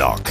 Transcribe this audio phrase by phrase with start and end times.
[0.00, 0.22] Headlock,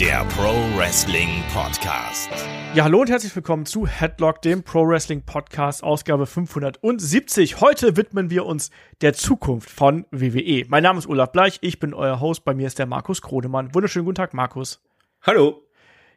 [0.00, 2.28] der Pro Wrestling Podcast.
[2.74, 7.60] Ja, hallo und herzlich willkommen zu Headlock, dem Pro Wrestling Podcast, Ausgabe 570.
[7.60, 8.72] Heute widmen wir uns
[9.02, 10.64] der Zukunft von WWE.
[10.66, 13.72] Mein Name ist Olaf Bleich, ich bin euer Host, bei mir ist der Markus Kronemann.
[13.76, 14.82] Wunderschönen guten Tag, Markus.
[15.22, 15.62] Hallo.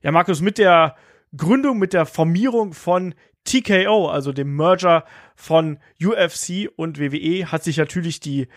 [0.02, 0.96] Ja, Markus, mit der
[1.38, 3.14] Gründung, mit der Formierung von
[3.44, 8.48] TKO, also dem Merger von UFC und WWE, hat sich natürlich die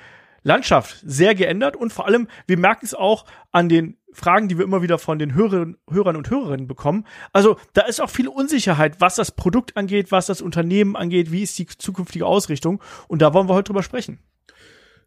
[0.43, 4.65] Landschaft sehr geändert und vor allem, wir merken es auch an den Fragen, die wir
[4.65, 7.07] immer wieder von den Hörern, Hörern und Hörerinnen bekommen.
[7.33, 11.43] Also da ist auch viel Unsicherheit, was das Produkt angeht, was das Unternehmen angeht, wie
[11.43, 14.19] ist die zukünftige Ausrichtung und da wollen wir heute drüber sprechen.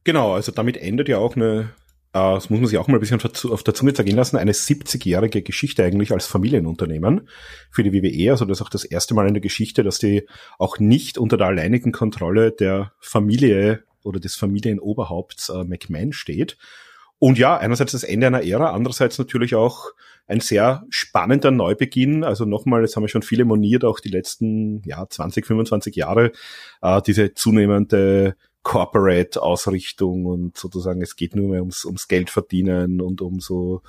[0.03, 1.71] Genau, also damit endet ja auch eine,
[2.13, 3.19] äh, das muss man sich auch mal ein bisschen
[3.51, 7.27] auf der Zunge zergehen lassen, eine 70-jährige Geschichte eigentlich als Familienunternehmen
[7.71, 8.31] für die WWE.
[8.31, 10.27] Also das ist auch das erste Mal in der Geschichte, dass die
[10.59, 16.57] auch nicht unter der alleinigen Kontrolle der Familie oder des Familienoberhaupts äh, McMahon steht.
[17.19, 19.91] Und ja, einerseits das Ende einer Ära, andererseits natürlich auch
[20.27, 22.23] ein sehr spannender Neubeginn.
[22.23, 26.31] Also nochmal, jetzt haben wir schon viele moniert, auch die letzten ja, 20, 25 Jahre,
[26.81, 33.21] äh, diese zunehmende Corporate-Ausrichtung und sozusagen es geht nur mehr ums, ums Geld verdienen und
[33.21, 33.83] um so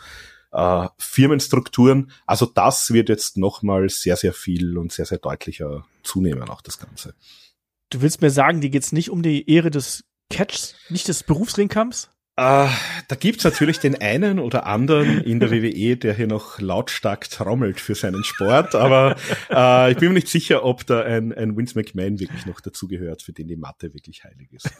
[0.52, 2.10] äh, Firmenstrukturen.
[2.26, 6.78] Also das wird jetzt nochmal sehr, sehr viel und sehr, sehr deutlicher zunehmen, auch das
[6.78, 7.14] Ganze.
[7.88, 12.10] Du willst mir sagen, die geht's nicht um die Ehre des Catchs, nicht des Berufsringkampfs?
[12.38, 12.68] Uh,
[13.08, 17.80] da gibt's natürlich den einen oder anderen in der WWE, der hier noch lautstark trommelt
[17.80, 19.16] für seinen Sport, aber
[19.50, 23.22] uh, ich bin mir nicht sicher, ob da ein, ein Vince McMahon wirklich noch dazugehört,
[23.22, 24.70] für den die Mathe wirklich heilig ist.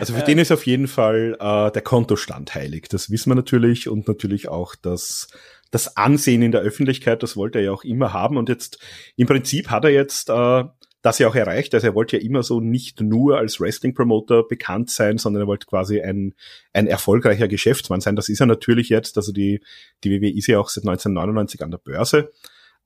[0.00, 3.90] also für den ist auf jeden Fall uh, der Kontostand heilig, das wissen wir natürlich.
[3.90, 5.28] Und natürlich auch das
[5.70, 8.36] das Ansehen in der Öffentlichkeit, das wollte er ja auch immer haben.
[8.36, 8.78] Und jetzt
[9.16, 10.64] im Prinzip hat er jetzt äh,
[11.02, 11.74] das ja auch erreicht.
[11.74, 15.66] Also er wollte ja immer so nicht nur als Wrestling-Promoter bekannt sein, sondern er wollte
[15.66, 16.34] quasi ein,
[16.72, 18.16] ein erfolgreicher Geschäftsmann sein.
[18.16, 19.16] Das ist er natürlich jetzt.
[19.16, 19.60] Also die,
[20.02, 22.32] die WWE ist ja auch seit 1999 an der Börse.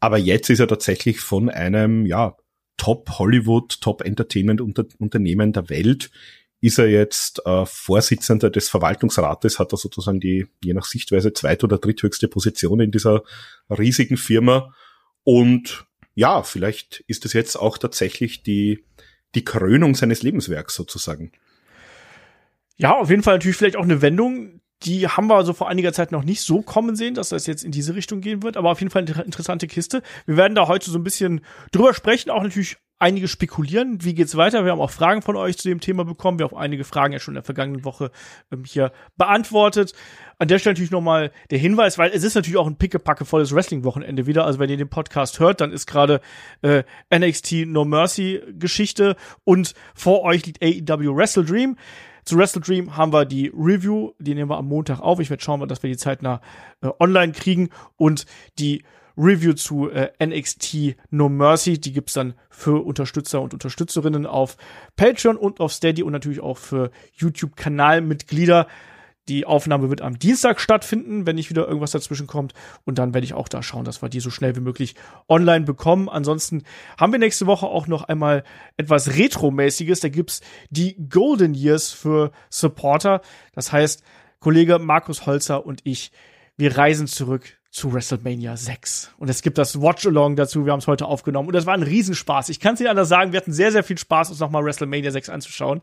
[0.00, 2.36] Aber jetzt ist er tatsächlich von einem, ja,
[2.76, 6.10] Top Hollywood, Top Entertainment Unternehmen der Welt
[6.62, 11.64] ist er jetzt äh, Vorsitzender des Verwaltungsrates, hat er sozusagen die, je nach Sichtweise, zweit-
[11.64, 13.24] oder dritthöchste Position in dieser
[13.68, 14.72] riesigen Firma.
[15.24, 18.84] Und ja, vielleicht ist es jetzt auch tatsächlich die,
[19.34, 21.32] die Krönung seines Lebenswerks sozusagen.
[22.76, 24.60] Ja, auf jeden Fall natürlich vielleicht auch eine Wendung.
[24.82, 27.62] Die haben wir also vor einiger Zeit noch nicht so kommen sehen, dass das jetzt
[27.62, 30.02] in diese Richtung gehen wird, aber auf jeden Fall eine interessante Kiste.
[30.26, 34.36] Wir werden da heute so ein bisschen drüber sprechen, auch natürlich einige spekulieren, wie geht's
[34.36, 34.64] weiter.
[34.64, 36.38] Wir haben auch Fragen von euch zu dem Thema bekommen.
[36.38, 38.12] Wir haben auch einige Fragen ja schon in der vergangenen Woche
[38.52, 39.92] ähm, hier beantwortet.
[40.38, 44.26] An der Stelle natürlich nochmal der Hinweis, weil es ist natürlich auch ein pickepackevolles Wrestling-Wochenende
[44.26, 44.46] wieder.
[44.46, 46.20] Also wenn ihr den Podcast hört, dann ist gerade
[46.62, 51.76] äh, NXT No Mercy Geschichte und vor euch liegt AEW Wrestle Dream.
[52.24, 55.18] Zu Wrestle Dream haben wir die Review, die nehmen wir am Montag auf.
[55.18, 56.40] Ich werde schauen, dass wir die zeitnah
[56.82, 58.26] äh, online kriegen und
[58.60, 58.84] die
[59.16, 61.80] Review zu äh, NXT No Mercy.
[61.80, 64.56] Die gibt's dann für Unterstützer und Unterstützerinnen auf
[64.96, 68.66] Patreon und auf Steady und natürlich auch für YouTube-Kanalmitglieder.
[69.28, 72.54] Die Aufnahme wird am Dienstag stattfinden, wenn nicht wieder irgendwas dazwischen kommt.
[72.84, 74.96] Und dann werde ich auch da schauen, dass wir die so schnell wie möglich
[75.28, 76.08] online bekommen.
[76.08, 76.64] Ansonsten
[76.98, 78.42] haben wir nächste Woche auch noch einmal
[78.76, 80.00] etwas Retro-mäßiges.
[80.00, 80.40] Da gibt's
[80.70, 83.20] die Golden Years für Supporter.
[83.52, 84.02] Das heißt,
[84.40, 86.10] Kollege Markus Holzer und ich,
[86.56, 89.14] wir reisen zurück zu WrestleMania 6.
[89.16, 91.48] Und es gibt das Watch-Along dazu, wir haben es heute aufgenommen.
[91.48, 92.50] Und das war ein Riesenspaß.
[92.50, 95.10] Ich kann es nicht anders sagen, wir hatten sehr, sehr viel Spaß, uns nochmal WrestleMania
[95.10, 95.80] 6 anzuschauen.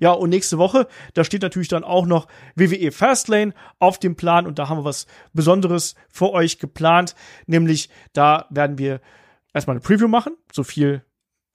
[0.00, 4.46] Ja, und nächste Woche, da steht natürlich dann auch noch WWE Fastlane auf dem Plan.
[4.46, 7.16] Und da haben wir was Besonderes für euch geplant.
[7.46, 9.00] Nämlich, da werden wir
[9.52, 10.36] erstmal eine Preview machen.
[10.52, 11.04] So viel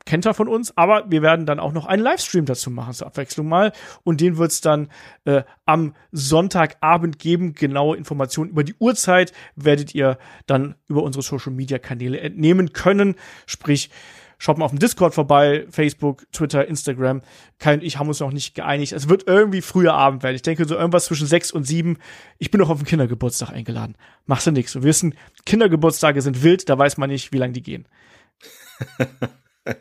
[0.07, 3.07] kennt er von uns, aber wir werden dann auch noch einen Livestream dazu machen, zur
[3.07, 3.73] Abwechslung mal.
[4.03, 4.87] Und den wird es dann
[5.25, 7.53] äh, am Sonntagabend geben.
[7.53, 10.17] Genaue Informationen über die Uhrzeit werdet ihr
[10.47, 13.15] dann über unsere Social-Media-Kanäle entnehmen können.
[13.45, 13.89] Sprich,
[14.37, 17.21] schaut mal auf dem Discord vorbei, Facebook, Twitter, Instagram.
[17.59, 18.93] Kai und ich haben uns noch nicht geeinigt.
[18.93, 20.37] Es wird irgendwie früher Abend werden.
[20.37, 21.97] Ich denke so irgendwas zwischen sechs und sieben.
[22.37, 23.95] Ich bin noch auf den Kindergeburtstag eingeladen.
[24.25, 24.73] Machst du nichts.
[24.73, 25.15] Wir wissen,
[25.45, 27.87] Kindergeburtstage sind wild, da weiß man nicht, wie lange die gehen.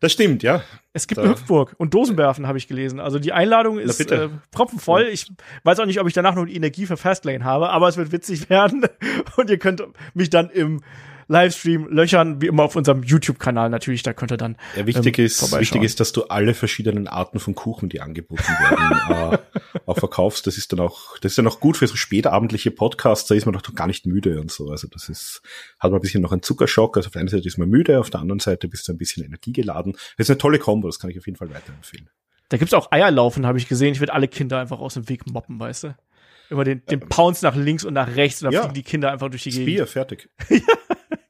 [0.00, 0.62] Das stimmt, ja.
[0.92, 1.22] Es gibt da.
[1.22, 3.00] eine Hüpfburg und Dosenwerfen, habe ich gelesen.
[3.00, 5.08] Also die Einladung ist äh, proppenvoll.
[5.10, 5.32] Ich
[5.64, 8.12] weiß auch nicht, ob ich danach noch die Energie für Fastlane habe, aber es wird
[8.12, 8.86] witzig werden.
[9.36, 9.82] Und ihr könnt
[10.14, 10.82] mich dann im
[11.28, 14.56] Livestream löchern, wie immer auf unserem YouTube-Kanal natürlich, da könnt ihr dann.
[14.76, 18.42] Ja, wichtig ähm, ist, wichtig ist, dass du alle verschiedenen Arten von Kuchen, die angeboten
[18.42, 19.38] werden,
[19.74, 20.46] äh, auch verkaufst.
[20.46, 23.44] Das ist dann auch, das ist dann auch gut für so spätabendliche Podcasts, da ist
[23.44, 24.70] man doch gar nicht müde und so.
[24.70, 25.42] Also das ist,
[25.78, 26.96] hat man ein bisschen noch einen Zuckerschock.
[26.96, 28.98] Also auf der einen Seite ist man müde, auf der anderen Seite bist du ein
[28.98, 29.92] bisschen energiegeladen.
[30.16, 32.08] Das ist eine tolle Kombo, das kann ich auf jeden Fall weiterempfehlen.
[32.48, 33.92] Da gibt's auch Eierlaufen, habe ich gesehen.
[33.92, 35.96] Ich werde alle Kinder einfach aus dem Weg moppen, weißt du?
[36.50, 38.60] Immer den, den Pounce nach links und nach rechts und dann Ja.
[38.62, 39.68] fliegen die Kinder einfach durch die Gegend.
[39.68, 40.30] Spear, fertig.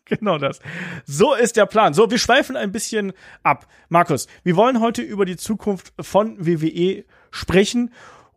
[0.19, 0.61] Genau das.
[1.05, 1.95] So ist der Plan.
[1.95, 3.13] So, wir schweifen ein bisschen
[3.43, 3.67] ab.
[3.89, 7.93] Markus, wir wollen heute über die Zukunft von WWE sprechen.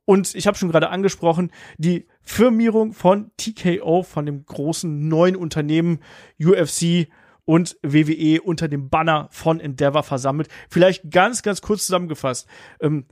[0.05, 5.99] Und ich habe schon gerade angesprochen, die Firmierung von TKO, von dem großen neuen Unternehmen
[6.39, 7.07] UFC
[7.45, 10.49] und WWE unter dem Banner von Endeavor versammelt.
[10.69, 12.47] Vielleicht ganz, ganz kurz zusammengefasst.
[12.81, 13.05] Ähm,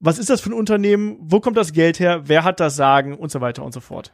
[0.00, 1.18] was ist das für ein Unternehmen?
[1.20, 2.22] Wo kommt das Geld her?
[2.24, 3.16] Wer hat das Sagen?
[3.16, 4.12] Und so weiter und so fort.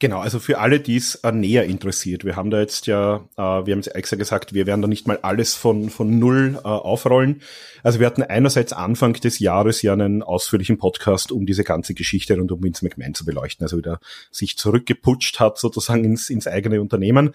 [0.00, 3.42] Genau, also für alle, die es äh, näher interessiert, wir haben da jetzt ja, äh,
[3.64, 6.66] wir haben es extra gesagt, wir werden da nicht mal alles von, von null äh,
[6.66, 7.42] aufrollen.
[7.84, 12.36] Also wir hatten einerseits Anfang des Jahres ja einen ausführlichen Podcast, um diese ganze Geschichte
[12.36, 14.00] rund um Vince McMahon zu beleuchten, also wieder
[14.32, 17.30] sich zurückgeputscht hat sozusagen ins, ins eigene Unternehmen.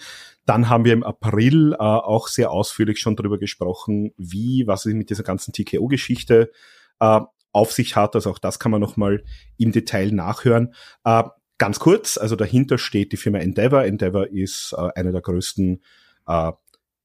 [0.45, 4.93] Dann haben wir im April äh, auch sehr ausführlich schon darüber gesprochen, wie, was es
[4.93, 6.51] mit dieser ganzen TKO-Geschichte
[6.99, 7.21] äh,
[7.53, 8.15] auf sich hat.
[8.15, 9.23] Also auch das kann man nochmal
[9.57, 10.73] im Detail nachhören.
[11.05, 11.23] Äh,
[11.59, 13.83] Ganz kurz, also dahinter steht die Firma Endeavor.
[13.83, 15.83] Endeavor ist äh, eine der größten
[16.25, 16.51] äh,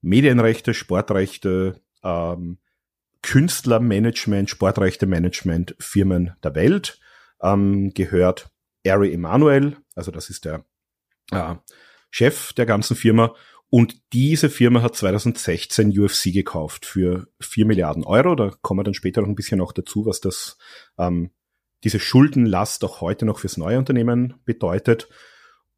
[0.00, 2.58] Medienrechte, Sportrechte, ähm,
[3.22, 7.00] Künstlermanagement, Sportrechte-Management Firmen der Welt.
[7.42, 8.48] Ähm, gehört
[8.86, 10.64] Ari Emanuel, also das ist der
[11.32, 11.56] äh,
[12.10, 13.34] Chef der ganzen Firma.
[13.70, 18.36] Und diese Firma hat 2016 UFC gekauft für 4 Milliarden Euro.
[18.36, 20.58] Da kommen wir dann später noch ein bisschen noch dazu, was das
[20.96, 21.32] ähm,
[21.84, 25.08] diese Schuldenlast auch heute noch fürs neue Unternehmen bedeutet.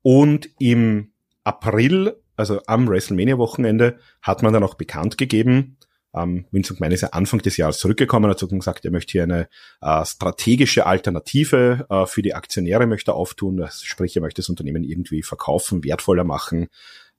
[0.03, 1.13] Und im
[1.45, 5.77] April, also am WrestleMania-Wochenende, hat man dann auch bekannt gegeben,
[6.17, 9.25] ähm, Vince McMahon ist ja Anfang des Jahres zurückgekommen, hat sogar gesagt, er möchte hier
[9.25, 9.49] eine
[9.83, 15.23] äh, strategische Alternative äh, für die Aktionäre möchte auftun, sprich, er möchte das Unternehmen irgendwie
[15.23, 16.69] verkaufen, wertvoller machen,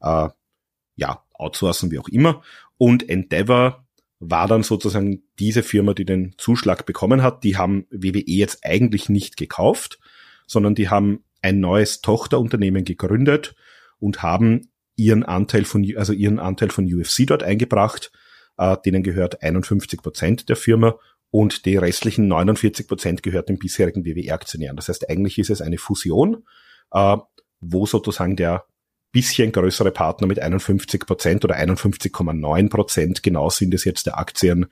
[0.02, 0.30] äh,
[0.96, 2.42] ja, outsourcen, wie auch immer.
[2.78, 3.87] Und Endeavor
[4.20, 7.44] war dann sozusagen diese Firma, die den Zuschlag bekommen hat.
[7.44, 10.00] Die haben WWE jetzt eigentlich nicht gekauft,
[10.48, 13.56] sondern die haben ein neues Tochterunternehmen gegründet
[14.00, 18.12] und haben ihren Anteil von, also ihren Anteil von UFC dort eingebracht.
[18.58, 20.96] Äh, denen gehört 51 Prozent der Firma
[21.30, 24.76] und die restlichen 49 Prozent gehört den bisherigen WWE-Aktionären.
[24.76, 26.44] Das heißt, eigentlich ist es eine Fusion,
[26.92, 27.18] äh,
[27.60, 28.66] wo sozusagen der
[29.18, 34.68] bisschen größere Partner mit 51 Prozent oder 51,9 Prozent, genau sind es jetzt der Aktien,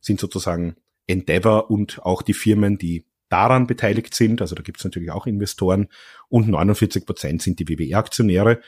[0.00, 0.76] sind sozusagen
[1.06, 4.40] Endeavor und auch die Firmen, die daran beteiligt sind.
[4.40, 5.88] Also da gibt es natürlich auch Investoren
[6.30, 8.60] und 49 Prozent sind die WWE-Aktionäre.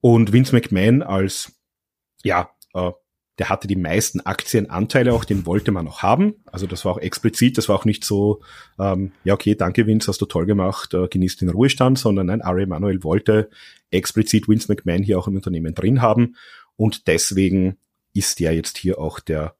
[0.00, 1.52] Und Vince McMahon als,
[2.24, 2.90] ja, äh,
[3.40, 6.34] der hatte die meisten Aktienanteile, auch den wollte man auch haben.
[6.44, 8.42] Also das war auch explizit, das war auch nicht so,
[8.78, 12.42] ähm, ja okay, danke Vince, hast du toll gemacht, äh, genießt den Ruhestand, sondern nein,
[12.42, 13.48] Ari Emanuel wollte
[13.90, 16.36] explizit Vince McMahon hier auch im Unternehmen drin haben
[16.76, 17.78] und deswegen
[18.12, 19.54] ist der jetzt hier auch der,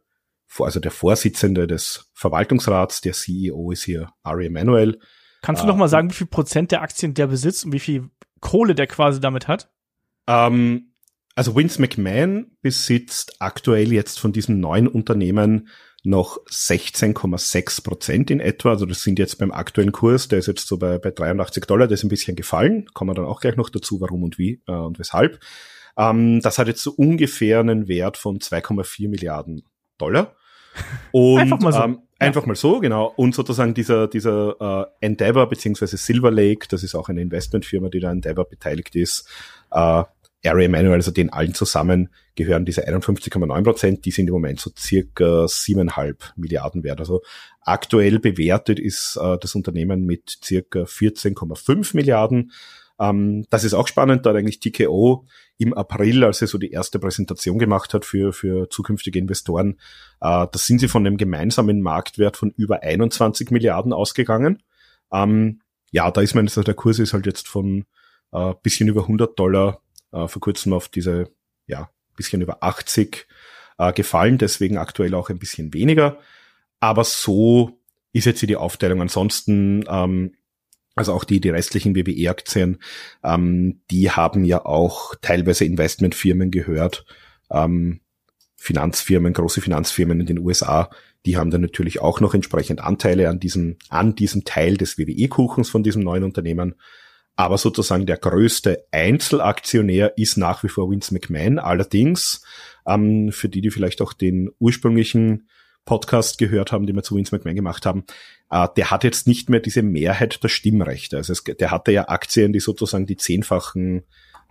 [0.58, 5.00] also der Vorsitzende des Verwaltungsrats, der CEO ist hier Ari Emanuel.
[5.40, 7.78] Kannst du Äh, noch mal sagen, wie viel Prozent der Aktien der besitzt und wie
[7.78, 8.10] viel
[8.40, 9.70] Kohle der quasi damit hat?
[10.26, 10.89] Ähm,
[11.34, 15.68] also Vince McMahon besitzt aktuell jetzt von diesem neuen Unternehmen
[16.02, 18.70] noch 16,6 Prozent in etwa.
[18.70, 21.86] Also das sind jetzt beim aktuellen Kurs, der ist jetzt so bei, bei 83 Dollar,
[21.86, 22.86] der ist ein bisschen gefallen.
[22.94, 25.40] Kommen wir dann auch gleich noch dazu, warum und wie äh, und weshalb.
[25.96, 29.62] Ähm, das hat jetzt so ungefähr einen Wert von 2,4 Milliarden
[29.98, 30.36] Dollar.
[31.12, 31.82] Und, Einfach mal so.
[31.82, 33.12] Ähm, einfach mal so, genau.
[33.16, 37.98] Und sozusagen dieser, dieser äh, Endeavor beziehungsweise Silver Lake, das ist auch eine Investmentfirma, die
[37.98, 39.28] da Endeavor beteiligt ist,
[39.72, 40.04] äh,
[40.44, 44.70] Area Manual, also den allen zusammen gehören diese 51,9 Prozent, die sind im Moment so
[44.76, 47.00] circa siebeneinhalb Milliarden wert.
[47.00, 47.22] Also
[47.60, 52.52] aktuell bewertet ist äh, das Unternehmen mit circa 14,5 Milliarden.
[52.98, 55.26] Ähm, das ist auch spannend, da hat eigentlich TKO
[55.58, 59.72] im April, als er so die erste Präsentation gemacht hat für, für zukünftige Investoren,
[60.20, 64.62] äh, da sind sie von einem gemeinsamen Marktwert von über 21 Milliarden ausgegangen.
[65.12, 67.84] Ähm, ja, da ist man, also der Kurs ist halt jetzt von
[68.32, 69.82] äh, bisschen über 100 Dollar
[70.12, 71.30] äh, vor kurzem auf diese,
[71.66, 73.26] ja, bisschen über 80
[73.78, 76.18] äh, gefallen, deswegen aktuell auch ein bisschen weniger.
[76.80, 77.78] Aber so
[78.12, 79.00] ist jetzt hier die Aufteilung.
[79.00, 80.34] Ansonsten, ähm,
[80.96, 82.78] also auch die, die restlichen WWE-Aktien,
[83.22, 87.04] ähm, die haben ja auch teilweise Investmentfirmen gehört,
[87.50, 88.00] ähm,
[88.56, 90.90] Finanzfirmen, große Finanzfirmen in den USA,
[91.26, 95.68] die haben dann natürlich auch noch entsprechend Anteile an diesem, an diesem Teil des WWE-Kuchens
[95.70, 96.74] von diesem neuen Unternehmen.
[97.40, 101.58] Aber sozusagen der größte Einzelaktionär ist nach wie vor Vince McMahon.
[101.58, 102.44] Allerdings,
[102.86, 105.48] ähm, für die, die vielleicht auch den ursprünglichen
[105.86, 108.04] Podcast gehört haben, den wir zu Vince McMahon gemacht haben,
[108.50, 111.16] äh, der hat jetzt nicht mehr diese Mehrheit der Stimmrechte.
[111.16, 114.02] Also es, der hatte ja Aktien, die sozusagen die zehnfachen,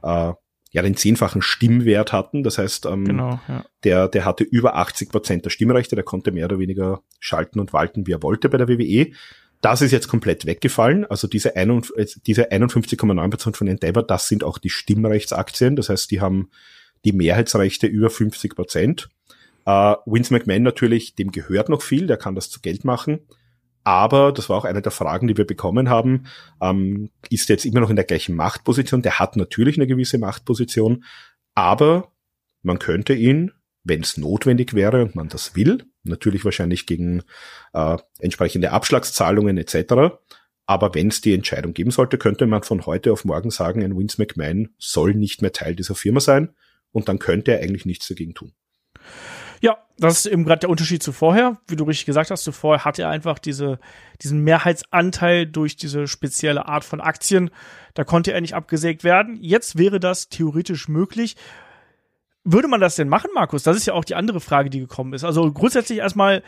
[0.01, 0.33] äh,
[0.71, 2.41] ja, den zehnfachen Stimmwert hatten.
[2.41, 3.65] Das heißt, ähm, Genau, ja.
[3.83, 7.71] der, der hatte über 80 Prozent der Stimmrechte, der konnte mehr oder weniger schalten und
[7.71, 9.11] walten, wie er wollte bei der WWE.
[9.61, 11.05] Das ist jetzt komplett weggefallen.
[11.05, 15.75] Also diese, äh, diese 51,9% von Endeavor, das sind auch die Stimmrechtsaktien.
[15.75, 16.49] Das heißt, die haben
[17.05, 19.09] die Mehrheitsrechte über 50 Prozent.
[19.67, 23.19] Uh, Vince McMahon natürlich, dem gehört noch viel, der kann das zu Geld machen.
[23.83, 26.25] Aber, das war auch eine der Fragen, die wir bekommen haben,
[26.61, 29.01] ähm, ist jetzt immer noch in der gleichen Machtposition?
[29.01, 31.03] Der hat natürlich eine gewisse Machtposition,
[31.55, 32.11] aber
[32.61, 33.51] man könnte ihn,
[33.83, 37.23] wenn es notwendig wäre und man das will, natürlich wahrscheinlich gegen
[37.73, 40.17] äh, entsprechende Abschlagszahlungen etc.,
[40.69, 43.97] aber wenn es die Entscheidung geben sollte, könnte man von heute auf morgen sagen, ein
[43.97, 46.53] Vince McMahon soll nicht mehr Teil dieser Firma sein
[46.91, 48.53] und dann könnte er eigentlich nichts dagegen tun.
[49.61, 51.57] Ja, das ist eben gerade der Unterschied zu vorher.
[51.67, 53.79] Wie du richtig gesagt hast, zuvor hatte er einfach diese,
[54.21, 57.49] diesen Mehrheitsanteil durch diese spezielle Art von Aktien.
[57.95, 59.37] Da konnte er nicht abgesägt werden.
[59.41, 61.35] Jetzt wäre das theoretisch möglich.
[62.43, 63.63] Würde man das denn machen, Markus?
[63.63, 65.23] Das ist ja auch die andere Frage, die gekommen ist.
[65.23, 66.43] Also grundsätzlich erstmal,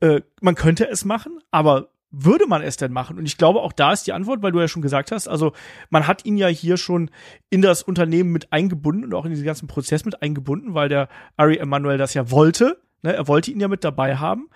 [0.00, 3.18] äh, man könnte es machen, aber würde man es denn machen?
[3.18, 5.52] Und ich glaube, auch da ist die Antwort, weil du ja schon gesagt hast, also
[5.90, 7.10] man hat ihn ja hier schon
[7.50, 11.08] in das Unternehmen mit eingebunden und auch in diesen ganzen Prozess mit eingebunden, weil der
[11.36, 12.80] Ari Emanuel das ja wollte.
[13.02, 13.14] Ne?
[13.14, 14.48] Er wollte ihn ja mit dabei haben.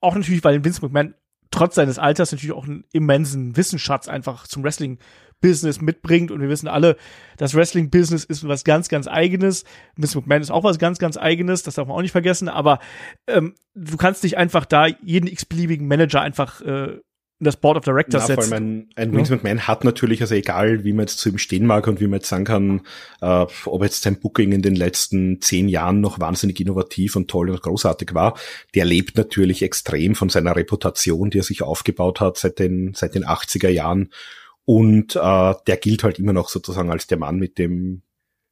[0.00, 1.14] Auch natürlich, weil Vince McMahon
[1.50, 4.98] trotz seines Alters natürlich auch einen immensen Wissensschatz einfach zum Wrestling
[5.40, 6.30] Business mitbringt.
[6.30, 6.96] Und wir wissen alle,
[7.36, 9.64] das Wrestling-Business ist was ganz, ganz eigenes.
[9.96, 11.62] Vince McMahon ist auch was ganz, ganz eigenes.
[11.62, 12.48] Das darf man auch nicht vergessen.
[12.48, 12.78] Aber
[13.26, 16.98] ähm, du kannst nicht einfach da jeden x-beliebigen Manager einfach äh,
[17.40, 18.48] in das Board of Directors Na, setzen.
[18.48, 21.38] Vor allem ein, ein Vince McMahon hat natürlich, also egal, wie man jetzt zu ihm
[21.38, 22.80] stehen mag und wie man jetzt sagen kann,
[23.20, 27.50] äh, ob jetzt sein Booking in den letzten zehn Jahren noch wahnsinnig innovativ und toll
[27.50, 28.36] und großartig war,
[28.74, 33.14] der lebt natürlich extrem von seiner Reputation, die er sich aufgebaut hat seit den, seit
[33.14, 34.10] den 80er Jahren
[34.68, 38.02] und äh, der gilt halt immer noch sozusagen als der Mann mit dem,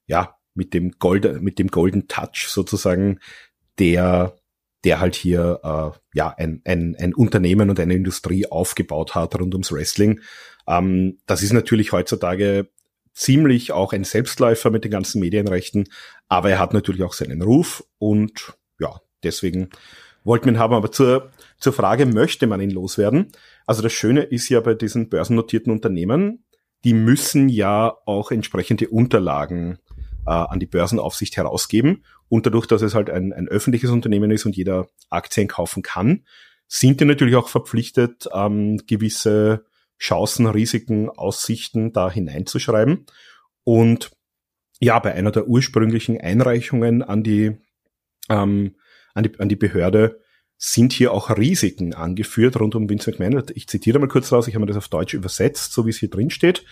[0.06, 3.20] ja, mit dem Gold, mit dem Golden Touch sozusagen,
[3.78, 4.34] der,
[4.82, 9.52] der halt hier äh, ja ein, ein, ein Unternehmen und eine Industrie aufgebaut hat rund
[9.52, 10.22] ums Wrestling.
[10.66, 12.70] Ähm, das ist natürlich heutzutage
[13.12, 15.86] ziemlich auch ein Selbstläufer mit den ganzen Medienrechten,
[16.28, 19.68] aber er hat natürlich auch seinen Ruf und ja, deswegen
[20.24, 20.72] wollten wir ihn haben.
[20.74, 23.32] Aber zur, zur Frage, möchte man ihn loswerden?
[23.66, 26.44] Also das Schöne ist ja bei diesen börsennotierten Unternehmen,
[26.84, 29.78] die müssen ja auch entsprechende Unterlagen
[30.26, 32.04] äh, an die Börsenaufsicht herausgeben.
[32.28, 36.24] Und dadurch, dass es halt ein, ein öffentliches Unternehmen ist und jeder Aktien kaufen kann,
[36.68, 39.64] sind die natürlich auch verpflichtet, ähm, gewisse
[39.98, 43.06] Chancen, Risiken, Aussichten da hineinzuschreiben.
[43.64, 44.10] Und
[44.80, 47.56] ja, bei einer der ursprünglichen Einreichungen an die,
[48.28, 48.76] ähm,
[49.14, 50.20] an die, an die Behörde
[50.58, 53.44] sind hier auch Risiken angeführt rund um Vince McMahon.
[53.54, 55.98] Ich zitiere mal kurz raus, ich habe mir das auf Deutsch übersetzt, so wie es
[55.98, 56.64] hier drin steht.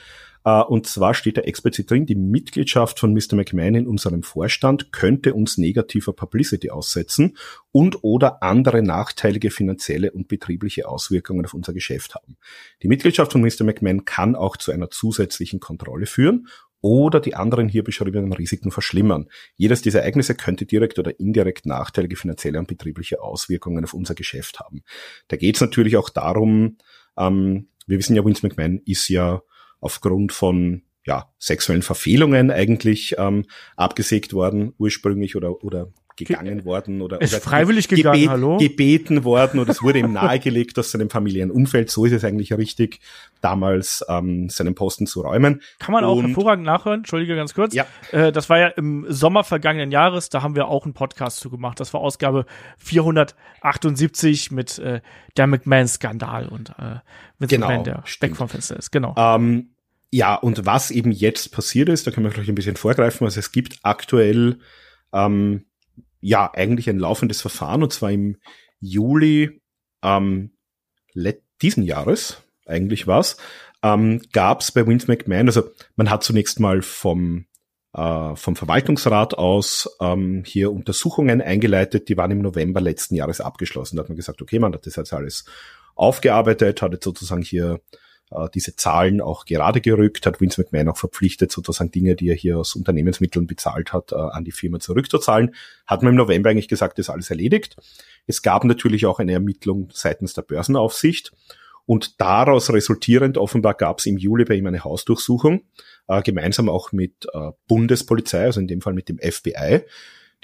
[0.46, 3.34] Uh, und zwar steht da explizit drin, die Mitgliedschaft von Mr.
[3.34, 7.38] McMahon in unserem Vorstand könnte uns negativer Publicity aussetzen
[7.72, 12.36] und oder andere nachteilige finanzielle und betriebliche Auswirkungen auf unser Geschäft haben.
[12.82, 13.64] Die Mitgliedschaft von Mr.
[13.64, 16.46] McMahon kann auch zu einer zusätzlichen Kontrolle führen
[16.84, 19.30] oder die anderen hier beschriebenen Risiken verschlimmern.
[19.56, 24.60] Jedes dieser Ereignisse könnte direkt oder indirekt nachteilige finanzielle und betriebliche Auswirkungen auf unser Geschäft
[24.60, 24.82] haben.
[25.28, 26.76] Da geht es natürlich auch darum,
[27.16, 29.40] ähm, wir wissen ja, Vince McMahon ist ja
[29.80, 37.20] aufgrund von ja, sexuellen Verfehlungen eigentlich ähm, abgesägt worden ursprünglich oder, oder gegangen worden oder,
[37.20, 38.56] ist oder freiwillig gegangen, gebet, hallo?
[38.58, 42.52] gebeten worden oder es wurde ihm nahegelegt aus seinem familiären Umfeld, so ist es eigentlich
[42.52, 43.00] richtig,
[43.40, 45.60] damals ähm, seinen Posten zu räumen.
[45.78, 47.74] Kann man auch Und, hervorragend nachhören, entschuldige ganz kurz.
[47.74, 47.86] Ja.
[48.12, 51.50] Äh, das war ja im Sommer vergangenen Jahres, da haben wir auch einen Podcast zu
[51.50, 51.80] gemacht.
[51.80, 52.46] Das war Ausgabe
[52.78, 55.00] 478 mit äh,
[55.36, 56.96] der McMahon-Skandal und äh,
[57.38, 58.92] mit genau, McMahon, der weg vom Fenster ist.
[58.92, 59.14] Genau.
[59.16, 59.70] Ähm,
[60.12, 63.24] ja, und was eben jetzt passiert ist, da können wir vielleicht ein bisschen vorgreifen.
[63.24, 64.60] Also es gibt aktuell
[65.12, 65.64] ähm,
[66.24, 68.38] ja eigentlich ein laufendes Verfahren und zwar im
[68.80, 69.60] Juli
[70.02, 70.52] ähm,
[71.62, 73.36] diesen Jahres, eigentlich war's,
[73.82, 75.64] ähm, gab es bei Vince McMahon, also
[75.96, 77.46] man hat zunächst mal vom
[77.92, 83.96] äh, vom Verwaltungsrat aus ähm, hier Untersuchungen eingeleitet, die waren im November letzten Jahres abgeschlossen.
[83.96, 85.44] Da hat man gesagt, okay, man hat das jetzt alles
[85.94, 87.80] aufgearbeitet, hat jetzt sozusagen hier
[88.30, 92.36] äh, diese Zahlen auch gerade gerückt, hat Vince McMahon auch verpflichtet, sozusagen Dinge, die er
[92.36, 95.54] hier aus Unternehmensmitteln bezahlt hat, äh, an die Firma zurückzuzahlen.
[95.86, 97.76] Hat man im November eigentlich gesagt, ist alles erledigt.
[98.26, 101.32] Es gab natürlich auch eine Ermittlung seitens der Börsenaufsicht.
[101.86, 105.64] Und daraus resultierend offenbar gab es im Juli bei ihm eine Hausdurchsuchung,
[106.08, 109.82] äh, gemeinsam auch mit äh, Bundespolizei, also in dem Fall mit dem FBI.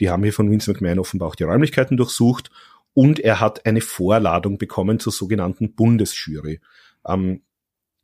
[0.01, 2.51] Die haben hier von Vince McMahon offenbar auch die Räumlichkeiten durchsucht
[2.93, 6.61] und er hat eine Vorladung bekommen zur sogenannten Bundesjury.
[7.07, 7.43] Ähm,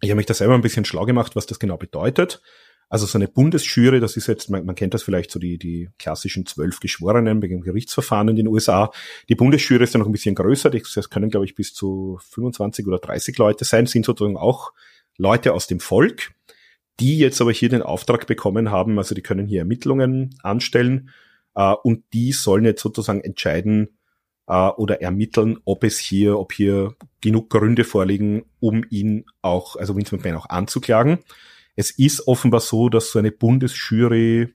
[0.00, 2.42] ich habe mich da selber ein bisschen schlau gemacht, was das genau bedeutet.
[2.88, 5.88] Also so eine Bundesjury, das ist jetzt, man, man kennt das vielleicht so die, die
[5.98, 8.92] klassischen zwölf Geschworenen bei Gerichtsverfahren in den USA.
[9.28, 12.86] Die Bundesjury ist ja noch ein bisschen größer, das können, glaube ich, bis zu 25
[12.86, 14.72] oder 30 Leute sein, sind sozusagen auch
[15.16, 16.32] Leute aus dem Volk,
[17.00, 21.10] die jetzt aber hier den Auftrag bekommen haben, also die können hier Ermittlungen anstellen
[21.56, 23.95] äh, und die sollen jetzt sozusagen entscheiden
[24.46, 29.96] äh, oder ermitteln, ob es hier, ob hier genug Gründe vorliegen, um ihn auch, also
[29.96, 31.18] Vince McMahon auch anzuklagen.
[31.74, 34.54] Es ist offenbar so, dass so eine Bundesjury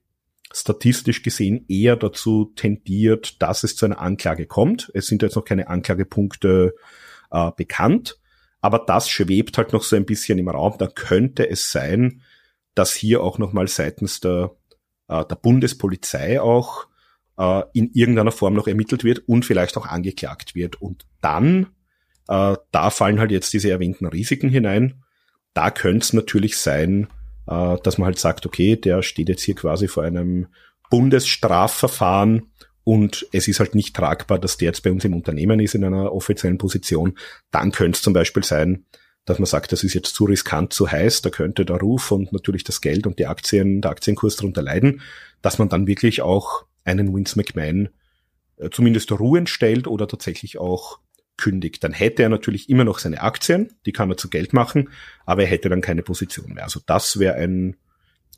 [0.53, 4.91] statistisch gesehen eher dazu tendiert, dass es zu einer Anklage kommt.
[4.93, 6.75] Es sind jetzt noch keine Anklagepunkte
[7.31, 8.19] äh, bekannt,
[8.59, 10.75] aber das schwebt halt noch so ein bisschen im Raum.
[10.77, 12.21] Da könnte es sein,
[12.75, 14.55] dass hier auch nochmal seitens der,
[15.07, 16.87] äh, der Bundespolizei auch
[17.41, 20.81] äh, in irgendeiner Form noch ermittelt wird und vielleicht auch angeklagt wird.
[20.81, 21.67] Und dann,
[22.27, 25.01] äh, da fallen halt jetzt diese erwähnten Risiken hinein
[25.53, 27.07] da könnte es natürlich sein,
[27.47, 30.47] äh, dass man halt sagt, okay, der steht jetzt hier quasi vor einem
[30.89, 32.51] Bundesstrafverfahren
[32.83, 35.83] und es ist halt nicht tragbar, dass der jetzt bei uns im Unternehmen ist in
[35.83, 37.17] einer offiziellen Position.
[37.51, 38.85] Dann könnte es zum Beispiel sein,
[39.25, 42.33] dass man sagt, das ist jetzt zu riskant, zu heiß, da könnte der Ruf und
[42.33, 45.01] natürlich das Geld und die Aktien, der Aktienkurs darunter leiden,
[45.43, 47.89] dass man dann wirklich auch einen Vince McMahon
[48.57, 50.99] äh, zumindest ruhen stellt oder tatsächlich auch
[51.37, 54.89] kündigt, dann hätte er natürlich immer noch seine Aktien, die kann er zu Geld machen,
[55.25, 56.63] aber er hätte dann keine Position mehr.
[56.63, 57.77] Also das wäre ein,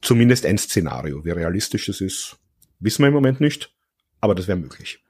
[0.02, 1.26] zumindest ein Szenario.
[1.26, 2.38] Wie realistisch es ist,
[2.80, 3.74] wissen wir im Moment nicht,
[4.22, 5.04] aber das wäre möglich.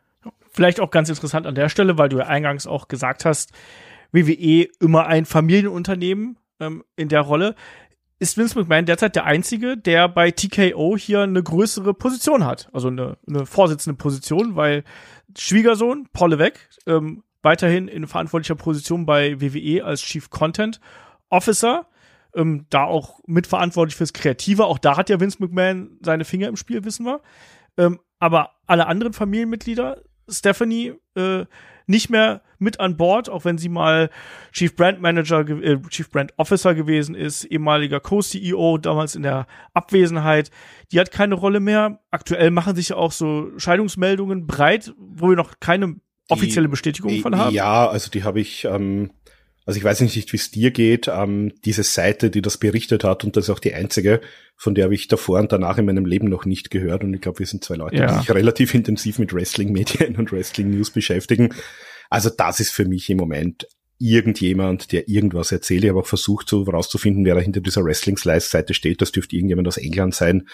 [0.51, 3.51] Vielleicht auch ganz interessant an der Stelle, weil du ja eingangs auch gesagt hast,
[4.11, 7.55] WWE immer ein Familienunternehmen ähm, in der Rolle.
[8.23, 12.69] Ist Vince McMahon derzeit der Einzige, der bei TKO hier eine größere Position hat?
[12.71, 14.85] Also eine, eine vorsitzende Position, weil
[15.37, 20.79] Schwiegersohn, Paul Levesque, ähm, weiterhin in verantwortlicher Position bei WWE als Chief Content
[21.27, 21.85] Officer.
[22.33, 24.67] Ähm, da auch mitverantwortlich fürs Kreative.
[24.67, 27.19] Auch da hat ja Vince McMahon seine Finger im Spiel, wissen wir.
[27.75, 31.43] Ähm, aber alle anderen Familienmitglieder, Stephanie, äh,
[31.87, 34.09] nicht mehr mit an Bord, auch wenn sie mal
[34.51, 40.49] Chief Brand Manager, äh, Chief Brand Officer gewesen ist, ehemaliger Co-CEO, damals in der Abwesenheit.
[40.91, 41.99] Die hat keine Rolle mehr.
[42.11, 45.95] Aktuell machen sich ja auch so Scheidungsmeldungen breit, wo wir noch keine
[46.29, 47.53] offizielle Bestätigung von haben?
[47.53, 49.11] Ja, also die habe ich, ähm,
[49.65, 53.23] also ich weiß nicht, wie es dir geht, ähm, diese Seite, die das berichtet hat,
[53.23, 54.21] und das ist auch die einzige,
[54.55, 57.03] von der habe ich davor und danach in meinem Leben noch nicht gehört.
[57.03, 58.07] Und ich glaube, wir sind zwei Leute, ja.
[58.07, 61.53] die sich relativ intensiv mit Wrestling-Medien und Wrestling-News beschäftigen.
[62.09, 63.67] Also das ist für mich im Moment
[63.99, 65.83] irgendjemand, der irgendwas erzählt.
[65.83, 69.01] Ich habe auch versucht, so rauszufinden, wer da hinter dieser Wrestling-Slice-Seite steht.
[69.01, 70.47] Das dürfte irgendjemand aus England sein.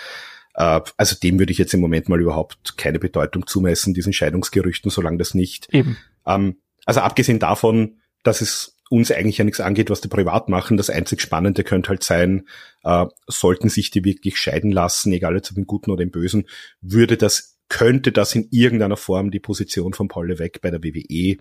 [0.54, 4.92] Äh, also dem würde ich jetzt im Moment mal überhaupt keine Bedeutung zumessen, diesen Scheidungsgerüchten,
[4.92, 5.68] solange das nicht.
[5.74, 5.98] Eben.
[6.26, 10.76] Ähm, also abgesehen davon, dass es uns eigentlich ja nichts angeht, was die privat machen.
[10.76, 12.48] Das einzig Spannende könnte halt sein,
[12.84, 16.46] äh, sollten sich die wirklich scheiden lassen, egal jetzt ob im Guten oder im Bösen,
[16.82, 21.38] würde das, könnte das in irgendeiner Form die Position von Paul Levesque bei der WWE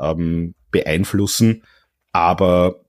[0.00, 1.62] ähm, beeinflussen.
[2.10, 2.84] Aber,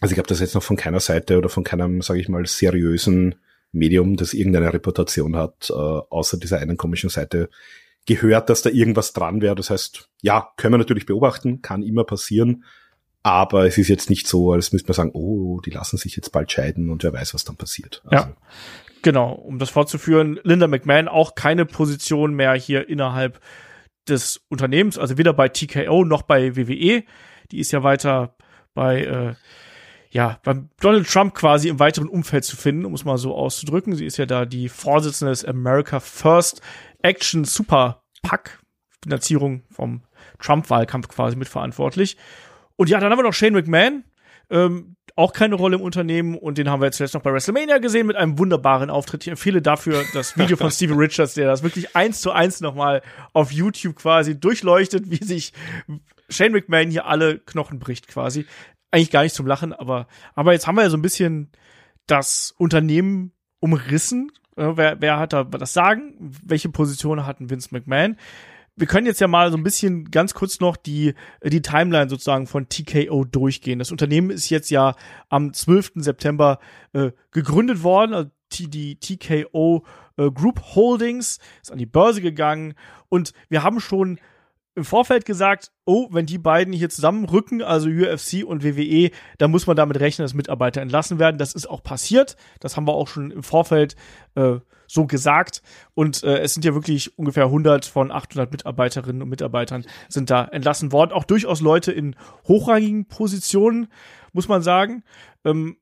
[0.00, 2.44] also ich habe das jetzt noch von keiner Seite oder von keinem, sage ich mal,
[2.44, 3.36] seriösen
[3.72, 7.48] Medium, das irgendeine Reputation hat, äh, außer dieser einen komischen Seite
[8.06, 9.54] gehört, dass da irgendwas dran wäre.
[9.54, 12.64] Das heißt, ja, können wir natürlich beobachten, kann immer passieren,
[13.22, 16.30] aber es ist jetzt nicht so, als müsste man sagen, oh, die lassen sich jetzt
[16.30, 18.02] bald scheiden und wer weiß, was dann passiert.
[18.06, 18.28] Also.
[18.28, 18.36] Ja.
[19.02, 23.40] Genau, um das fortzuführen, Linda McMahon auch keine Position mehr hier innerhalb
[24.08, 27.04] des Unternehmens, also weder bei TKO noch bei WWE.
[27.50, 28.36] Die ist ja weiter
[28.74, 29.34] bei äh,
[30.10, 33.94] ja, beim Donald Trump quasi im weiteren Umfeld zu finden, um es mal so auszudrücken.
[33.94, 36.62] Sie ist ja da die Vorsitzende des America First
[37.00, 38.58] Action Super PAC,
[39.02, 40.02] Finanzierung vom
[40.40, 42.16] Trump-Wahlkampf quasi mitverantwortlich.
[42.80, 44.04] Und ja, dann haben wir noch Shane McMahon,
[44.48, 47.76] ähm, auch keine Rolle im Unternehmen und den haben wir jetzt zuletzt noch bei WrestleMania
[47.76, 49.22] gesehen mit einem wunderbaren Auftritt.
[49.24, 53.02] Ich empfehle dafür das Video von Steven Richards, der das wirklich eins zu eins nochmal
[53.34, 55.52] auf YouTube quasi durchleuchtet, wie sich
[56.30, 58.46] Shane McMahon hier alle Knochen bricht quasi
[58.90, 61.50] eigentlich gar nicht zum Lachen, aber, aber jetzt haben wir ja so ein bisschen
[62.06, 64.32] das Unternehmen umrissen.
[64.56, 66.14] Äh, wer, wer hat da das Sagen?
[66.18, 68.16] Welche Position hat ein Vince McMahon?
[68.80, 71.12] Wir können jetzt ja mal so ein bisschen ganz kurz noch die,
[71.44, 73.78] die Timeline sozusagen von TKO durchgehen.
[73.78, 74.94] Das Unternehmen ist jetzt ja
[75.28, 75.92] am 12.
[75.96, 76.58] September
[76.94, 78.14] äh, gegründet worden.
[78.14, 79.84] Also die TKO
[80.16, 82.72] äh, Group Holdings ist an die Börse gegangen
[83.10, 84.18] und wir haben schon
[84.74, 89.66] im Vorfeld gesagt, oh, wenn die beiden hier zusammenrücken, also UFC und WWE, dann muss
[89.66, 91.36] man damit rechnen, dass Mitarbeiter entlassen werden.
[91.36, 92.36] Das ist auch passiert.
[92.60, 93.94] Das haben wir auch schon im Vorfeld
[94.36, 95.62] äh, so gesagt.
[95.94, 100.44] Und äh, es sind ja wirklich ungefähr 100 von 800 Mitarbeiterinnen und Mitarbeitern sind da
[100.44, 101.12] entlassen worden.
[101.12, 102.16] Auch durchaus Leute in
[102.48, 103.88] hochrangigen Positionen,
[104.32, 105.04] muss man sagen.
[105.44, 105.76] Ähm,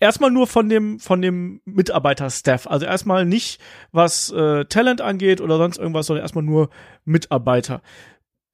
[0.00, 2.66] erstmal nur von dem von dem Mitarbeiter-Staff.
[2.66, 3.60] Also erstmal nicht,
[3.92, 6.70] was äh, Talent angeht oder sonst irgendwas, sondern erstmal nur
[7.04, 7.82] Mitarbeiter.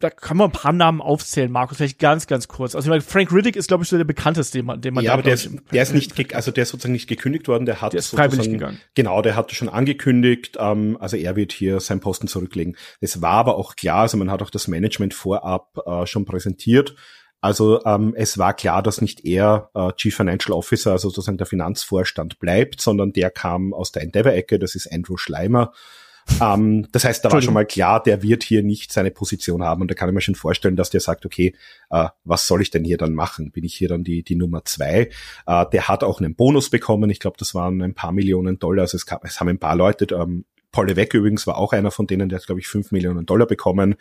[0.02, 2.74] Da kann man ein paar Namen aufzählen, Markus, vielleicht ganz, ganz kurz.
[2.74, 5.04] Also ich meine, Frank Riddick ist, glaube ich, so der bekannteste, den man, den man
[5.04, 7.66] Ja, da, aber der ist, der ist nicht, also der ist sozusagen nicht gekündigt worden,
[7.66, 8.80] der hat Der ist freiwillig gegangen.
[8.96, 12.76] Genau, der hatte schon angekündigt, ähm, also er wird hier seinen Posten zurücklegen.
[13.00, 16.96] Es war aber auch klar, also man hat auch das Management vorab äh, schon präsentiert.
[17.40, 21.46] Also ähm, es war klar, dass nicht er äh, Chief Financial Officer, also sozusagen der
[21.46, 25.72] Finanzvorstand bleibt, sondern der kam aus der Endeavor-Ecke, das ist Andrew Schleimer.
[26.40, 29.82] Ähm, das heißt, da war schon mal klar, der wird hier nicht seine Position haben.
[29.82, 31.54] Und da kann ich mir schon vorstellen, dass der sagt, okay,
[31.90, 33.50] äh, was soll ich denn hier dann machen?
[33.50, 35.11] Bin ich hier dann die, die Nummer zwei?
[35.46, 37.11] Äh, der hat auch einen Bonus bekommen.
[37.11, 38.82] Ich glaube, das waren ein paar Millionen Dollar.
[38.82, 41.90] Also es, gab, es haben ein paar Leute, ähm, Paul Levesque übrigens war auch einer
[41.90, 43.92] von denen, der hat, glaube ich, fünf Millionen Dollar bekommen.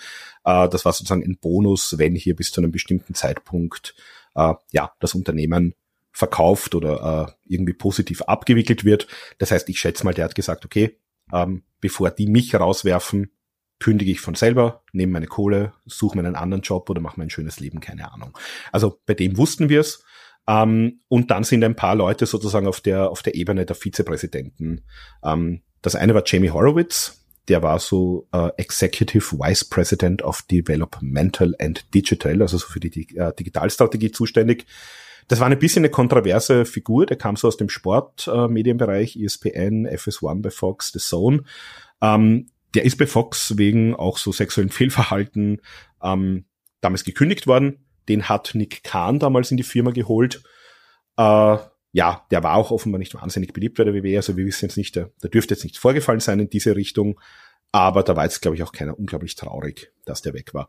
[0.45, 3.93] Äh, das war sozusagen ein Bonus, wenn hier bis zu einem bestimmten Zeitpunkt
[4.35, 5.75] äh, ja das Unternehmen
[6.13, 9.07] verkauft oder äh, irgendwie positiv abgewickelt wird.
[9.37, 10.97] Das heißt, ich schätze mal, der hat gesagt, okay,
[11.33, 13.31] ähm, bevor die mich rauswerfen,
[13.79, 17.29] kündige ich von selber, nehme meine Kohle, suche mir einen anderen Job oder mache mein
[17.29, 18.37] schönes Leben, keine Ahnung.
[18.71, 20.03] Also bei dem wussten wir es.
[20.47, 24.81] Ähm, und dann sind ein paar Leute sozusagen auf der, auf der Ebene der Vizepräsidenten.
[25.23, 31.55] Ähm, das eine war Jamie Horowitz, der war so äh, Executive Vice President of Developmental
[31.59, 34.65] and Digital, also so für die, die äh, Digitalstrategie zuständig.
[35.27, 39.87] Das war ein bisschen eine kontroverse Figur, der kam so aus dem Sportmedienbereich, äh, ESPN,
[39.87, 41.43] FS1 bei Fox, The Zone.
[42.01, 45.61] Ähm, der ist bei Fox wegen auch so sexuellen Fehlverhalten
[46.01, 46.45] ähm,
[46.79, 47.85] damals gekündigt worden.
[48.09, 50.43] Den hat Nick Kahn damals in die Firma geholt.
[51.17, 51.57] Äh,
[51.93, 54.17] ja, der war auch offenbar nicht wahnsinnig beliebt bei der WWE.
[54.17, 57.19] Also wir wissen jetzt nicht, da, da dürfte jetzt nichts vorgefallen sein in diese Richtung.
[57.71, 60.67] Aber da war jetzt, glaube ich, auch keiner unglaublich traurig, dass der weg war.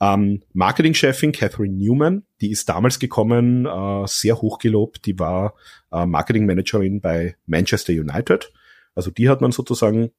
[0.00, 5.04] Ähm, Marketingchefin Catherine Newman, die ist damals gekommen, äh, sehr hochgelobt.
[5.06, 5.54] Die war
[5.90, 8.52] äh, Marketingmanagerin bei Manchester United.
[8.94, 10.12] Also die hat man sozusagen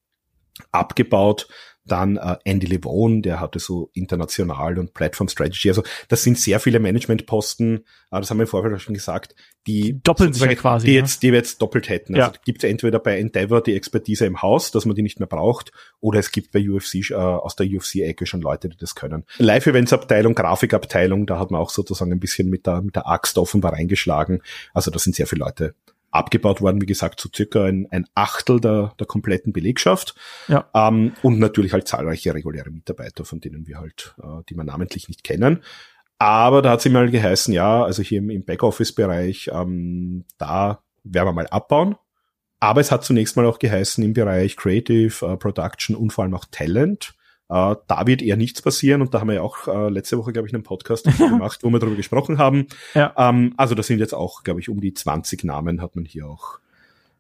[0.71, 1.48] abgebaut.
[1.86, 5.69] Dann äh, Andy Levone, der hatte so international und Platform Strategy.
[5.69, 9.36] Also das sind sehr viele Managementposten, äh, das haben wir im Vorfeld schon gesagt,
[9.67, 11.00] die doppeln sich ja quasi, die ne?
[11.00, 12.15] jetzt, die wir jetzt doppelt hätten.
[12.15, 12.28] Ja.
[12.28, 15.28] Also gibt es entweder bei Endeavor die Expertise im Haus, dass man die nicht mehr
[15.28, 19.26] braucht, oder es gibt bei UFC äh, aus der UFC-Ecke schon Leute, die das können.
[19.38, 23.74] Live-Events-Abteilung, Grafikabteilung, da hat man auch sozusagen ein bisschen mit der, mit der Axt offenbar
[23.74, 24.41] reingeschlagen.
[24.74, 25.76] Also da sind sehr viele Leute
[26.15, 30.15] abgebaut worden, wie gesagt, so circa ein, ein Achtel der, der kompletten Belegschaft.
[30.47, 30.69] Ja.
[30.73, 35.08] Ähm, und natürlich halt zahlreiche reguläre Mitarbeiter, von denen wir halt, äh, die man namentlich
[35.08, 35.62] nicht kennen.
[36.17, 41.28] Aber da hat es mal geheißen, ja, also hier im, im Backoffice-Bereich, ähm, da werden
[41.28, 41.95] wir mal abbauen.
[42.60, 46.34] Aber es hat zunächst mal auch geheißen im Bereich Creative, äh, Production und vor allem
[46.34, 47.13] auch Talent.
[47.50, 50.34] Äh, da wird eher nichts passieren und da haben wir ja auch äh, letzte Woche,
[50.34, 52.68] glaube ich, einen Podcast gemacht, wo wir darüber gesprochen haben.
[52.94, 53.14] Ja.
[53.18, 56.28] Ähm, also das sind jetzt auch, glaube ich, um die 20 Namen hat man hier
[56.28, 56.60] auch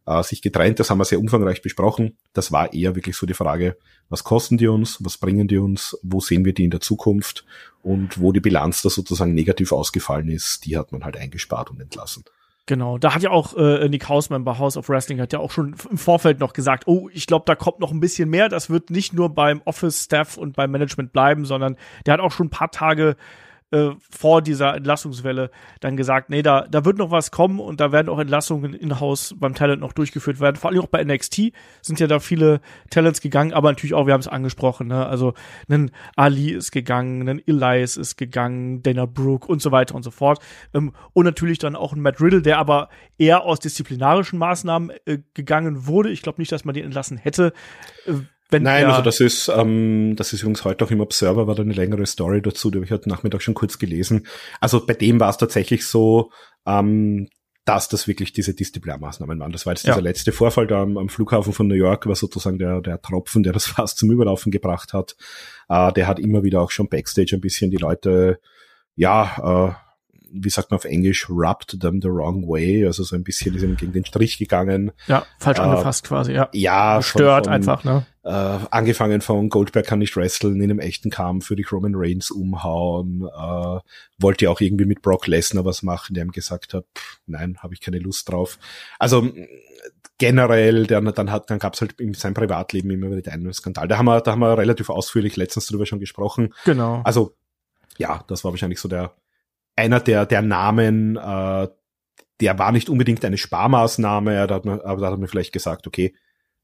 [0.05, 0.79] äh, sich getrennt.
[0.79, 2.17] Das haben wir sehr umfangreich besprochen.
[2.33, 3.77] Das war eher wirklich so die Frage,
[4.09, 7.45] was kosten die uns, was bringen die uns, wo sehen wir die in der Zukunft
[7.83, 11.79] und wo die Bilanz da sozusagen negativ ausgefallen ist, die hat man halt eingespart und
[11.79, 12.23] entlassen.
[12.67, 15.51] Genau, da hat ja auch äh, Nick Hausman bei House of Wrestling hat ja auch
[15.51, 18.49] schon im Vorfeld noch gesagt, oh, ich glaube, da kommt noch ein bisschen mehr.
[18.49, 22.47] Das wird nicht nur beim Office-Staff und beim Management bleiben, sondern der hat auch schon
[22.47, 23.17] ein paar Tage
[23.71, 25.49] äh, vor dieser Entlassungswelle
[25.79, 29.35] dann gesagt, nee, da, da wird noch was kommen und da werden auch Entlassungen in-house
[29.39, 30.55] beim Talent noch durchgeführt werden.
[30.55, 31.51] Vor allem auch bei NXT
[31.81, 35.05] sind ja da viele Talents gegangen, aber natürlich auch, wir haben es angesprochen, ne?
[35.05, 35.33] also
[35.67, 40.11] ein Ali ist gegangen, ein Elias ist gegangen, Dana Brooke und so weiter und so
[40.11, 40.39] fort.
[40.73, 45.19] Ähm, und natürlich dann auch ein Matt Riddle, der aber eher aus disziplinarischen Maßnahmen äh,
[45.33, 46.11] gegangen wurde.
[46.11, 47.51] Ich glaube nicht, dass man den entlassen hätte.
[48.05, 48.13] Äh,
[48.49, 51.55] wenn Nein, er, also das ist, ähm, das ist übrigens heute auch im Observer, war
[51.55, 54.27] da eine längere Story dazu, die habe ich heute Nachmittag schon kurz gelesen.
[54.61, 56.31] Also bei dem war es tatsächlich so,
[56.65, 57.27] ähm,
[57.65, 59.51] dass das wirklich diese Disziplinarmaßnahmen waren.
[59.51, 59.93] Das war jetzt Ja.
[59.93, 63.41] dieser letzte Vorfall da am, am Flughafen von New York, war sozusagen der, der Tropfen,
[63.41, 65.15] der das fast zum Überlaufen gebracht hat.
[65.67, 68.39] Äh, der hat immer wieder auch schon Backstage ein bisschen die Leute,
[68.95, 69.85] ja, äh,
[70.37, 73.63] wie sagt man auf Englisch, rubbed them the wrong way, also so ein bisschen ist
[73.63, 74.91] ihm gegen den Strich gegangen.
[75.07, 76.49] ja, falsch äh, angefasst quasi, ja.
[76.53, 78.05] Ja, Stört einfach, ne?
[78.25, 78.29] Äh,
[78.71, 83.21] angefangen von Goldberg kann nicht wresteln, in einem echten Kampf für die Roman Reigns umhauen,
[83.21, 83.79] äh,
[84.17, 87.57] wollte ja auch irgendwie mit Brock Lesnar was machen, der ihm gesagt hat, pff, nein,
[87.59, 88.57] habe ich keine Lust drauf.
[88.97, 89.31] Also
[90.17, 93.53] generell, der, dann hat, dann gab es halt in seinem Privatleben immer wieder den einen
[93.53, 93.87] Skandal.
[93.87, 96.53] Da haben wir, da haben wir relativ ausführlich letztens drüber schon gesprochen.
[96.65, 97.01] Genau.
[97.03, 97.35] Also
[97.97, 99.13] ja, das war wahrscheinlich so der
[99.75, 101.17] einer der der Namen.
[101.17, 101.67] Äh,
[102.41, 105.87] der war nicht unbedingt eine Sparmaßnahme, da hat man, aber da hat man vielleicht gesagt,
[105.87, 106.13] okay,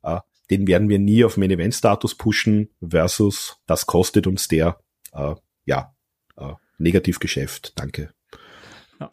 [0.04, 0.19] äh,
[0.51, 4.77] den werden wir nie auf Main Event Status pushen versus das kostet uns der
[5.13, 5.35] äh,
[5.65, 5.95] ja
[6.37, 7.73] äh, Negativgeschäft.
[7.79, 8.13] Danke.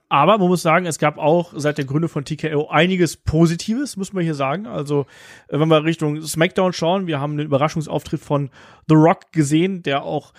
[0.08, 4.12] Aber man muss sagen, es gab auch seit der Gründung von TKO einiges Positives, muss
[4.12, 4.66] man hier sagen.
[4.66, 5.06] Also,
[5.48, 8.50] äh, wenn wir Richtung SmackDown schauen, wir haben einen Überraschungsauftritt von
[8.88, 10.34] The Rock gesehen, der auch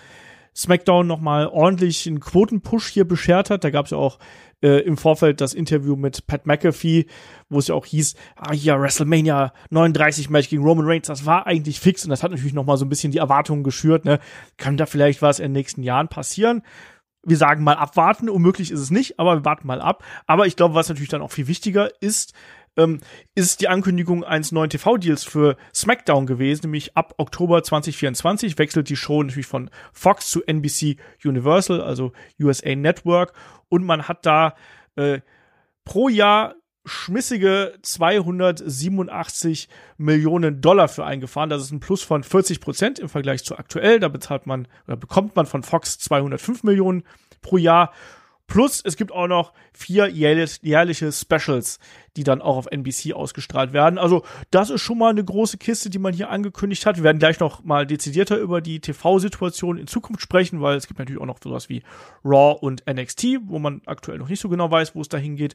[0.54, 3.64] SmackDown nochmal ordentlich einen Quotenpush hier beschert hat.
[3.64, 4.18] Da gab es ja auch
[4.62, 7.06] äh, im Vorfeld das Interview mit Pat McAfee,
[7.48, 11.46] wo es ja auch hieß, ah ja, WrestleMania 39 Match gegen Roman Reigns, das war
[11.46, 14.20] eigentlich fix und das hat natürlich nochmal so ein bisschen die Erwartungen geschürt, ne?
[14.56, 16.62] Kann da vielleicht was in den nächsten Jahren passieren?
[17.22, 20.02] Wir sagen mal abwarten, unmöglich ist es nicht, aber wir warten mal ab.
[20.26, 22.32] Aber ich glaube, was natürlich dann auch viel wichtiger ist,
[22.76, 23.00] ähm,
[23.34, 28.96] ist die Ankündigung eines neuen TV-Deals für SmackDown gewesen, nämlich ab Oktober 2024 wechselt die
[28.96, 33.32] Show natürlich von Fox zu NBC Universal, also USA Network,
[33.70, 34.54] und man hat da
[34.96, 35.20] äh,
[35.84, 41.48] pro Jahr schmissige 287 Millionen Dollar für eingefahren.
[41.50, 44.00] Das ist ein Plus von 40 Prozent im Vergleich zu aktuell.
[44.00, 47.04] Da bezahlt man oder bekommt man von Fox 205 Millionen
[47.42, 47.92] pro Jahr.
[48.50, 51.78] Plus es gibt auch noch vier jährliche Specials,
[52.16, 53.96] die dann auch auf NBC ausgestrahlt werden.
[53.96, 56.96] Also das ist schon mal eine große Kiste, die man hier angekündigt hat.
[56.96, 60.98] Wir werden gleich noch mal dezidierter über die TV-Situation in Zukunft sprechen, weil es gibt
[60.98, 61.84] natürlich auch noch sowas wie
[62.24, 65.54] Raw und NXT, wo man aktuell noch nicht so genau weiß, wo es dahin geht.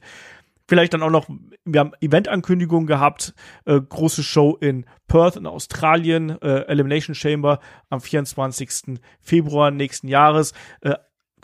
[0.66, 1.28] Vielleicht dann auch noch,
[1.66, 3.34] wir haben Event-Ankündigungen gehabt,
[3.66, 8.98] äh, große Show in Perth in Australien, äh, Elimination Chamber am 24.
[9.20, 10.54] Februar nächsten Jahres.
[10.80, 10.94] Äh,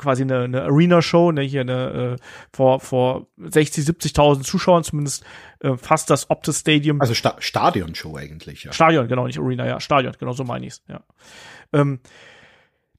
[0.03, 5.25] quasi eine, eine Arena-Show, ne, hier eine äh, vor vor 60, 70.000 Zuschauern zumindest
[5.61, 7.01] äh, fast das Optus Stadium.
[7.01, 8.73] Also Sta Stadion-Show eigentlich, ja.
[8.73, 11.03] Stadion, genau, nicht Arena, ja, Stadion, genau so meine ich's, ja.
[11.73, 12.01] Ähm,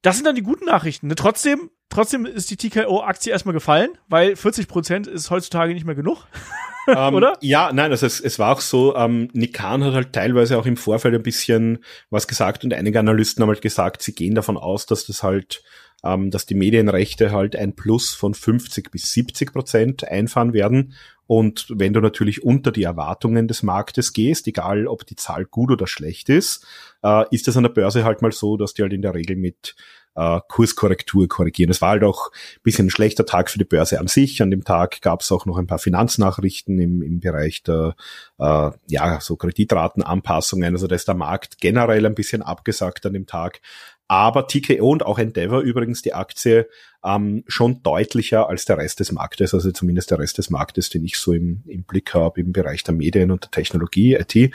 [0.03, 1.07] das sind dann die guten Nachrichten.
[1.07, 1.15] Ne?
[1.15, 6.27] Trotzdem, trotzdem ist die TKO-Aktie erstmal gefallen, weil 40 Prozent ist heutzutage nicht mehr genug.
[6.87, 7.37] ähm, Oder?
[7.41, 10.65] Ja, nein, also es, es war auch so, ähm, Nick Khan hat halt teilweise auch
[10.65, 14.57] im Vorfeld ein bisschen was gesagt und einige Analysten haben halt gesagt, sie gehen davon
[14.57, 15.63] aus, dass das halt
[16.03, 20.93] ähm, dass die Medienrechte halt ein Plus von 50 bis 70 Prozent einfahren werden.
[21.25, 25.71] Und wenn du natürlich unter die Erwartungen des Marktes gehst, egal ob die Zahl gut
[25.71, 26.65] oder schlecht ist,
[27.03, 29.37] äh, ist es an der Börse halt mal so, dass die halt in der Regel
[29.37, 29.75] mit
[30.15, 31.71] äh, Kurskorrektur korrigieren.
[31.71, 34.41] Es war halt auch ein bisschen ein schlechter Tag für die Börse an sich.
[34.41, 37.95] An dem Tag gab es auch noch ein paar Finanznachrichten im, im Bereich der
[38.37, 40.73] äh, ja, so Kreditratenanpassungen.
[40.73, 43.61] Also da ist der Markt generell ein bisschen abgesagt an dem Tag
[44.07, 46.67] aber TKO und auch Endeavor übrigens die Aktie
[47.03, 51.03] ähm, schon deutlicher als der Rest des Marktes, also zumindest der Rest des Marktes, den
[51.03, 54.53] ich so im, im Blick habe im Bereich der Medien und der Technologie, IT.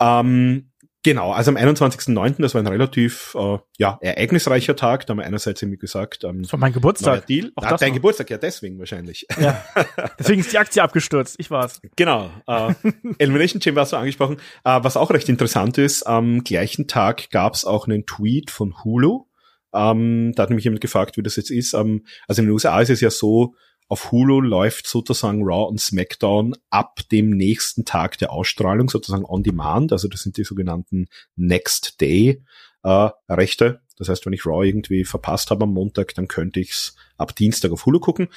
[0.00, 0.69] Ähm,
[1.02, 5.06] Genau, also am 21.09., das war ein relativ äh, ja, ereignisreicher Tag.
[5.06, 7.26] Da haben wir einerseits irgendwie gesagt, ähm, das war mein Geburtstag.
[7.26, 7.52] Deal.
[7.56, 7.96] Auch ah, dein noch.
[7.96, 9.26] Geburtstag, ja, deswegen wahrscheinlich.
[9.40, 9.64] Ja.
[10.18, 11.80] Deswegen ist die Aktie abgestürzt, ich war's.
[11.96, 12.30] Genau.
[12.46, 12.74] Äh,
[13.18, 14.36] Elimination Chamber hast du angesprochen.
[14.64, 19.24] Äh, was auch recht interessant ist, am gleichen Tag gab's auch einen Tweet von Hulu.
[19.72, 21.72] Ähm, da hat mich jemand gefragt, wie das jetzt ist.
[21.72, 23.54] Ähm, also in den USA ist es ja so,
[23.90, 29.42] auf Hulu läuft sozusagen Raw und SmackDown ab dem nächsten Tag der Ausstrahlung, sozusagen on
[29.42, 29.90] demand.
[29.90, 32.44] Also das sind die sogenannten Next Day
[32.84, 33.80] äh, Rechte.
[33.98, 37.72] Das heißt, wenn ich Raw irgendwie verpasst habe am Montag, dann könnte ich's ab Dienstag
[37.72, 38.28] auf Hulu gucken.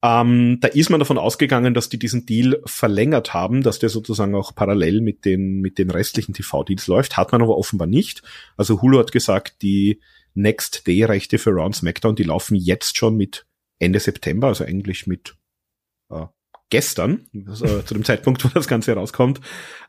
[0.00, 4.36] Ähm, da ist man davon ausgegangen, dass die diesen Deal verlängert haben, dass der sozusagen
[4.36, 7.16] auch parallel mit den, mit den restlichen TV-Deals läuft.
[7.16, 8.22] Hat man aber offenbar nicht.
[8.56, 10.00] Also Hulu hat gesagt, die
[10.34, 13.44] Next Day-Rechte für Raw und SmackDown, die laufen jetzt schon mit
[13.78, 15.36] Ende September, also eigentlich mit
[16.10, 16.26] äh,
[16.70, 19.40] gestern, also zu dem Zeitpunkt, wo das Ganze herauskommt,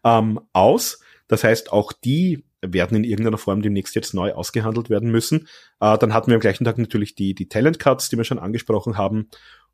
[0.04, 1.00] ähm, aus.
[1.28, 5.48] Das heißt, auch die werden in irgendeiner Form demnächst jetzt neu ausgehandelt werden müssen.
[5.80, 8.40] Äh, dann hatten wir am gleichen Tag natürlich die, die Talent Cuts, die wir schon
[8.40, 9.30] angesprochen haben.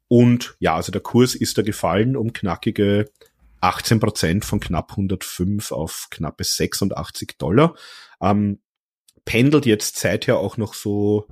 [0.08, 3.10] Und ja, also der Kurs ist da gefallen um knackige
[3.62, 7.76] 18 Prozent von knapp 105 auf knappe 86 Dollar.
[8.22, 8.60] Ähm,
[9.24, 11.28] pendelt jetzt seither auch noch so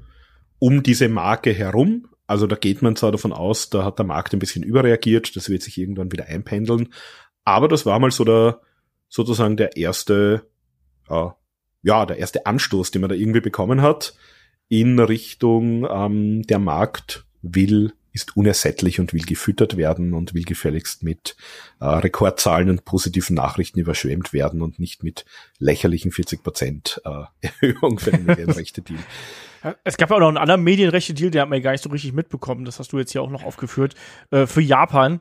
[0.60, 2.08] um diese Marke herum.
[2.30, 5.50] Also da geht man zwar davon aus, da hat der Markt ein bisschen überreagiert, das
[5.50, 6.90] wird sich irgendwann wieder einpendeln.
[7.44, 8.62] Aber das war mal so der,
[9.08, 10.46] sozusagen der erste,
[11.10, 11.30] äh,
[11.82, 14.14] ja, der erste Anstoß, den man da irgendwie bekommen hat
[14.68, 21.02] in Richtung, ähm, der Markt will, ist unersättlich und will gefüttert werden und will gefälligst
[21.02, 21.36] mit
[21.80, 25.26] äh, Rekordzahlen und positiven Nachrichten überschwemmt werden und nicht mit
[25.58, 27.24] lächerlichen 40 Prozent äh,
[27.62, 29.00] Erhöhung für den Medienrechte-Deal.
[29.84, 32.14] Es gab ja auch noch einen anderen Medienrechte-Deal, der hat man gar nicht so richtig
[32.14, 32.66] mitbekommen.
[32.66, 33.96] Das hast du jetzt hier auch noch aufgeführt.
[34.32, 35.20] Äh, für Japan.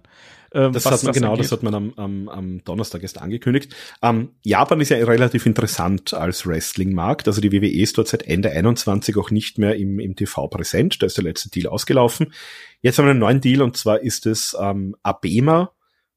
[0.52, 1.44] Ähm, das hat man, genau, angeht.
[1.44, 3.74] das hat man am, am, am Donnerstag erst angekündigt.
[4.02, 7.28] Ähm, Japan ist ja relativ interessant als Wrestling-Markt.
[7.28, 11.02] Also die WWE ist dort seit Ende 21 auch nicht mehr im, im TV präsent.
[11.02, 12.32] Da ist der letzte Deal ausgelaufen.
[12.80, 15.72] Jetzt haben wir einen neuen Deal und zwar ist es ähm, Abema.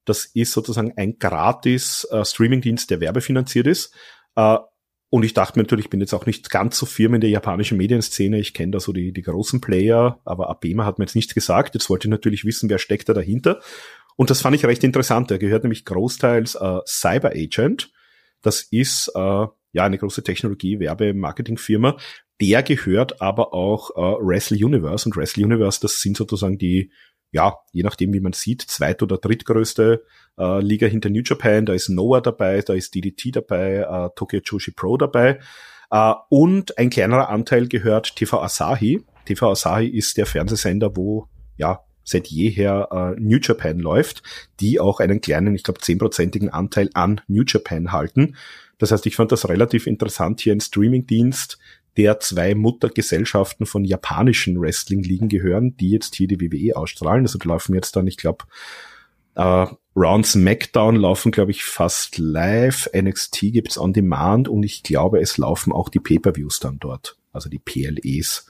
[0.06, 3.94] Das ist sozusagen ein gratis äh, Streaming-Dienst, der werbefinanziert ist.
[4.36, 4.58] Äh,
[5.12, 7.30] und ich dachte mir natürlich, ich bin jetzt auch nicht ganz so firm in der
[7.30, 8.40] japanischen Medienszene.
[8.40, 11.76] Ich kenne da so die, die großen Player, aber Abema hat mir jetzt nichts gesagt.
[11.76, 13.60] Jetzt wollte ich natürlich wissen, wer steckt da dahinter.
[14.16, 15.30] Und das fand ich recht interessant.
[15.30, 17.92] Er gehört nämlich großteils äh, Cyber Agent.
[18.42, 21.98] Das ist äh, ja eine große Technologie, Werbe, Marketingfirma.
[22.40, 26.90] Der gehört aber auch äh, Wrestle Universe und Wrestle Universe, das sind sozusagen die
[27.32, 30.04] ja, je nachdem, wie man sieht, zweit- oder drittgrößte
[30.38, 31.66] äh, Liga hinter New Japan.
[31.66, 35.40] Da ist Noah dabei, da ist DDT dabei, äh, Tokyo Joshi Pro dabei.
[35.90, 39.04] Äh, und ein kleinerer Anteil gehört TV Asahi.
[39.26, 44.24] TV Asahi ist der Fernsehsender, wo ja seit jeher äh, New Japan läuft,
[44.60, 48.36] die auch einen kleinen, ich glaube, zehnprozentigen Anteil an New Japan halten.
[48.78, 51.60] Das heißt, ich fand das relativ interessant, hier ein Streamingdienst,
[51.98, 57.26] der zwei Muttergesellschaften von japanischen Wrestling-Ligen gehören, die jetzt hier die WWE ausstrahlen.
[57.26, 58.46] Also die laufen jetzt dann, ich glaube,
[59.36, 62.90] äh, Round SmackDown laufen, glaube ich, fast live.
[62.96, 67.50] NXT gibt's on Demand und ich glaube, es laufen auch die Pay-per-Views dann dort, also
[67.50, 68.50] die PLEs.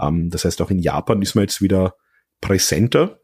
[0.00, 1.96] Ähm, das heißt, auch in Japan ist man jetzt wieder
[2.40, 3.20] präsenter.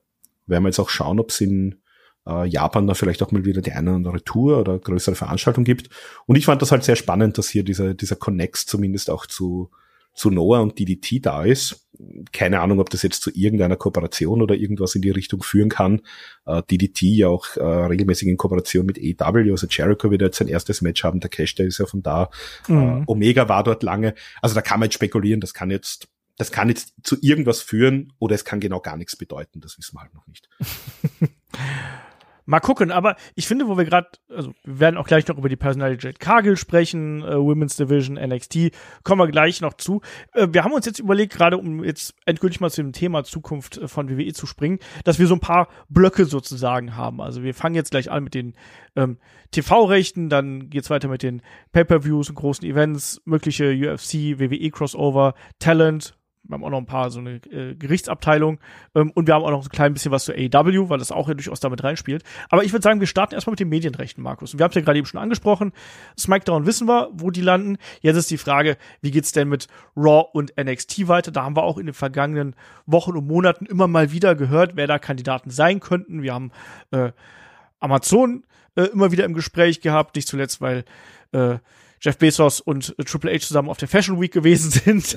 [0.46, 1.81] Werden wir jetzt auch schauen, ob es in
[2.26, 5.64] äh, Japan da vielleicht auch mal wieder die eine oder andere Tour oder größere Veranstaltung
[5.64, 5.88] gibt.
[6.26, 9.70] Und ich fand das halt sehr spannend, dass hier dieser, dieser Connex zumindest auch zu,
[10.14, 11.88] zu Noah und DDT da ist.
[12.32, 16.02] Keine Ahnung, ob das jetzt zu irgendeiner Kooperation oder irgendwas in die Richtung führen kann.
[16.46, 20.48] Äh, DDT ja auch äh, regelmäßig in Kooperation mit AW, also Jericho wird jetzt sein
[20.48, 22.30] erstes Match haben, der Cash, der ist ja von da.
[22.68, 23.02] Äh, mhm.
[23.02, 24.14] Äh, Omega war dort lange.
[24.40, 26.08] Also da kann man jetzt spekulieren, das kann jetzt
[26.38, 29.60] das kann jetzt zu irgendwas führen oder es kann genau gar nichts bedeuten.
[29.60, 30.48] Das wissen wir halt noch nicht.
[32.44, 35.48] Mal gucken, aber ich finde, wo wir gerade, also wir werden auch gleich noch über
[35.48, 38.70] die Personalität Cargill sprechen, äh, Women's Division, NXT,
[39.04, 40.00] kommen wir gleich noch zu.
[40.32, 43.78] Äh, wir haben uns jetzt überlegt, gerade um jetzt endgültig mal zu dem Thema Zukunft
[43.78, 47.20] äh, von WWE zu springen, dass wir so ein paar Blöcke sozusagen haben.
[47.20, 48.54] Also wir fangen jetzt gleich an mit den
[48.96, 49.18] ähm,
[49.52, 56.14] TV-Rechten, dann geht's weiter mit den Pay-per-Views und großen Events, mögliche UFC, WWE Crossover, Talent,
[56.44, 58.58] wir haben auch noch ein paar, so eine äh, Gerichtsabteilung.
[58.94, 61.28] Ähm, und wir haben auch noch ein klein bisschen was zu AEW, weil das auch
[61.28, 62.24] ja durchaus damit reinspielt.
[62.50, 64.52] Aber ich würde sagen, wir starten erstmal mit den Medienrechten, Markus.
[64.52, 65.72] Und wir haben es ja gerade eben schon angesprochen.
[66.18, 67.78] SmackDown wissen wir, wo die landen.
[68.00, 71.30] Jetzt ist die Frage, wie geht's denn mit Raw und NXT weiter?
[71.30, 74.86] Da haben wir auch in den vergangenen Wochen und Monaten immer mal wieder gehört, wer
[74.86, 76.22] da Kandidaten sein könnten.
[76.22, 76.50] Wir haben
[76.90, 77.12] äh,
[77.78, 80.84] Amazon äh, immer wieder im Gespräch gehabt, nicht zuletzt, weil
[81.32, 81.58] äh,
[82.00, 85.16] Jeff Bezos und äh, Triple H zusammen auf der Fashion Week gewesen sind.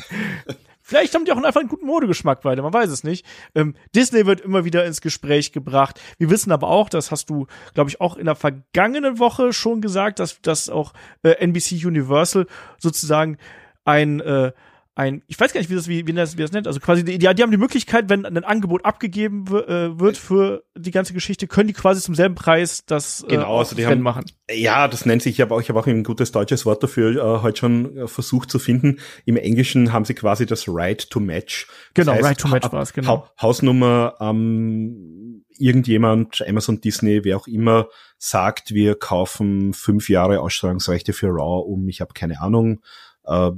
[0.88, 3.26] Vielleicht haben die auch einfach einen guten Modegeschmack beide, man weiß es nicht.
[3.56, 6.00] Ähm, Disney wird immer wieder ins Gespräch gebracht.
[6.20, 9.82] Wir wissen aber auch, das hast du, glaube ich, auch in der vergangenen Woche schon
[9.82, 10.94] gesagt, dass, dass auch
[11.24, 12.46] äh, NBC Universal
[12.78, 13.40] sozusagen
[13.84, 14.52] ein äh,
[14.96, 16.68] ein, ich weiß gar nicht, wie das, wie, wie das, wie das nennt.
[16.68, 20.92] Also quasi, die, die haben die Möglichkeit, wenn ein Angebot abgegeben äh, wird für die
[20.92, 24.26] ganze Geschichte, können die quasi zum selben Preis das äh, genau, also die haben, machen.
[24.50, 27.12] Ja, das nennt sich, ich habe auch, ich habe auch ein gutes deutsches Wort dafür
[27.12, 29.00] äh, heute schon äh, versucht zu finden.
[29.26, 31.68] Im Englischen haben sie quasi das Right to Match.
[31.94, 33.28] Das genau, heißt, Right to Match war es, genau.
[33.42, 41.28] Hausnummer, ähm, irgendjemand, Amazon, Disney, wer auch immer, sagt, wir kaufen fünf Jahre Ausstrahlungsrechte für
[41.28, 42.82] Raw um, ich habe keine Ahnung,
[43.26, 43.52] äh,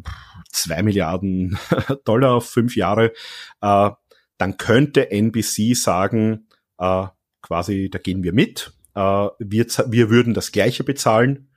[0.52, 1.58] zwei Milliarden
[2.06, 3.14] Dollar auf fünf Jahre,
[3.62, 3.90] äh,
[4.38, 7.08] dann könnte NBC sagen, äh,
[7.42, 11.50] quasi, da gehen wir mit, äh, wir, wir würden das gleiche bezahlen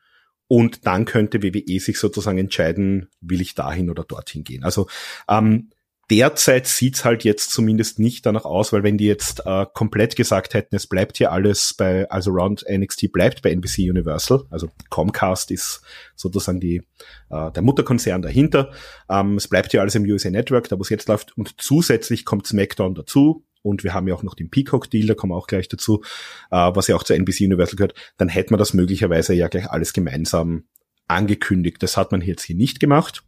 [0.47, 4.65] und dann könnte WWE sich sozusagen entscheiden, will ich dahin oder dorthin gehen.
[4.65, 4.89] Also
[5.29, 5.71] ähm,
[6.11, 10.55] derzeit sieht's halt jetzt zumindest nicht danach aus, weil wenn die jetzt äh, komplett gesagt
[10.55, 15.51] hätten, es bleibt hier alles bei, also Round NXT bleibt bei NBC Universal, also Comcast
[15.51, 15.83] ist
[16.17, 16.83] sozusagen die,
[17.31, 18.73] äh, der Mutterkonzern dahinter,
[19.09, 22.25] ähm, es bleibt hier alles im USA Network, da wo es jetzt läuft und zusätzlich
[22.25, 25.47] kommt SmackDown dazu, und wir haben ja auch noch den Peacock-Deal, da kommen wir auch
[25.47, 26.03] gleich dazu,
[26.51, 29.71] äh, was ja auch zu NBC Universal gehört, dann hätte man das möglicherweise ja gleich
[29.71, 30.65] alles gemeinsam
[31.09, 31.83] angekündigt.
[31.83, 33.23] Das hat man jetzt hier nicht gemacht.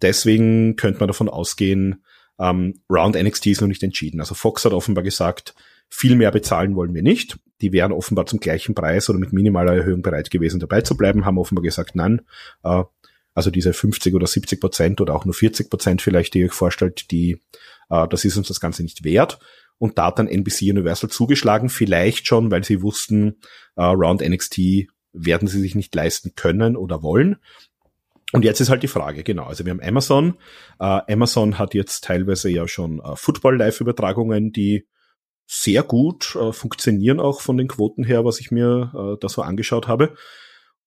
[0.00, 2.02] Deswegen könnte man davon ausgehen,
[2.38, 4.20] ähm, Round NXT ist noch nicht entschieden.
[4.20, 5.54] Also Fox hat offenbar gesagt,
[5.88, 7.38] viel mehr bezahlen wollen wir nicht.
[7.60, 11.24] Die wären offenbar zum gleichen Preis oder mit minimaler Erhöhung bereit gewesen, dabei zu bleiben,
[11.24, 12.22] haben offenbar gesagt, nein.
[12.62, 12.82] Äh,
[13.34, 16.52] also diese 50 oder 70 Prozent oder auch nur 40 Prozent vielleicht, die ihr euch
[16.52, 17.40] vorstellt, die,
[17.90, 19.38] äh, das ist uns das Ganze nicht wert.
[19.78, 23.36] Und da hat dann NBC Universal zugeschlagen, vielleicht schon, weil sie wussten,
[23.76, 27.36] äh, Round NXT werden sie sich nicht leisten können oder wollen.
[28.34, 30.34] Und jetzt ist halt die Frage, genau, also wir haben Amazon.
[30.80, 34.88] Äh, Amazon hat jetzt teilweise ja schon äh, Football-Live-Übertragungen, die
[35.46, 39.42] sehr gut äh, funktionieren, auch von den Quoten her, was ich mir äh, da so
[39.42, 40.16] angeschaut habe.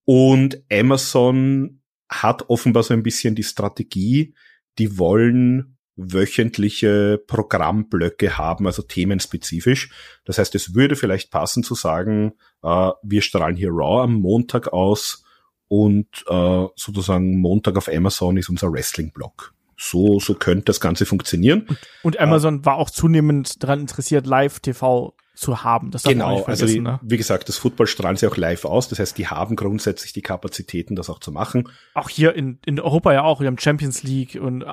[0.04, 1.80] Und Amazon
[2.10, 4.36] hat offenbar so ein bisschen die Strategie,
[4.78, 9.89] die wollen wöchentliche Programmblöcke haben, also themenspezifisch.
[10.26, 14.74] Das heißt, es würde vielleicht passen zu sagen, äh, wir strahlen hier Raw am Montag
[14.74, 15.24] aus
[15.68, 19.53] und äh, sozusagen Montag auf Amazon ist unser Wrestling-Blog.
[19.78, 21.61] So, so könnte das Ganze funktionieren.
[21.68, 25.92] Und, und Amazon äh, war auch zunehmend daran interessiert, Live-TV zu haben.
[25.92, 27.00] Das genau, also die, ne?
[27.04, 28.90] wie gesagt, das Football strahlen sie auch live aus.
[28.90, 31.70] Das heißt, die haben grundsätzlich die Kapazitäten, das auch zu machen.
[31.94, 33.40] Auch hier in, in Europa ja auch.
[33.40, 34.68] Wir haben Champions League und äh,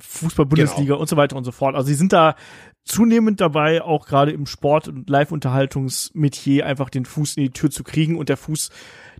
[0.00, 1.00] Fußball-Bundesliga genau.
[1.00, 1.74] und so weiter und so fort.
[1.74, 2.34] Also sie sind da
[2.84, 7.84] zunehmend dabei, auch gerade im Sport- und Live-Unterhaltungsmetier einfach den Fuß in die Tür zu
[7.84, 8.70] kriegen und der Fuß,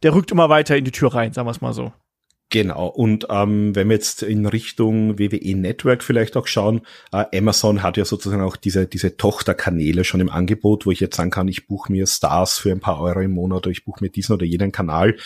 [0.03, 1.92] der rückt immer weiter in die Tür rein, sagen wir es mal so.
[2.57, 6.80] Genau, und ähm, wenn wir jetzt in Richtung WWE Network vielleicht auch schauen,
[7.12, 11.16] äh, Amazon hat ja sozusagen auch diese, diese Tochterkanäle schon im Angebot, wo ich jetzt
[11.16, 14.02] sagen kann, ich buche mir Stars für ein paar Euro im Monat oder ich buche
[14.02, 15.16] mir diesen oder jenen Kanal.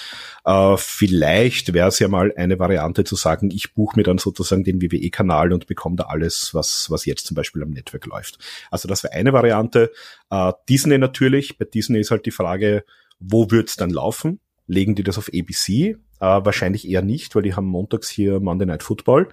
[0.45, 4.65] Äh, vielleicht wäre es ja mal eine Variante zu sagen, ich buche mir dann sozusagen
[4.65, 8.41] den WWE-Kanal und bekomme da alles, was, was jetzt zum Beispiel am Network läuft.
[8.73, 9.93] Also das wäre eine Variante.
[10.31, 12.83] Äh, Disney natürlich, bei Disney ist halt die Frage,
[13.21, 14.41] wo wird's dann laufen?
[14.67, 15.97] Legen die das auf ABC?
[16.21, 19.29] Äh, wahrscheinlich eher nicht, weil die haben montags hier Monday Night Football.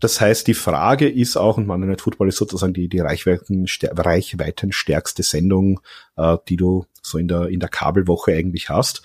[0.00, 3.66] Das heißt, die Frage ist auch, und Monday Night Football ist sozusagen die, die Reichweiten,
[3.80, 5.80] reichweitenstärkste Sendung,
[6.16, 9.02] äh, die du so in der, in der Kabelwoche eigentlich hast.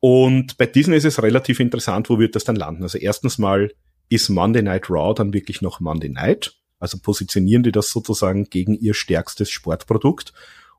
[0.00, 2.82] Und bei Disney ist es relativ interessant, wo wird das dann landen?
[2.82, 3.72] Also erstens mal
[4.08, 6.56] ist Monday Night Raw dann wirklich noch Monday Night?
[6.78, 10.32] Also positionieren die das sozusagen gegen ihr stärkstes Sportprodukt?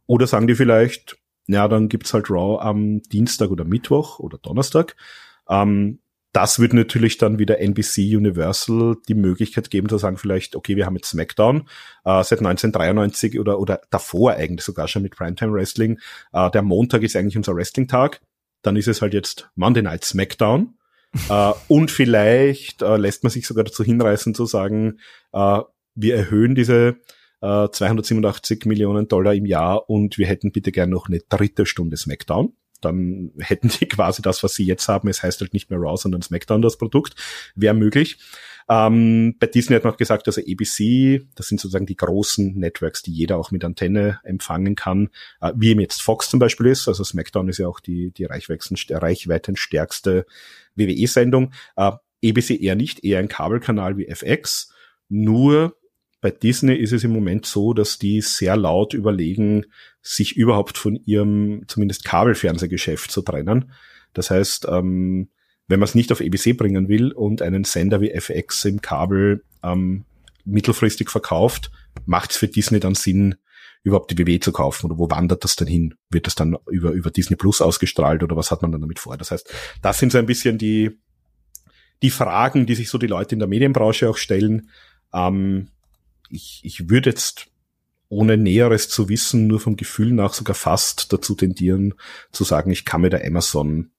[0.06, 1.18] Oder sagen die vielleicht,
[1.48, 4.96] ja, dann gibt's halt Raw am Dienstag oder Mittwoch oder Donnerstag.
[5.50, 6.00] Ähm,
[6.36, 10.86] das wird natürlich dann wieder NBC Universal die Möglichkeit geben zu sagen, vielleicht, okay, wir
[10.86, 11.62] haben jetzt SmackDown
[12.04, 15.98] äh, seit 1993 oder, oder davor eigentlich sogar schon mit Primetime Wrestling.
[16.34, 18.20] Äh, der Montag ist eigentlich unser Wrestling-Tag.
[18.64, 20.78] Dann ist es halt jetzt Monday Night SmackDown.
[21.30, 25.00] äh, und vielleicht äh, lässt man sich sogar dazu hinreißen zu sagen,
[25.32, 25.62] äh,
[25.96, 26.98] wir erhöhen diese
[27.40, 31.96] 287 äh, Millionen Dollar im Jahr und wir hätten bitte gern noch eine dritte Stunde
[31.96, 35.08] SmackDown dann hätten die quasi das, was sie jetzt haben.
[35.08, 37.16] Es heißt halt nicht mehr Raw, sondern SmackDown das Produkt.
[37.56, 38.18] Wäre möglich.
[38.68, 43.04] Ähm, bei Disney hat man auch gesagt, also ABC, das sind sozusagen die großen Networks,
[43.04, 45.10] die jeder auch mit Antenne empfangen kann,
[45.42, 46.88] äh, wie eben jetzt Fox zum Beispiel ist.
[46.88, 50.26] Also SmackDown ist ja auch die, die reichweitenstärkste
[50.76, 51.52] WWE-Sendung.
[51.76, 51.92] Äh,
[52.26, 54.74] ABC eher nicht, eher ein Kabelkanal wie FX.
[55.10, 55.78] Nur
[56.26, 59.68] bei Disney ist es im Moment so, dass die sehr laut überlegen,
[60.02, 63.72] sich überhaupt von ihrem zumindest Kabelfernsehgeschäft zu trennen.
[64.14, 65.30] Das heißt, ähm,
[65.68, 69.44] wenn man es nicht auf ABC bringen will und einen Sender wie FX im Kabel
[69.62, 70.06] ähm,
[70.46, 71.70] mittelfristig verkauft,
[72.08, 73.36] macht es für Disney dann Sinn,
[73.84, 75.94] überhaupt die WWE zu kaufen oder wo wandert das denn hin?
[76.10, 79.16] Wird das dann über, über Disney Plus ausgestrahlt oder was hat man dann damit vor?
[79.16, 79.54] Das heißt,
[79.84, 80.90] das sind so ein bisschen die,
[82.02, 84.72] die Fragen, die sich so die Leute in der Medienbranche auch stellen.
[85.14, 85.68] Ähm,
[86.30, 87.48] ich, ich würde jetzt
[88.10, 91.96] ohne Näheres zu wissen, nur vom Gefühl nach sogar fast dazu tendieren,
[92.32, 93.92] zu sagen, ich kann mir der Amazon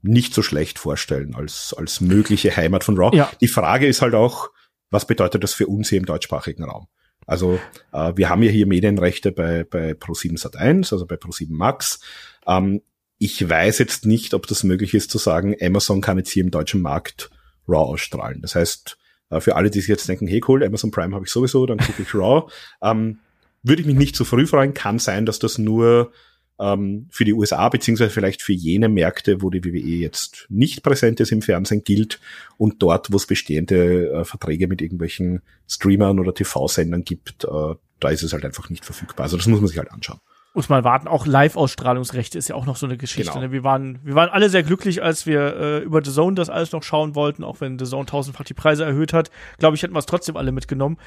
[0.00, 3.16] nicht so schlecht vorstellen als, als mögliche Heimat von Raw.
[3.16, 3.30] Ja.
[3.40, 4.50] Die Frage ist halt auch,
[4.90, 6.86] was bedeutet das für uns hier im deutschsprachigen Raum?
[7.26, 7.60] Also
[7.92, 12.00] äh, wir haben ja hier Medienrechte bei, bei Pro7 Sat1, also bei Pro7 Max.
[12.46, 12.80] Ähm,
[13.18, 16.50] ich weiß jetzt nicht, ob das möglich ist zu sagen, Amazon kann jetzt hier im
[16.50, 17.30] deutschen Markt
[17.68, 18.40] Raw ausstrahlen.
[18.40, 18.96] Das heißt,
[19.40, 22.02] für alle, die sich jetzt denken, hey cool, Amazon Prime habe ich sowieso, dann gucke
[22.02, 22.50] ich Raw.
[22.82, 23.18] Ähm,
[23.64, 24.72] würde ich mich nicht zu früh freuen.
[24.72, 26.12] Kann sein, dass das nur
[26.60, 31.20] ähm, für die USA beziehungsweise vielleicht für jene Märkte, wo die WWE jetzt nicht präsent
[31.20, 32.20] ist im Fernsehen, gilt
[32.56, 38.08] und dort, wo es bestehende äh, Verträge mit irgendwelchen Streamern oder TV-Sendern gibt, äh, da
[38.10, 39.24] ist es halt einfach nicht verfügbar.
[39.24, 40.20] Also das muss man sich halt anschauen
[40.58, 41.06] muss mal warten.
[41.06, 43.30] Auch Live-Ausstrahlungsrechte ist ja auch noch so eine Geschichte.
[43.30, 43.44] Genau.
[43.46, 43.52] Ne?
[43.52, 46.72] Wir waren, wir waren alle sehr glücklich, als wir äh, über The Zone das alles
[46.72, 49.30] noch schauen wollten, auch wenn The Zone tausendfach die Preise erhöht hat.
[49.58, 50.98] Glaube ich, hätten wir es trotzdem alle mitgenommen.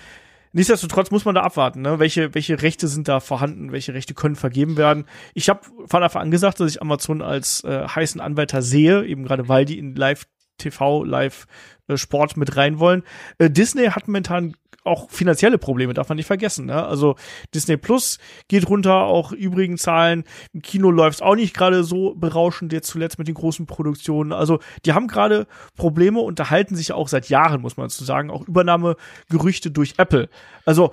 [0.53, 1.99] Nichtsdestotrotz muss man da abwarten, ne?
[1.99, 5.03] welche, welche Rechte sind da vorhanden, welche Rechte können vergeben werden.
[5.33, 9.25] Ich habe von Anfang an gesagt, dass ich Amazon als äh, heißen Anwärter sehe, eben
[9.25, 10.27] gerade weil die in Live
[10.57, 11.45] TV, Live
[11.89, 11.97] äh,
[12.35, 13.03] mit rein wollen.
[13.37, 14.53] Äh, Disney hat momentan
[14.83, 16.65] auch finanzielle Probleme, darf man nicht vergessen.
[16.65, 16.85] Ne?
[16.85, 17.15] Also
[17.53, 18.17] Disney Plus
[18.47, 20.23] geht runter, auch übrigen Zahlen.
[20.53, 24.33] Im Kino läuft es auch nicht gerade so berauschend jetzt zuletzt mit den großen Produktionen.
[24.33, 28.47] Also die haben gerade Probleme, unterhalten sich auch seit Jahren, muss man dazu sagen, auch
[28.47, 30.29] Übernahmegerüchte durch Apple.
[30.65, 30.91] Also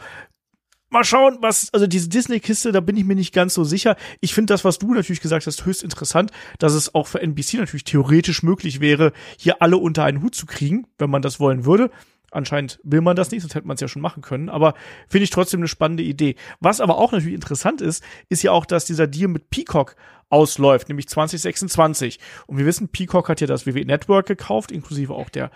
[0.91, 3.97] mal schauen, was, also diese Disney-Kiste, da bin ich mir nicht ganz so sicher.
[4.21, 7.55] Ich finde das, was du natürlich gesagt hast, höchst interessant, dass es auch für NBC
[7.55, 11.65] natürlich theoretisch möglich wäre, hier alle unter einen Hut zu kriegen, wenn man das wollen
[11.65, 11.91] würde.
[12.31, 14.49] Anscheinend will man das nicht, sonst hätte man es ja schon machen können.
[14.49, 14.75] Aber
[15.09, 16.37] finde ich trotzdem eine spannende Idee.
[16.61, 19.97] Was aber auch natürlich interessant ist, ist ja auch, dass dieser Deal mit Peacock
[20.29, 22.19] ausläuft, nämlich 2026.
[22.47, 25.51] Und wir wissen, Peacock hat ja das WWE Network gekauft, inklusive auch der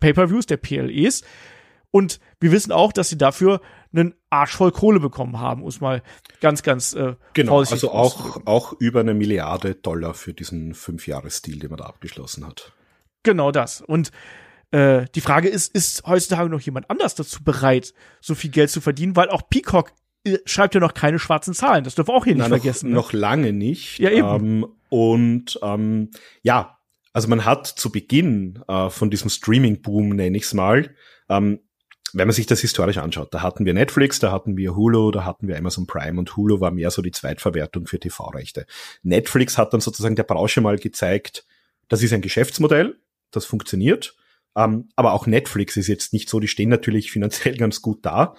[0.00, 1.22] Pay-per-Views, der PLEs.
[1.90, 3.60] Und wir wissen auch, dass sie dafür
[3.94, 6.02] einen Arsch voll Kohle bekommen haben, muss mal
[6.40, 11.70] ganz, ganz äh, Genau, also auch, auch über eine Milliarde Dollar für diesen Fünfjahres-Deal, den
[11.70, 12.72] man da abgeschlossen hat.
[13.22, 13.80] Genau das.
[13.80, 14.10] Und
[14.76, 18.82] äh, die Frage ist, ist heutzutage noch jemand anders dazu bereit, so viel Geld zu
[18.82, 19.16] verdienen?
[19.16, 19.92] Weil auch Peacock
[20.24, 21.82] äh, schreibt ja noch keine schwarzen Zahlen.
[21.84, 22.90] Das dürfen wir auch hier nicht Na, noch, vergessen.
[22.90, 23.98] Noch lange nicht.
[23.98, 24.28] Ja, eben.
[24.28, 26.10] Ähm, und ähm,
[26.42, 26.78] ja,
[27.14, 30.94] also man hat zu Beginn äh, von diesem Streaming-Boom, nenne ich es mal,
[31.30, 31.60] ähm,
[32.12, 35.24] wenn man sich das historisch anschaut, da hatten wir Netflix, da hatten wir Hulu, da
[35.24, 38.66] hatten wir Amazon Prime und Hulu war mehr so die Zweitverwertung für TV-Rechte.
[39.02, 41.46] Netflix hat dann sozusagen der Branche mal gezeigt,
[41.88, 42.98] das ist ein Geschäftsmodell,
[43.30, 44.14] das funktioniert.
[44.56, 48.34] Ähm, aber auch Netflix ist jetzt nicht so, die stehen natürlich finanziell ganz gut da.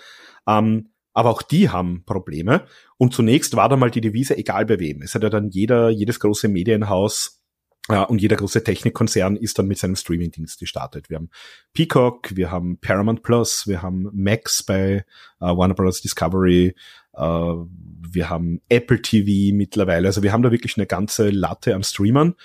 [0.48, 2.66] Ähm, aber auch die haben Probleme.
[2.98, 5.02] Und zunächst war da mal die Devise, egal bei wem.
[5.02, 7.42] Es hat ja dann jeder, jedes große Medienhaus
[7.90, 11.10] äh, und jeder große Technikkonzern ist dann mit seinem Streamingdienst gestartet.
[11.10, 11.30] Wir haben
[11.74, 15.06] Peacock, wir haben Paramount Plus, wir haben Max bei
[15.40, 16.02] äh, Warner Bros.
[16.02, 16.76] Discovery,
[17.14, 20.08] äh, wir haben Apple TV mittlerweile.
[20.08, 22.36] Also wir haben da wirklich eine ganze Latte an Streamern.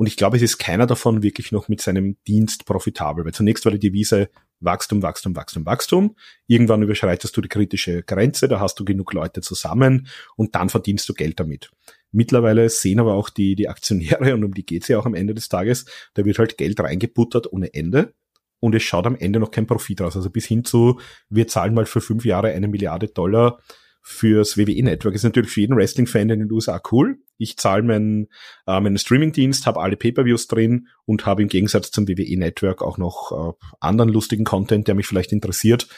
[0.00, 3.26] Und ich glaube, es ist keiner davon wirklich noch mit seinem Dienst profitabel.
[3.26, 6.16] Weil zunächst war die Devise Wachstum, Wachstum, Wachstum, Wachstum.
[6.46, 11.06] Irgendwann überschreitest du die kritische Grenze, da hast du genug Leute zusammen und dann verdienst
[11.06, 11.70] du Geld damit.
[12.12, 15.34] Mittlerweile sehen aber auch die, die Aktionäre, und um die geht's ja auch am Ende
[15.34, 15.84] des Tages,
[16.14, 18.14] da wird halt Geld reingebuttert ohne Ende
[18.58, 20.16] und es schaut am Ende noch kein Profit raus.
[20.16, 20.98] Also bis hin zu,
[21.28, 23.60] wir zahlen mal für fünf Jahre eine Milliarde Dollar
[24.02, 25.14] fürs WWE-Network.
[25.14, 27.18] Ist natürlich für jeden Wrestling-Fan in den USA cool.
[27.38, 28.28] Ich zahle meinen,
[28.66, 33.32] äh, meinen Streaming-Dienst, habe alle Pay-per-Views drin und habe im Gegensatz zum WWE-Network auch noch
[33.32, 35.88] äh, anderen lustigen Content, der mich vielleicht interessiert.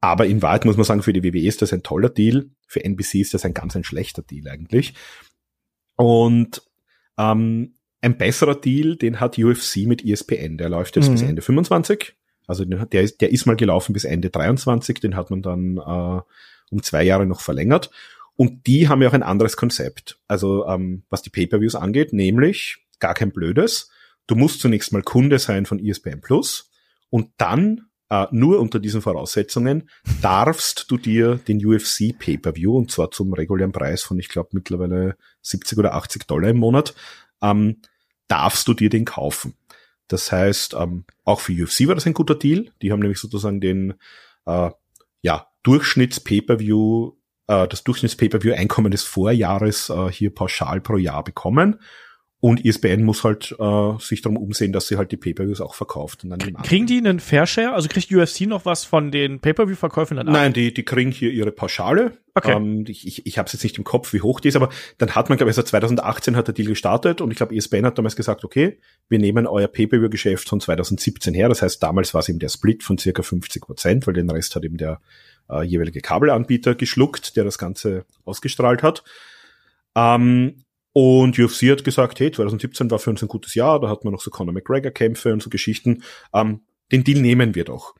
[0.00, 2.50] Aber in Wahrheit muss man sagen, für die WWE ist das ein toller Deal.
[2.66, 4.94] Für NBC ist das ein ganz ein schlechter Deal eigentlich.
[5.96, 6.62] Und
[7.18, 10.56] ähm, ein besserer Deal, den hat UFC mit ESPN.
[10.56, 11.12] Der läuft jetzt mhm.
[11.12, 12.14] bis Ende 25.
[12.46, 15.00] Also der, ist, der ist mal gelaufen bis Ende 23.
[15.00, 16.20] Den hat man dann äh,
[16.70, 17.90] um zwei Jahre noch verlängert.
[18.36, 20.20] Und die haben ja auch ein anderes Konzept.
[20.28, 23.90] Also ähm, was die Pay-per-Views angeht, nämlich gar kein blödes.
[24.26, 26.70] Du musst zunächst mal Kunde sein von ESPN Plus
[27.10, 29.88] und dann äh, nur unter diesen Voraussetzungen
[30.22, 35.16] darfst du dir den UFC Pay-per-View und zwar zum regulären Preis von ich glaube mittlerweile
[35.42, 36.94] 70 oder 80 Dollar im Monat
[37.42, 37.82] ähm,
[38.28, 39.54] darfst du dir den kaufen.
[40.06, 42.70] Das heißt, ähm, auch für UFC war das ein guter Deal.
[42.82, 43.94] Die haben nämlich sozusagen den
[44.46, 44.70] äh,
[45.22, 47.12] ja, Durchschnitts-Pay-Per-View,
[47.48, 51.80] äh, das Durchschnitts-Pay-Per-View-Einkommen des Vorjahres äh, hier pauschal pro Jahr bekommen.
[52.40, 56.22] Und ISBN muss halt äh, sich darum umsehen, dass sie halt die Pay-Per-Views auch verkauft.
[56.22, 57.72] Und dann kriegen die einen Fair-Share?
[57.72, 60.34] Also kriegt UFC noch was von den Pay-Per-View-Verkäufen dann ab?
[60.34, 62.12] Nein, die, die kriegen hier ihre Pauschale.
[62.34, 62.52] Okay.
[62.52, 64.68] Ähm, ich ich, ich habe jetzt nicht im Kopf, wie hoch die ist, aber
[64.98, 67.86] dann hat man, glaube ich, seit 2018 hat der Deal gestartet und ich glaube, ISBN
[67.86, 68.78] hat damals gesagt, okay,
[69.08, 71.48] wir nehmen euer Pay-Per-View-Geschäft von 2017 her.
[71.48, 74.54] Das heißt, damals war es eben der Split von circa 50 Prozent, weil den Rest
[74.54, 75.00] hat eben der
[75.50, 79.02] äh, jeweilige Kabelanbieter geschluckt, der das Ganze ausgestrahlt hat.
[79.96, 80.62] Ähm,
[81.00, 84.12] und UFC hat gesagt, hey, 2017 war für uns ein gutes Jahr, da hat man
[84.12, 86.02] noch so Conor McGregor-Kämpfe und so Geschichten.
[86.34, 87.94] Ähm, den Deal nehmen wir doch.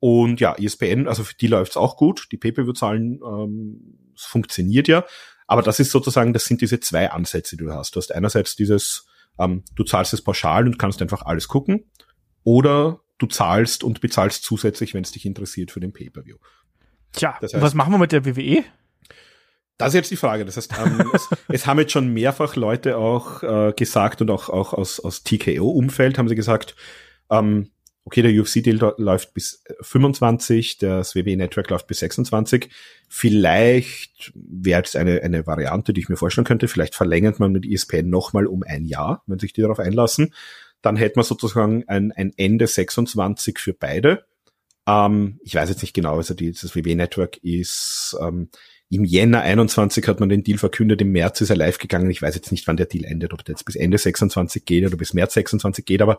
[0.00, 2.28] Und ja, ESPN, also für die läuft's auch gut.
[2.32, 5.06] Die Pay-Per-View-Zahlen, ähm, es funktioniert ja.
[5.46, 7.96] Aber das ist sozusagen, das sind diese zwei Ansätze, die du hast.
[7.96, 9.06] Du hast einerseits dieses,
[9.38, 11.90] ähm, du zahlst es pauschal und kannst einfach alles gucken.
[12.44, 16.36] Oder du zahlst und bezahlst zusätzlich, wenn es dich interessiert, für den Pay-Per-View.
[17.12, 18.62] Tja, das heißt, was machen wir mit der WWE?
[19.78, 20.44] Das ist jetzt die Frage.
[20.44, 24.48] Das heißt, ähm, es, es, haben jetzt schon mehrfach Leute auch äh, gesagt und auch,
[24.48, 26.74] auch aus, aus TKO-Umfeld haben sie gesagt,
[27.30, 27.70] ähm,
[28.06, 32.70] okay, der UFC-Deal läuft bis 25, das WWE-Network läuft bis 26.
[33.08, 36.68] Vielleicht wäre es eine, eine Variante, die ich mir vorstellen könnte.
[36.68, 40.32] Vielleicht verlängert man mit ESPN nochmal um ein Jahr, wenn sich die darauf einlassen.
[40.82, 44.24] Dann hätte man sozusagen ein, ein Ende 26 für beide.
[44.86, 48.50] Ähm, ich weiß jetzt nicht genau, also die, das WWE-Network ist ähm,
[48.88, 52.10] im Jänner 21 hat man den Deal verkündet, im März ist er live gegangen.
[52.10, 54.86] Ich weiß jetzt nicht, wann der Deal endet, ob der jetzt bis Ende 26 geht
[54.86, 56.18] oder bis März 26 geht, aber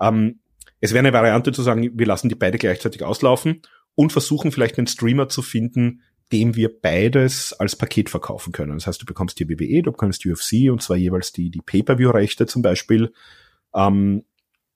[0.00, 0.40] ähm,
[0.80, 3.62] es wäre eine Variante zu sagen, wir lassen die beide gleichzeitig auslaufen
[3.94, 6.02] und versuchen vielleicht einen Streamer zu finden,
[6.32, 8.74] dem wir beides als Paket verkaufen können.
[8.74, 11.60] Das heißt, du bekommst die WWE, du bekommst die UFC und zwar jeweils die, die
[11.60, 13.12] Pay-Per-View-Rechte zum Beispiel,
[13.74, 14.24] ähm,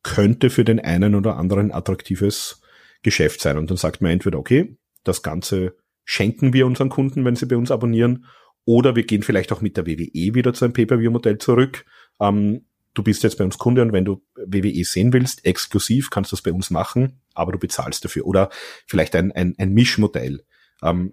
[0.03, 2.63] könnte für den einen oder anderen attraktives
[3.03, 3.59] Geschäft sein.
[3.59, 5.75] Und dann sagt man entweder, okay, das Ganze
[6.11, 8.27] schenken wir unseren Kunden, wenn sie bei uns abonnieren,
[8.65, 11.85] oder wir gehen vielleicht auch mit der WWE wieder zu einem Pay-Per-View-Modell zurück.
[12.19, 16.33] Ähm, du bist jetzt bei uns Kunde und wenn du WWE sehen willst, exklusiv, kannst
[16.33, 18.27] du das bei uns machen, aber du bezahlst dafür.
[18.27, 18.51] Oder
[18.89, 20.43] vielleicht ein, ein, ein Mischmodell.
[20.83, 21.13] Ähm,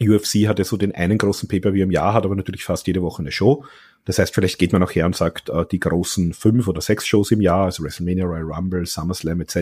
[0.00, 3.02] UFC hat ja so den einen großen Pay-Per-View im Jahr, hat aber natürlich fast jede
[3.02, 3.64] Woche eine Show.
[4.04, 7.08] Das heißt, vielleicht geht man auch her und sagt, äh, die großen fünf oder sechs
[7.08, 9.56] Shows im Jahr, also WrestleMania, Royal Rumble, SummerSlam etc.,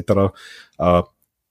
[0.77, 1.03] äh,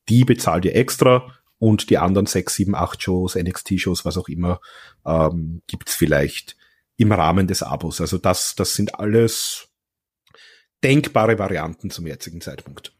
[0.09, 4.59] die bezahlt ihr extra und die anderen sechs, sieben, acht Shows, NXT-Shows, was auch immer,
[5.05, 6.57] ähm, gibt vielleicht
[6.97, 8.01] im Rahmen des Abos.
[8.01, 9.69] Also das, das sind alles
[10.83, 12.93] denkbare Varianten zum jetzigen Zeitpunkt.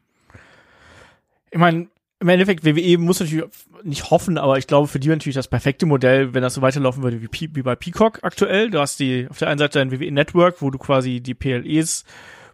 [1.52, 1.88] Ich meine,
[2.20, 3.46] im Endeffekt, WWE muss natürlich
[3.84, 7.04] nicht hoffen, aber ich glaube, für die natürlich das perfekte Modell, wenn das so weiterlaufen
[7.04, 8.70] würde wie, wie bei Peacock aktuell.
[8.72, 12.06] Du hast die auf der einen Seite dein WWE Network, wo du quasi die PLEs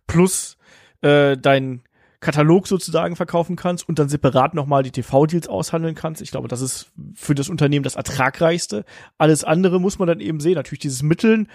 [0.08, 0.58] plus
[1.02, 1.84] äh, dein
[2.22, 6.22] Katalog sozusagen verkaufen kannst und dann separat nochmal die TV-Deals aushandeln kannst.
[6.22, 8.86] Ich glaube, das ist für das Unternehmen das ertragreichste.
[9.17, 10.55] Alles andere muss man dann eben sehen.
[10.55, 11.47] Natürlich dieses Mitteln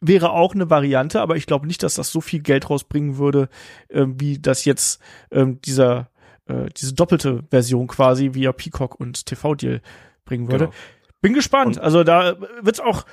[0.00, 3.48] wäre auch eine Variante, aber ich glaube nicht, dass das so viel Geld rausbringen würde,
[3.88, 5.00] äh, wie das jetzt
[5.30, 6.10] äh, dieser
[6.46, 9.80] äh, diese doppelte Version quasi via Peacock und TV-Deal
[10.24, 10.66] bringen würde.
[10.66, 10.76] Genau.
[11.22, 11.76] Bin gespannt.
[11.76, 13.04] Und also da wird's auch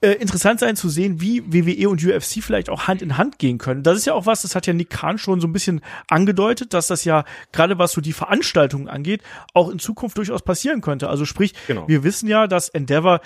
[0.00, 3.58] äh, interessant sein zu sehen, wie WWE und UFC vielleicht auch Hand in Hand gehen
[3.58, 3.82] können.
[3.82, 6.74] Das ist ja auch was, das hat ja Nick Khan schon so ein bisschen angedeutet,
[6.74, 9.22] dass das ja gerade was so die Veranstaltungen angeht,
[9.54, 11.08] auch in Zukunft durchaus passieren könnte.
[11.08, 11.88] Also sprich, genau.
[11.88, 13.20] wir wissen ja, dass Endeavor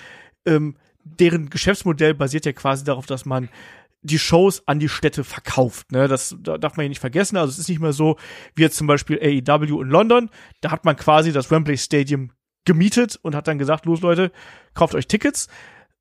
[0.45, 3.49] ähm, deren Geschäftsmodell basiert ja quasi darauf, dass man
[4.03, 5.91] die Shows an die Städte verkauft.
[5.91, 6.07] Ne?
[6.07, 7.37] Das da darf man ja nicht vergessen.
[7.37, 8.17] Also es ist nicht mehr so
[8.55, 10.29] wie jetzt zum Beispiel AEW in London.
[10.61, 12.31] Da hat man quasi das Wembley Stadium
[12.65, 14.31] gemietet und hat dann gesagt, los Leute,
[14.73, 15.47] kauft euch Tickets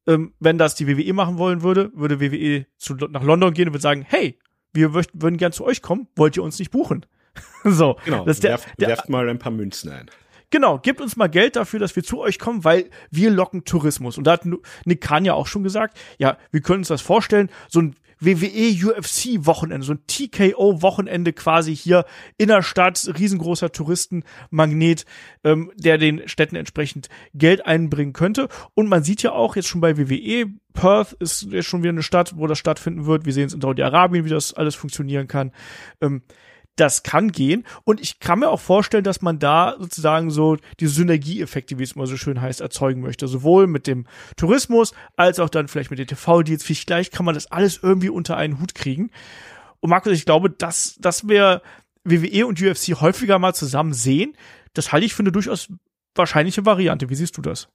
[0.07, 3.74] ähm, wenn das die WWE machen wollen würde, würde WWE zu, nach London gehen und
[3.74, 4.38] würde sagen, hey,
[4.72, 7.07] wir würden gern zu euch kommen, wollt ihr uns nicht buchen?
[7.64, 7.96] so.
[8.05, 10.11] Genau, das der, werft, der, werft mal ein paar Münzen ein.
[10.51, 14.18] Genau, gebt uns mal Geld dafür, dass wir zu euch kommen, weil wir locken Tourismus.
[14.18, 14.44] Und da hat
[14.84, 18.76] Nick Khan ja auch schon gesagt, ja, wir können uns das vorstellen, so ein WWE
[18.86, 22.04] UFC Wochenende, so ein TKO Wochenende quasi hier
[22.36, 25.06] in der Stadt, riesengroßer Touristenmagnet,
[25.44, 28.48] ähm, der den Städten entsprechend Geld einbringen könnte.
[28.74, 32.02] Und man sieht ja auch jetzt schon bei WWE, Perth ist jetzt schon wieder eine
[32.02, 33.24] Stadt, wo das stattfinden wird.
[33.24, 35.52] Wir sehen es in Saudi-Arabien, wie das alles funktionieren kann.
[36.00, 36.22] Ähm,
[36.80, 37.64] das kann gehen.
[37.84, 41.92] Und ich kann mir auch vorstellen, dass man da sozusagen so die Synergieeffekte, wie es
[41.92, 43.28] immer so schön heißt, erzeugen möchte.
[43.28, 44.06] Sowohl mit dem
[44.36, 46.64] Tourismus als auch dann vielleicht mit den TV-Deals.
[46.64, 49.10] Vielleicht kann man das alles irgendwie unter einen Hut kriegen.
[49.80, 51.62] Und Markus, ich glaube, dass, dass wir
[52.04, 54.34] WWE und UFC häufiger mal zusammen sehen,
[54.72, 55.68] das halte ich für eine durchaus
[56.14, 57.10] wahrscheinliche Variante.
[57.10, 57.68] Wie siehst du das?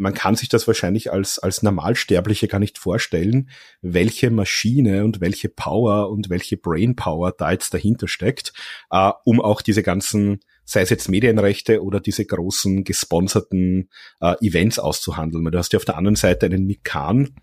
[0.00, 3.50] Man kann sich das wahrscheinlich als, als Normalsterbliche gar nicht vorstellen,
[3.82, 8.54] welche Maschine und welche Power und welche Brainpower da jetzt dahinter steckt,
[8.90, 13.90] äh, um auch diese ganzen, sei es jetzt Medienrechte oder diese großen gesponserten
[14.20, 15.44] äh, Events auszuhandeln.
[15.44, 17.34] Du hast ja auf der anderen Seite einen Nick Khan,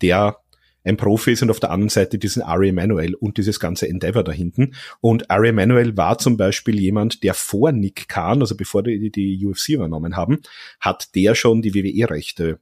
[0.00, 0.38] der
[0.86, 4.24] ein Profi ist und auf der anderen Seite diesen Ari Emanuel und dieses ganze Endeavor
[4.24, 4.74] da hinten.
[5.00, 9.44] Und Ari Emanuel war zum Beispiel jemand, der vor Nick Khan, also bevor die die
[9.44, 10.40] UFC übernommen haben,
[10.80, 12.60] hat der schon die WWE-Rechte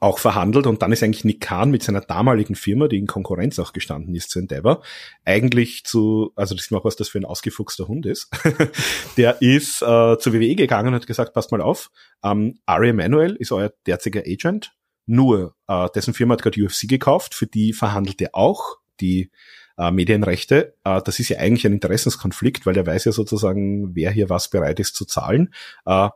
[0.00, 3.58] auch verhandelt und dann ist eigentlich Nick Khan mit seiner damaligen Firma, die in Konkurrenz
[3.58, 4.82] auch gestanden ist zu Endeavor,
[5.24, 8.30] eigentlich zu, also das ist auch was das für ein ausgefuchster Hund ist,
[9.16, 11.90] der ist äh, zur WWE gegangen und hat gesagt, passt mal auf,
[12.24, 14.72] ähm, Ari Emanuel ist euer derziger Agent,
[15.06, 19.30] nur, äh, dessen Firma hat gerade UFC gekauft, für die verhandelt er auch die
[19.78, 20.76] äh, Medienrechte.
[20.84, 24.50] Äh, das ist ja eigentlich ein Interessenskonflikt, weil er weiß ja sozusagen, wer hier was
[24.50, 25.52] bereit ist zu zahlen.
[25.86, 26.08] Äh,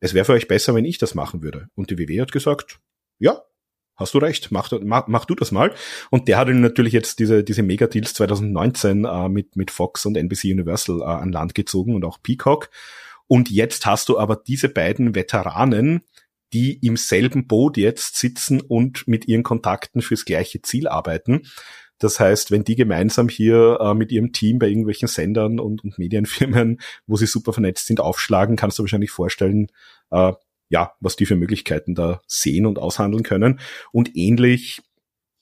[0.00, 1.68] es wäre für euch besser, wenn ich das machen würde.
[1.74, 2.80] Und die WW hat gesagt,
[3.18, 3.42] ja,
[3.96, 5.72] hast du recht, mach, mach, mach du das mal.
[6.10, 10.16] Und der hat ihn natürlich jetzt diese, diese Megadeals 2019 äh, mit, mit Fox und
[10.16, 12.70] NBC Universal äh, an Land gezogen und auch Peacock.
[13.28, 16.02] Und jetzt hast du aber diese beiden Veteranen,
[16.52, 21.42] die im selben Boot jetzt sitzen und mit ihren Kontakten fürs gleiche Ziel arbeiten.
[21.98, 25.98] Das heißt, wenn die gemeinsam hier äh, mit ihrem Team bei irgendwelchen Sendern und, und,
[25.98, 29.68] Medienfirmen, wo sie super vernetzt sind, aufschlagen, kannst du wahrscheinlich vorstellen,
[30.10, 30.32] äh,
[30.68, 33.60] ja, was die für Möglichkeiten da sehen und aushandeln können.
[33.92, 34.82] Und ähnlich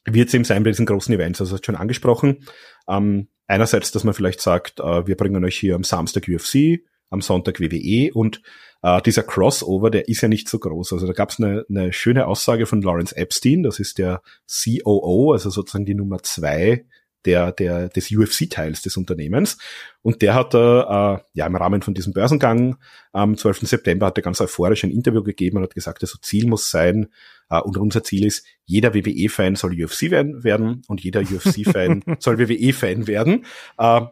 [0.04, 2.44] wird es eben sein bei diesen großen Events, also hast schon angesprochen.
[2.88, 7.22] Ähm, einerseits, dass man vielleicht sagt, äh, wir bringen euch hier am Samstag UFC, am
[7.22, 8.42] Sonntag WWE und
[8.82, 10.92] äh, dieser Crossover, der ist ja nicht so groß.
[10.92, 15.32] Also da gab es eine, eine schöne Aussage von Lawrence Epstein, das ist der COO,
[15.32, 16.84] also sozusagen die Nummer zwei
[17.26, 19.58] der, der, des UFC-Teils des Unternehmens.
[20.02, 22.76] Und der hat äh, ja im Rahmen von diesem Börsengang
[23.12, 23.68] am 12.
[23.68, 27.08] September hat er ganz euphorisch ein Interview gegeben und hat gesagt, also Ziel muss sein,
[27.50, 33.06] äh, und unser Ziel ist, jeder WWE-Fan soll UFC werden und jeder UFC-Fan soll WWE-Fan
[33.06, 33.44] werden.
[33.76, 34.02] Äh,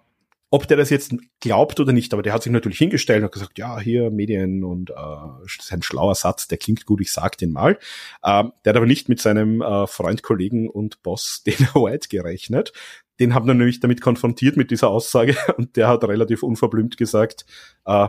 [0.50, 3.58] ob der das jetzt glaubt oder nicht, aber der hat sich natürlich hingestellt und gesagt,
[3.58, 7.36] ja, hier Medien und äh, das ist ein schlauer Satz, der klingt gut, ich sag
[7.36, 7.78] den mal.
[8.24, 12.72] Ähm, der hat aber nicht mit seinem äh, Freund, Kollegen und Boss Dana White gerechnet.
[13.20, 17.44] Den haben wir nämlich damit konfrontiert mit dieser Aussage und der hat relativ unverblümt gesagt,
[17.84, 18.08] äh,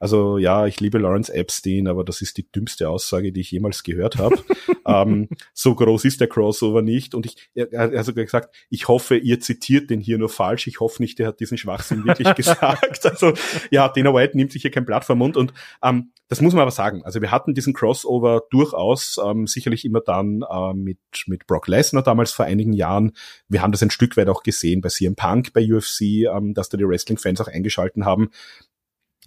[0.00, 3.82] also ja, ich liebe Lawrence Epstein, aber das ist die dümmste Aussage, die ich jemals
[3.82, 4.36] gehört habe.
[4.86, 7.14] ähm, so groß ist der Crossover nicht.
[7.14, 10.68] Und ich, er, hat sogar gesagt, ich hoffe, ihr zitiert den hier nur falsch.
[10.68, 13.06] Ich hoffe nicht, der hat diesen Schwachsinn wirklich gesagt.
[13.06, 13.32] Also
[13.70, 15.36] ja, Dana White nimmt sich hier kein Blatt vom Mund.
[15.36, 17.02] Und ähm, das muss man aber sagen.
[17.04, 22.02] Also wir hatten diesen Crossover durchaus ähm, sicherlich immer dann äh, mit, mit Brock Lesnar
[22.02, 23.12] damals vor einigen Jahren.
[23.48, 26.68] Wir haben das ein Stück weit auch gesehen bei CM Punk, bei UFC, ähm, dass
[26.68, 28.30] da die Wrestling-Fans auch eingeschalten haben.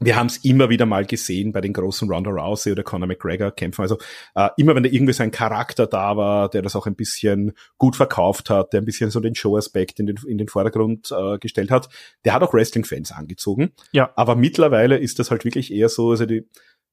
[0.04, 3.52] Wir haben es immer wieder mal gesehen bei den großen Ronda Rousey oder Conor McGregor
[3.52, 3.84] Kämpfen.
[3.84, 4.00] Also
[4.34, 7.54] äh, immer wenn da irgendwie so ein Charakter da war, der das auch ein bisschen
[7.78, 11.38] gut verkauft hat, der ein bisschen so den Show-Aspekt in den, in den Vordergrund äh,
[11.38, 11.88] gestellt hat,
[12.26, 13.74] der hat auch Wrestling-Fans angezogen.
[13.92, 14.12] Ja.
[14.16, 16.48] Aber mittlerweile ist das halt wirklich eher so, also die,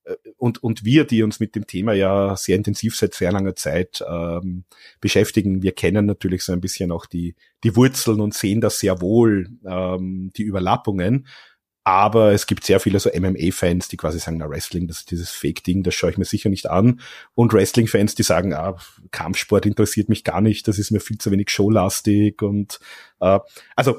[0.04, 3.56] äh, und, und wir, die uns mit dem Thema ja sehr intensiv seit sehr langer
[3.56, 4.64] Zeit ähm,
[5.00, 9.00] beschäftigen, wir kennen natürlich so ein bisschen auch die, die Wurzeln und sehen das sehr
[9.00, 11.26] wohl, ähm, die Überlappungen.
[11.88, 15.30] Aber es gibt sehr viele so MMA-Fans, die quasi sagen, na Wrestling, das ist dieses
[15.30, 17.00] Fake-Ding, das schaue ich mir sicher nicht an.
[17.34, 18.76] Und Wrestling-Fans, die sagen, ah,
[19.10, 22.78] Kampfsport interessiert mich gar nicht, das ist mir viel zu wenig showlastig und
[23.20, 23.38] äh,
[23.74, 23.98] also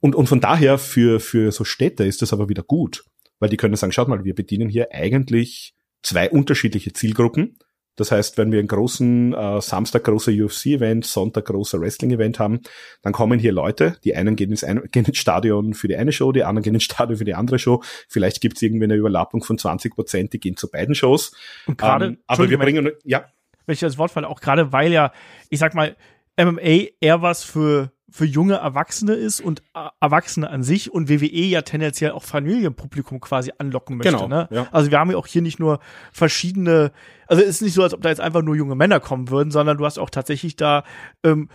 [0.00, 3.04] und, und von daher für, für so Städte ist das aber wieder gut
[3.38, 7.58] weil die können sagen, schaut mal, wir bedienen hier eigentlich zwei unterschiedliche Zielgruppen.
[7.96, 12.60] Das heißt, wenn wir einen großen äh, Samstag großer UFC-Event, Sonntag großer Wrestling-Event haben,
[13.02, 13.96] dann kommen hier Leute.
[14.04, 16.74] Die einen gehen ins, ein, gehen ins Stadion für die eine Show, die anderen gehen
[16.74, 17.82] ins Stadion für die andere Show.
[18.08, 21.32] Vielleicht gibt es irgendwie eine Überlappung von 20 Prozent, die gehen zu beiden Shows.
[21.66, 23.24] Und gerade, ähm, aber wir bringen, ja.
[23.64, 25.12] Wenn ich das Wort falle, auch gerade weil ja,
[25.50, 25.96] ich sag mal,
[26.38, 31.26] MMA eher was für für junge Erwachsene ist und äh, Erwachsene an sich und WWE
[31.26, 34.12] ja tendenziell auch Familienpublikum quasi anlocken möchte.
[34.12, 34.48] Genau, ne?
[34.50, 34.68] ja.
[34.72, 35.80] Also wir haben ja auch hier nicht nur
[36.12, 36.92] verschiedene,
[37.26, 39.50] also es ist nicht so, als ob da jetzt einfach nur junge Männer kommen würden,
[39.50, 40.84] sondern du hast auch tatsächlich da
[41.24, 41.50] ähm,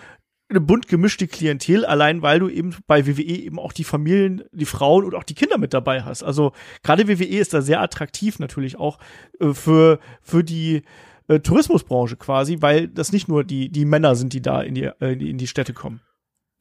[0.49, 4.65] eine bunt gemischte Klientel, allein weil du eben bei WWE eben auch die Familien, die
[4.65, 6.21] Frauen und auch die Kinder mit dabei hast.
[6.21, 6.51] Also
[6.83, 8.99] gerade WWE ist da sehr attraktiv natürlich auch
[9.39, 10.83] äh, für, für die
[11.27, 14.83] äh, Tourismusbranche quasi, weil das nicht nur die, die Männer sind, die da in die,
[14.83, 16.01] äh, in die Städte kommen.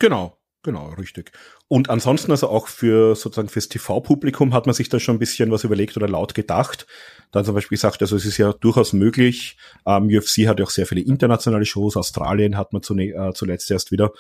[0.01, 1.31] Genau, genau, richtig.
[1.69, 5.53] Und ansonsten also auch für sozusagen fürs TV-Publikum hat man sich da schon ein bisschen
[5.53, 6.87] was überlegt oder laut gedacht.
[7.31, 9.57] Da zum Beispiel gesagt, also es ist ja durchaus möglich.
[9.87, 11.97] Ähm, UFC hat ja auch sehr viele internationale Shows.
[11.97, 14.11] Australien hat man zune, äh, zuletzt erst wieder.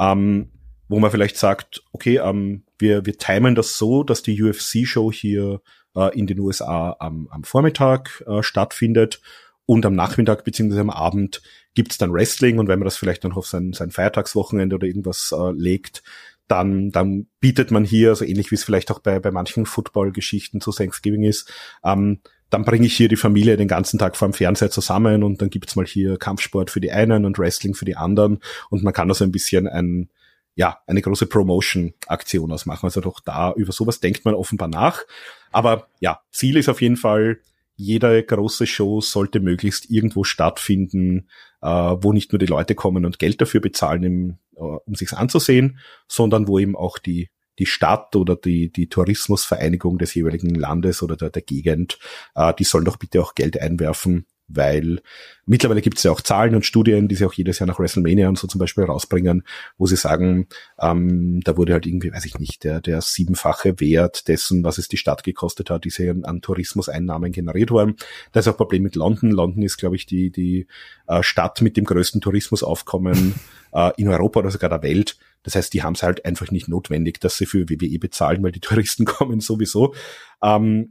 [0.00, 0.50] Ähm,
[0.88, 5.60] wo man vielleicht sagt, okay, ähm, wir, wir timen das so, dass die UFC-Show hier
[5.94, 9.20] äh, in den USA am, am Vormittag äh, stattfindet
[9.66, 11.42] und am Nachmittag beziehungsweise am Abend
[11.78, 15.32] gibt's dann Wrestling und wenn man das vielleicht dann auf sein, sein Feiertagswochenende oder irgendwas
[15.32, 16.02] äh, legt,
[16.48, 20.60] dann, dann bietet man hier, so ähnlich wie es vielleicht auch bei, bei manchen Football-Geschichten
[20.60, 21.48] zu Thanksgiving ist,
[21.84, 22.18] ähm,
[22.50, 25.50] dann bringe ich hier die Familie den ganzen Tag vor dem Fernseher zusammen und dann
[25.50, 29.08] gibt's mal hier Kampfsport für die einen und Wrestling für die anderen und man kann
[29.08, 30.10] also ein bisschen ein,
[30.56, 32.86] ja, eine große Promotion-Aktion ausmachen.
[32.86, 35.02] Also doch da, über sowas denkt man offenbar nach.
[35.52, 37.38] Aber ja, Ziel ist auf jeden Fall,
[37.78, 41.28] jede große Show sollte möglichst irgendwo stattfinden,
[41.62, 45.14] äh, wo nicht nur die Leute kommen und Geld dafür bezahlen, im, äh, um sich's
[45.14, 51.02] anzusehen, sondern wo eben auch die die Stadt oder die, die Tourismusvereinigung des jeweiligen Landes
[51.02, 51.98] oder der, der Gegend,
[52.36, 55.00] äh, die sollen doch bitte auch Geld einwerfen, weil
[55.46, 58.28] mittlerweile gibt es ja auch Zahlen und Studien, die sie auch jedes Jahr nach WrestleMania
[58.28, 59.44] und so zum Beispiel rausbringen,
[59.76, 60.48] wo sie sagen,
[60.80, 64.88] ähm, da wurde halt irgendwie, weiß ich nicht, der, der siebenfache Wert dessen, was es
[64.88, 67.96] die Stadt gekostet hat, diese an Tourismuseinnahmen generiert worden.
[68.32, 69.30] Das ist auch ein Problem mit London.
[69.30, 70.66] London ist, glaube ich, die, die
[71.06, 73.34] äh, Stadt mit dem größten Tourismusaufkommen
[73.72, 75.18] äh, in Europa oder sogar der Welt.
[75.42, 78.52] Das heißt, die haben es halt einfach nicht notwendig, dass sie für WWE bezahlen, weil
[78.52, 79.94] die Touristen kommen sowieso.
[80.42, 80.90] Ähm,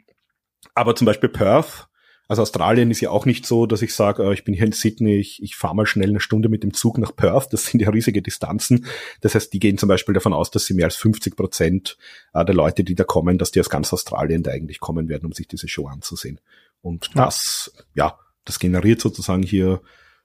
[0.73, 1.87] aber zum Beispiel Perth,
[2.27, 4.71] also Australien ist ja auch nicht so, dass ich sage, äh, ich bin hier in
[4.71, 7.53] Sydney, ich, ich fahre mal schnell eine Stunde mit dem Zug nach Perth.
[7.53, 8.85] Das sind ja riesige Distanzen.
[9.21, 11.97] Das heißt, die gehen zum Beispiel davon aus, dass sie mehr als 50 Prozent
[12.33, 15.25] äh, der Leute, die da kommen, dass die aus ganz Australien da eigentlich kommen werden,
[15.25, 16.39] um sich diese Show anzusehen.
[16.81, 17.25] Und Ja.
[17.25, 19.81] das, ja, das generiert sozusagen hier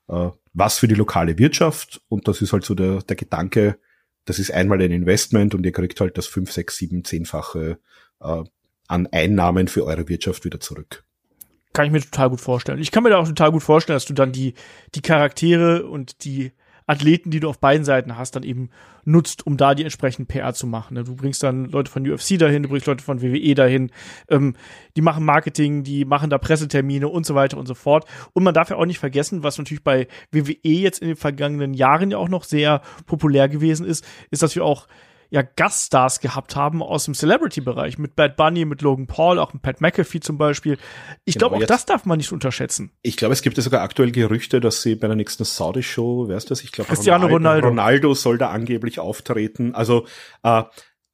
[0.09, 2.03] äh, was für die lokale Wirtschaft.
[2.09, 3.79] Und das ist halt so der, der Gedanke,
[4.25, 7.79] das ist einmal ein Investment und ihr kriegt halt das fünf, sechs, sieben, zehnfache
[8.21, 8.45] äh,
[8.89, 11.05] an Einnahmen für eure Wirtschaft wieder zurück.
[11.73, 12.79] Kann ich mir total gut vorstellen.
[12.79, 14.55] Ich kann mir da auch total gut vorstellen, dass du dann die,
[14.95, 16.53] die Charaktere und die
[16.87, 18.71] Athleten, die du auf beiden Seiten hast, dann eben
[19.05, 20.95] nutzt, um da die entsprechenden PR zu machen.
[20.95, 21.05] ne?
[21.05, 23.91] Du bringst dann Leute von UFC dahin, du bringst Leute von WWE dahin,
[24.29, 24.55] ähm,
[24.97, 28.05] die machen Marketing, die machen da Pressetermine und so weiter und so fort.
[28.33, 31.75] Und man darf ja auch nicht vergessen, was natürlich bei WWE jetzt in den vergangenen
[31.75, 34.87] Jahren ja auch noch sehr populär gewesen ist, ist, dass wir auch
[35.33, 39.63] ja Gaststars gehabt haben aus dem Celebrity-Bereich mit Bad Bunny, mit Logan Paul, auch mit
[39.63, 40.77] Pat McAfee zum Beispiel.
[41.25, 42.93] Ich Genau, glaube, auch das darf man nicht unterschätzen.
[43.01, 46.37] Ich glaube, es gibt ja sogar aktuell Gerüchte, dass sie bei der nächsten Saudi-Show, wer
[46.37, 46.63] ist das?
[46.63, 47.69] Ich glaube, Cristiano Ronaldo.
[47.69, 49.75] Ronaldo soll da angeblich auftreten.
[49.75, 50.07] Also
[50.43, 50.65] äh,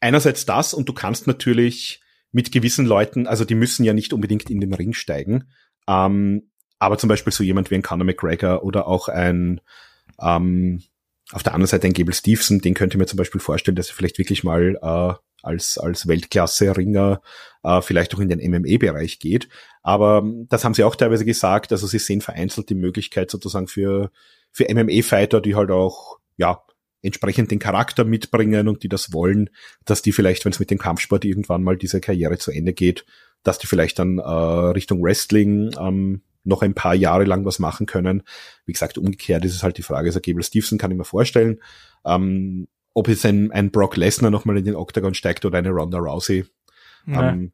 [0.01, 2.03] einerseits das und du kannst natürlich
[2.33, 5.45] mit gewissen Leuten, also die müssen ja nicht unbedingt in den Ring steigen,
[5.87, 6.51] ähm,
[6.81, 9.61] aber zum Beispiel so jemand wie ein Conor McGregor oder auch ein
[10.21, 10.83] ähm,
[11.33, 13.91] auf der anderen Seite ein Gable Stevenson, den könnte ich mir zum Beispiel vorstellen, dass
[13.91, 17.21] er vielleicht wirklich mal äh, als, als Weltklasse-Ringer
[17.63, 19.49] äh, vielleicht auch in den MMA-Bereich geht.
[19.83, 21.73] Aber das haben sie auch teilweise gesagt.
[21.73, 24.11] Also sie sehen vereinzelt die Möglichkeit sozusagen für,
[24.51, 26.63] für MMA-Fighter, die halt auch, ja,
[27.01, 29.51] entsprechend den Charakter mitbringen und die das wollen,
[29.85, 33.07] dass die vielleicht, wenn es mit dem Kampfsport irgendwann mal diese Karriere zu Ende geht,
[33.45, 37.87] dass die vielleicht dann äh, Richtung Wrestling ähm, noch ein paar Jahre lang was machen
[37.87, 38.23] können.
[38.65, 41.61] Wie gesagt, umgekehrt ist es halt die Frage, also Gable Stevenson kann ich mir vorstellen.
[42.05, 45.99] Ähm, ob jetzt ein, ein Brock Lesnar nochmal in den Octagon steigt oder eine Ronda
[45.99, 46.47] Rousey,
[47.07, 47.53] ähm,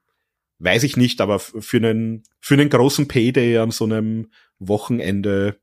[0.58, 5.58] weiß ich nicht, aber für einen, für einen großen Payday an so einem Wochenende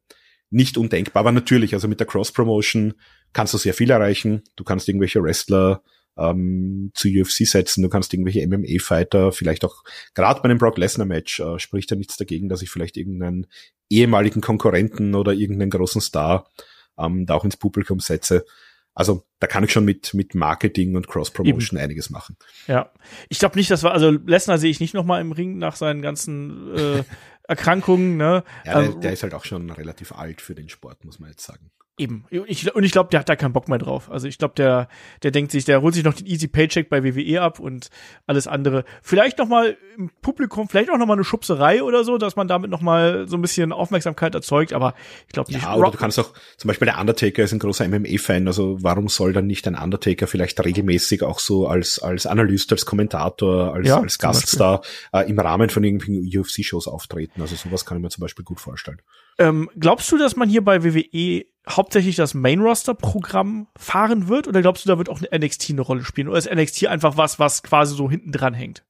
[0.49, 1.21] nicht undenkbar.
[1.21, 2.93] Aber natürlich, also mit der Cross-Promotion
[3.33, 4.43] kannst du sehr viel erreichen.
[4.55, 5.81] Du kannst irgendwelche Wrestler
[6.17, 9.83] ähm, zu UFC setzen, du kannst irgendwelche MMA-Fighter, vielleicht auch
[10.13, 13.47] gerade bei einem Brock Lesnar-Match äh, spricht ja nichts dagegen, dass ich vielleicht irgendeinen
[13.89, 16.49] ehemaligen Konkurrenten oder irgendeinen großen Star
[16.97, 18.45] ähm, da auch ins Publikum setze.
[18.93, 22.35] Also da kann ich schon mit, mit Marketing und Cross-Promotion einiges machen.
[22.67, 22.91] Ja,
[23.29, 25.77] ich glaube nicht, dass wir, also Lesnar sehe ich nicht noch mal im Ring nach
[25.77, 27.03] seinen ganzen äh,
[27.47, 28.17] Erkrankungen.
[28.17, 28.43] Ne?
[28.65, 31.29] Ja, der, ähm, der ist halt auch schon relativ alt für den Sport, muss man
[31.29, 31.71] jetzt sagen.
[32.01, 32.25] Eben.
[32.31, 34.09] Ich, und ich glaube, der hat da keinen Bock mehr drauf.
[34.09, 34.87] Also ich glaube, der,
[35.21, 37.91] der denkt sich, der holt sich noch den Easy Paycheck bei WWE ab und
[38.25, 38.85] alles andere.
[39.03, 42.47] Vielleicht noch mal im Publikum, vielleicht auch noch mal eine Schubserei oder so, dass man
[42.47, 44.73] damit noch mal so ein bisschen Aufmerksamkeit erzeugt.
[44.73, 44.95] Aber
[45.27, 45.61] ich glaube nicht.
[45.61, 48.47] Ja, oder du kannst auch, zum Beispiel der Undertaker ist ein großer MMA-Fan.
[48.47, 52.87] Also warum soll dann nicht ein Undertaker vielleicht regelmäßig auch so als als Analyst, als
[52.87, 54.81] Kommentator, als, ja, als Gaststar
[55.13, 57.43] äh, im Rahmen von irgendwelchen UFC-Shows auftreten?
[57.43, 59.01] Also sowas kann ich mir zum Beispiel gut vorstellen.
[59.41, 64.85] Ähm, glaubst du, dass man hier bei WWE hauptsächlich das Main-Roster-Programm fahren wird oder glaubst
[64.85, 66.27] du, da wird auch NXT eine Rolle spielen?
[66.27, 68.85] Oder ist NXT einfach was, was quasi so hinten dran hängt?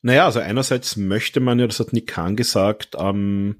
[0.00, 3.56] Naja, also einerseits möchte man ja, das hat Nick Khan gesagt, ähm,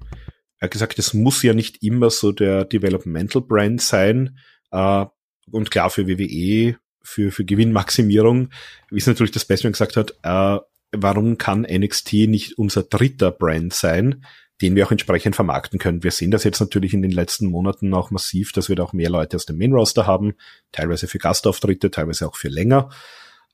[0.57, 4.39] er hat gesagt, es muss ja nicht immer so der Developmental Brand sein.
[4.71, 5.05] Äh,
[5.51, 8.49] und klar, für WWE, für, für Gewinnmaximierung,
[8.89, 10.59] wie es natürlich das Beste gesagt hat, äh,
[10.93, 14.25] warum kann NXT nicht unser dritter Brand sein?
[14.61, 16.03] Den wir auch entsprechend vermarkten können.
[16.03, 18.93] Wir sehen das jetzt natürlich in den letzten Monaten auch massiv, dass wir da auch
[18.93, 20.33] mehr Leute aus dem Main Roster haben,
[20.71, 22.89] teilweise für Gastauftritte, teilweise auch für länger.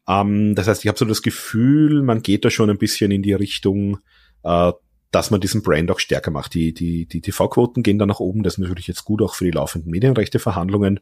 [0.08, 3.22] Ähm, das heißt, ich habe so das Gefühl, man geht da schon ein bisschen in
[3.22, 4.00] die Richtung,
[4.44, 4.72] äh,
[5.12, 6.54] dass man diesen Brand auch stärker macht.
[6.54, 9.46] Die, die, die TV-Quoten gehen da nach oben, das ist natürlich jetzt gut auch für
[9.46, 11.00] die laufenden Medienrechteverhandlungen.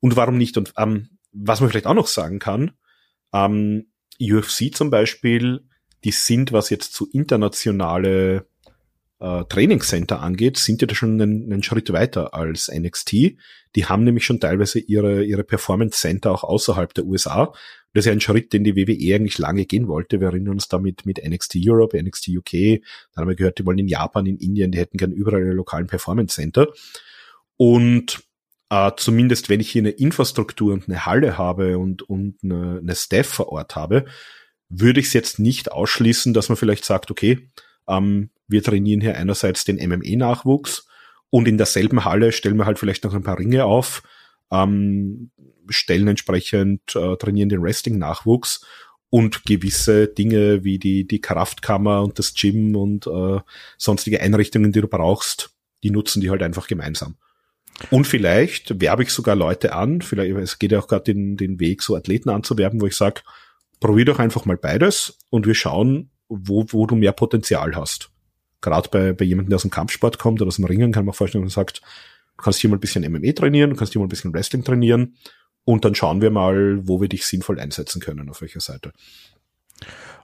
[0.00, 0.56] Und warum nicht?
[0.56, 2.72] Und ähm, was man vielleicht auch noch sagen kann,
[3.32, 3.86] ähm,
[4.20, 5.64] UFC zum Beispiel,
[6.04, 8.46] die sind, was jetzt zu internationale
[9.18, 13.12] äh, Trainingscenter angeht, sind die da schon einen, einen, Schritt weiter als NXT.
[13.74, 17.52] Die haben nämlich schon teilweise ihre, ihre Performance Center auch außerhalb der USA.
[17.92, 20.20] Das ist ja ein Schritt, den die WWE eigentlich lange gehen wollte.
[20.20, 22.52] Wir erinnern uns damit mit NXT Europe, NXT UK.
[23.14, 25.52] Dann haben wir gehört, die wollen in Japan, in Indien, die hätten gern überall ihre
[25.52, 26.68] lokalen Performance Center.
[27.56, 28.22] Und
[28.68, 32.94] äh, zumindest wenn ich hier eine Infrastruktur und eine Halle habe und, und eine, eine
[32.94, 34.04] Staff vor Ort habe,
[34.68, 37.48] würde ich es jetzt nicht ausschließen, dass man vielleicht sagt, okay,
[37.88, 40.86] ähm, wir trainieren hier einerseits den MME-Nachwuchs
[41.30, 44.02] und in derselben Halle stellen wir halt vielleicht noch ein paar Ringe auf,
[44.50, 45.30] ähm,
[45.68, 48.64] stellen entsprechend, äh, trainieren den Wrestling-Nachwuchs
[49.10, 53.40] und gewisse Dinge wie die, die Kraftkammer und das Gym und äh,
[53.76, 55.50] sonstige Einrichtungen, die du brauchst,
[55.82, 57.16] die nutzen die halt einfach gemeinsam.
[57.90, 61.60] Und vielleicht werbe ich sogar Leute an, vielleicht, es geht ja auch gerade den, den
[61.60, 63.22] Weg, so Athleten anzuwerben, wo ich sage,
[63.80, 68.10] probier doch einfach mal beides und wir schauen, wo, wo du mehr Potenzial hast
[68.60, 71.14] gerade bei, bei jemandem, der aus dem Kampfsport kommt oder aus dem Ringen, kann man
[71.14, 71.80] vorstellen, man sagt,
[72.36, 74.64] du kannst hier mal ein bisschen MMA trainieren, du kannst hier mal ein bisschen Wrestling
[74.64, 75.16] trainieren
[75.64, 78.92] und dann schauen wir mal, wo wir dich sinnvoll einsetzen können, auf welcher Seite.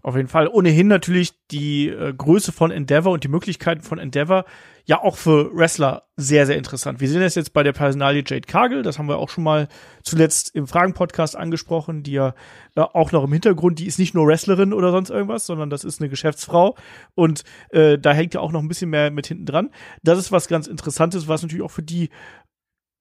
[0.02, 0.48] Auf jeden Fall.
[0.48, 4.44] Ohnehin natürlich die äh, Größe von Endeavor und die Möglichkeiten von Endeavor
[4.84, 7.00] ja auch für Wrestler sehr, sehr interessant.
[7.00, 9.68] Wir sehen das jetzt bei der Personalie Jade Cargill, das haben wir auch schon mal
[10.02, 12.34] zuletzt im Fragen-Podcast angesprochen, die ja
[12.74, 15.84] äh, auch noch im Hintergrund, die ist nicht nur Wrestlerin oder sonst irgendwas, sondern das
[15.84, 16.76] ist eine Geschäftsfrau
[17.14, 19.70] und äh, da hängt ja auch noch ein bisschen mehr mit hinten dran.
[20.02, 22.10] Das ist was ganz Interessantes, was natürlich auch für die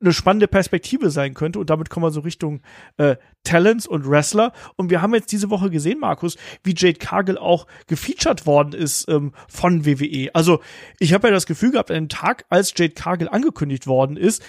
[0.02, 1.60] eine spannende Perspektive sein könnte.
[1.60, 2.62] Und damit kommen wir so Richtung
[2.98, 4.54] äh, Talents und Wrestler.
[4.76, 9.08] Und wir haben jetzt diese Woche gesehen, Markus, wie Jade Cargill auch gefeatured worden ist
[9.10, 10.30] ähm, von WWE.
[10.34, 10.60] Also
[11.00, 14.44] ich habe ja das Gefühl gehabt, an dem Tag, als Jade Cargill angekündigt worden ist,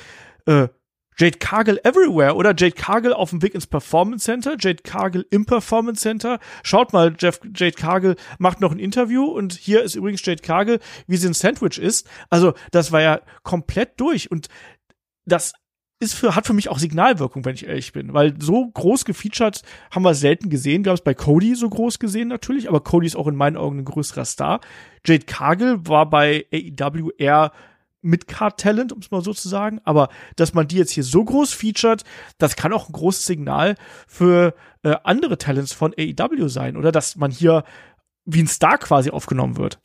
[0.47, 0.69] äh,
[1.19, 5.45] Jade Cargill everywhere oder Jade Cargill auf dem Weg ins Performance Center, Jade Cargill im
[5.45, 6.39] Performance Center.
[6.63, 10.81] Schaut mal, Jeff, Jade Cargill macht noch ein Interview und hier ist übrigens Jade Cargill,
[11.07, 12.09] wie sie ein Sandwich ist.
[12.31, 14.49] Also das war ja komplett durch und
[15.25, 15.53] das
[16.01, 19.63] ist für, hat für mich auch Signalwirkung, wenn ich ehrlich bin, weil so groß gefeatured
[19.93, 20.85] haben wir selten gesehen.
[20.85, 23.57] Wir haben es bei Cody so groß gesehen natürlich, aber Cody ist auch in meinen
[23.57, 24.61] Augen ein größerer Star.
[25.07, 27.53] Jade Cargill war bei AEW eher
[28.03, 29.81] Mid-Card-Talent, um es mal so zu sagen.
[29.85, 32.03] Aber dass man die jetzt hier so groß featured,
[32.39, 33.77] das kann auch ein großes Signal
[34.09, 36.91] für äh, andere Talents von AEW sein, oder?
[36.91, 37.63] Dass man hier
[38.25, 39.81] wie ein Star quasi aufgenommen wird.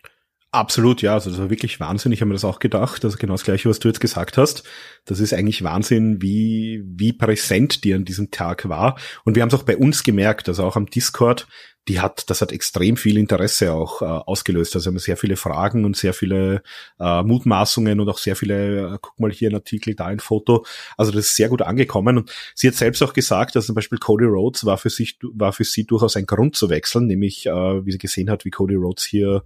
[0.52, 1.14] Absolut, ja.
[1.14, 2.14] Also das war wirklich Wahnsinn.
[2.14, 3.04] Ich habe mir das auch gedacht.
[3.04, 4.64] Also genau das Gleiche, was du jetzt gesagt hast.
[5.06, 8.98] Das ist eigentlich Wahnsinn, wie, wie präsent die an diesem Tag war.
[9.26, 11.48] Und wir haben es auch bei uns gemerkt, also auch am Discord,
[11.90, 14.76] die hat, das hat extrem viel Interesse auch äh, ausgelöst.
[14.76, 16.62] Also haben sehr viele Fragen und sehr viele
[17.00, 20.66] äh, Mutmaßungen und auch sehr viele, äh, guck mal hier ein Artikel, da ein Foto.
[20.98, 22.18] Also das ist sehr gut angekommen.
[22.18, 25.52] Und sie hat selbst auch gesagt, dass zum Beispiel Cody Rhodes war für sich, war
[25.52, 28.76] für sie durchaus ein Grund zu wechseln, nämlich äh, wie sie gesehen hat, wie Cody
[28.76, 29.44] Rhodes hier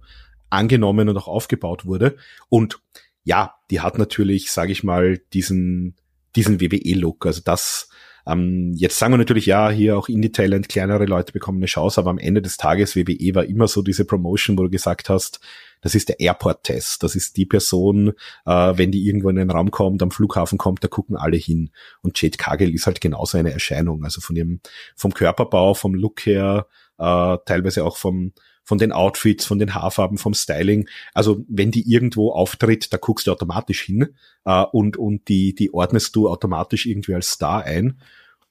[0.52, 2.16] angenommen und auch aufgebaut wurde.
[2.48, 2.80] Und
[3.24, 5.96] ja, die hat natürlich, sage ich mal, diesen,
[6.36, 7.24] diesen WWE-Look.
[7.24, 7.88] Also das,
[8.26, 12.10] ähm, jetzt sagen wir natürlich, ja, hier auch Indie-Talent, kleinere Leute bekommen eine Chance, aber
[12.10, 15.40] am Ende des Tages, WWE war immer so diese Promotion, wo du gesagt hast,
[15.80, 17.02] das ist der Airport-Test.
[17.02, 18.12] Das ist die Person,
[18.44, 21.70] äh, wenn die irgendwo in den Raum kommt, am Flughafen kommt, da gucken alle hin.
[22.02, 24.04] Und Jade Cargill ist halt genauso eine Erscheinung.
[24.04, 24.60] Also von ihrem,
[24.96, 26.66] vom Körperbau, vom Look her,
[26.98, 28.32] äh, teilweise auch vom,
[28.64, 30.88] von den Outfits, von den Haarfarben, vom Styling.
[31.14, 35.74] Also wenn die irgendwo auftritt, da guckst du automatisch hin äh, und, und die, die
[35.74, 37.98] ordnest du automatisch irgendwie als Star ein.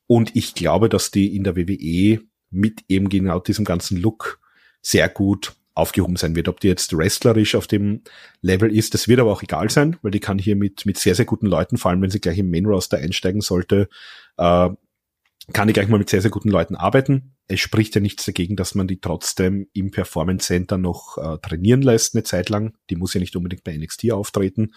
[0.08, 4.40] Und ich glaube, dass die in der WWE mit eben genau diesem ganzen Look
[4.82, 6.50] sehr gut aufgehoben sein wird.
[6.50, 8.02] Ob die jetzt wrestlerisch auf dem
[8.42, 11.16] Level ist, das wird aber auch egal sein, weil die kann hier mit, mit sehr,
[11.16, 13.88] sehr guten Leuten, vor allem wenn sie gleich im Main Roster einsteigen sollte,
[14.38, 14.70] äh,
[15.54, 17.36] kann die gleich mal mit sehr, sehr guten Leuten arbeiten.
[17.48, 21.82] Es spricht ja nichts dagegen, dass man die trotzdem im Performance Center noch äh, trainieren
[21.82, 22.76] lässt eine Zeit lang.
[22.90, 24.74] Die muss ja nicht unbedingt bei NXT auftreten.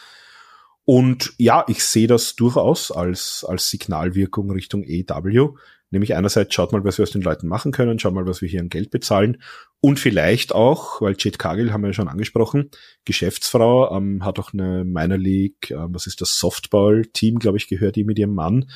[0.84, 5.56] Und ja, ich sehe das durchaus als, als Signalwirkung Richtung AEW.
[5.90, 8.48] Nämlich einerseits schaut mal, was wir aus den Leuten machen können, schaut mal, was wir
[8.48, 9.40] hier an Geld bezahlen.
[9.80, 12.70] Und vielleicht auch, weil Jade Cargill haben wir ja schon angesprochen,
[13.04, 17.96] Geschäftsfrau, ähm, hat auch eine Minor League, äh, was ist das, Softball-Team, glaube ich, gehört
[17.96, 18.68] die mit ihrem Mann.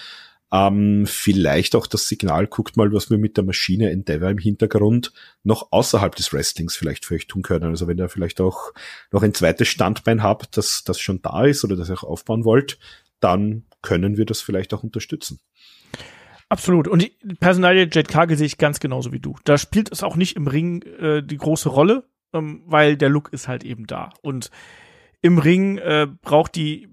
[0.51, 5.13] Ähm, vielleicht auch das Signal, guckt mal, was wir mit der Maschine Endeavor im Hintergrund
[5.43, 7.65] noch außerhalb des Wrestlings vielleicht für euch tun können.
[7.65, 8.73] Also wenn ihr vielleicht auch
[9.13, 12.45] noch ein zweites Standbein habt, das, das schon da ist oder das ihr auch aufbauen
[12.45, 12.79] wollt,
[13.21, 15.39] dann können wir das vielleicht auch unterstützen.
[16.49, 16.89] Absolut.
[16.89, 19.37] Und die Personalie Jet Cargill sehe ich ganz genauso wie du.
[19.45, 23.33] Da spielt es auch nicht im Ring äh, die große Rolle, ähm, weil der Look
[23.35, 24.11] ist halt eben da.
[24.23, 24.51] Und
[25.21, 26.89] im Ring äh, braucht die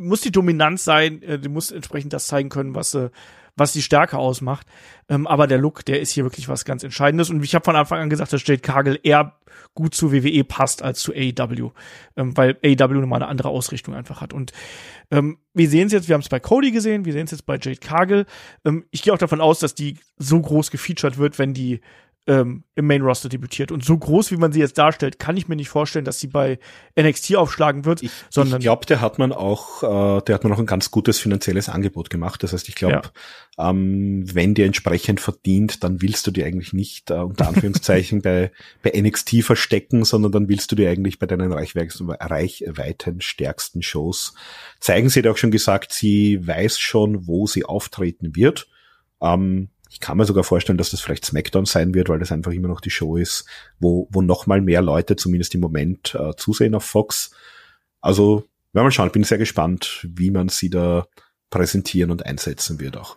[0.00, 3.10] muss die Dominanz sein, äh, die muss entsprechend das zeigen können, was äh,
[3.56, 4.66] was die Stärke ausmacht.
[5.08, 7.30] Ähm, aber der Look, der ist hier wirklich was ganz Entscheidendes.
[7.30, 9.36] Und ich habe von Anfang an gesagt, dass Jade Kagel eher
[9.74, 11.70] gut zu WWE passt als zu AEW,
[12.16, 14.32] ähm, weil AEW nochmal eine andere Ausrichtung einfach hat.
[14.32, 14.52] Und
[15.10, 17.46] ähm, wir sehen es jetzt, wir haben es bei Cody gesehen, wir sehen es jetzt
[17.46, 18.26] bei Jade Kagel.
[18.64, 21.80] Ähm, ich gehe auch davon aus, dass die so groß gefeatured wird, wenn die
[22.26, 23.72] ähm, im Main Roster debütiert.
[23.72, 26.26] Und so groß, wie man sie jetzt darstellt, kann ich mir nicht vorstellen, dass sie
[26.26, 26.58] bei
[26.98, 28.02] NXT aufschlagen wird.
[28.02, 30.90] Ich, sondern ich glaube, der hat man auch, äh, der hat man auch ein ganz
[30.90, 32.42] gutes finanzielles Angebot gemacht.
[32.42, 33.10] Das heißt, ich glaube,
[33.58, 33.70] ja.
[33.70, 38.52] ähm, wenn die entsprechend verdient, dann willst du die eigentlich nicht äh, unter Anführungszeichen bei,
[38.82, 44.34] bei NXT verstecken, sondern dann willst du die eigentlich bei deinen Reichweiten stärksten Shows
[44.78, 45.08] zeigen.
[45.08, 48.68] Sie hat auch schon gesagt, sie weiß schon, wo sie auftreten wird.
[49.22, 52.52] Ähm, ich kann mir sogar vorstellen, dass das vielleicht SmackDown sein wird, weil das einfach
[52.52, 53.44] immer noch die Show ist,
[53.80, 57.32] wo, wo noch mal mehr Leute zumindest im Moment äh, zusehen auf Fox.
[58.00, 59.08] Also, werden wir mal schauen.
[59.08, 61.06] Ich bin sehr gespannt, wie man sie da
[61.50, 63.16] präsentieren und einsetzen wird auch.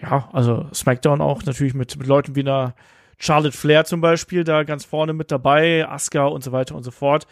[0.00, 2.74] Ja, also SmackDown auch natürlich mit, mit Leuten wie einer
[3.18, 6.90] Charlotte Flair zum Beispiel da ganz vorne mit dabei, Asuka und so weiter und so
[6.90, 7.26] fort.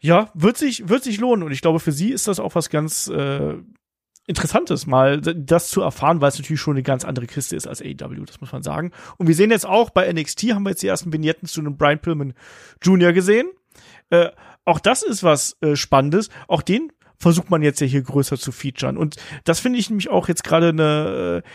[0.00, 1.44] Ja, wird sich, wird sich lohnen.
[1.44, 3.54] Und ich glaube, für sie ist das auch was ganz, äh,
[4.26, 7.82] Interessantes, mal das zu erfahren, weil es natürlich schon eine ganz andere Kiste ist als
[7.82, 8.90] AEW, das muss man sagen.
[9.18, 11.76] Und wir sehen jetzt auch bei NXT haben wir jetzt die ersten Vignetten zu einem
[11.76, 12.32] Brian Pillman
[12.82, 13.12] Jr.
[13.12, 13.48] gesehen.
[14.08, 14.30] Äh,
[14.64, 16.30] auch das ist was äh, Spannendes.
[16.48, 18.96] Auch den versucht man jetzt ja hier größer zu featuren.
[18.96, 21.48] Und das finde ich nämlich auch jetzt gerade eine äh,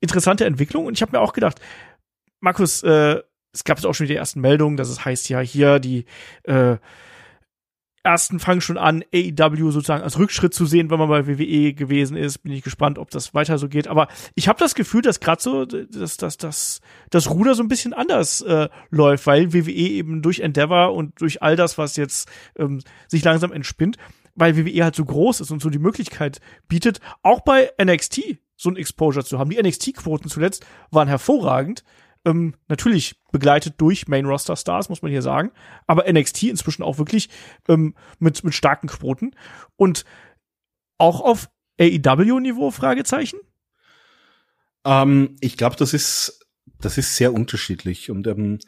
[0.00, 0.84] interessante Entwicklung.
[0.84, 1.60] Und ich habe mir auch gedacht,
[2.40, 5.78] Markus, äh, es gab jetzt auch schon die ersten Meldungen, dass es heißt ja hier
[5.78, 6.04] die
[6.42, 6.76] äh,
[8.04, 12.16] ersten fangen schon an, AEW sozusagen als Rückschritt zu sehen, wenn man bei WWE gewesen
[12.16, 12.38] ist.
[12.38, 13.88] Bin ich gespannt, ob das weiter so geht.
[13.88, 16.80] Aber ich habe das Gefühl, dass gerade so dass, dass, dass
[17.10, 21.42] das Ruder so ein bisschen anders äh, läuft, weil WWE eben durch Endeavor und durch
[21.42, 23.96] all das, was jetzt ähm, sich langsam entspinnt,
[24.34, 28.68] weil WWE halt so groß ist und so die Möglichkeit bietet, auch bei NXT so
[28.68, 29.50] ein Exposure zu haben.
[29.50, 31.84] Die NXT-Quoten zuletzt waren hervorragend.
[32.24, 35.50] Ähm, natürlich begleitet durch Main Roster Stars, muss man hier sagen.
[35.86, 37.28] Aber NXT inzwischen auch wirklich
[37.68, 39.34] ähm, mit, mit starken Quoten.
[39.76, 40.04] Und
[40.98, 41.50] auch auf
[41.80, 43.38] AEW-Niveau, Fragezeichen?
[44.84, 46.46] Ähm, ich glaube, das ist,
[46.80, 48.10] das ist sehr unterschiedlich.
[48.10, 48.58] Und ähm,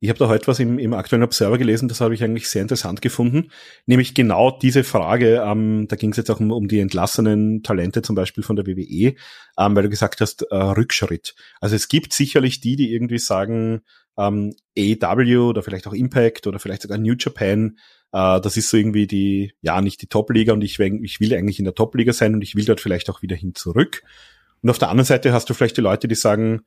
[0.00, 2.62] ich habe da heute was im, im aktuellen Observer gelesen, das habe ich eigentlich sehr
[2.62, 3.50] interessant gefunden,
[3.84, 8.00] nämlich genau diese Frage, ähm, da ging es jetzt auch um, um die entlassenen Talente
[8.00, 9.14] zum Beispiel von der WWE,
[9.58, 11.34] ähm, weil du gesagt hast, äh, Rückschritt.
[11.60, 13.82] Also es gibt sicherlich die, die irgendwie sagen,
[14.16, 17.76] ähm, AEW oder vielleicht auch Impact oder vielleicht sogar New Japan,
[18.12, 21.58] äh, das ist so irgendwie die, ja, nicht die Top-Liga und ich, ich will eigentlich
[21.58, 24.02] in der Top-Liga sein und ich will dort vielleicht auch wieder hin zurück.
[24.62, 26.62] Und auf der anderen Seite hast du vielleicht die Leute, die sagen,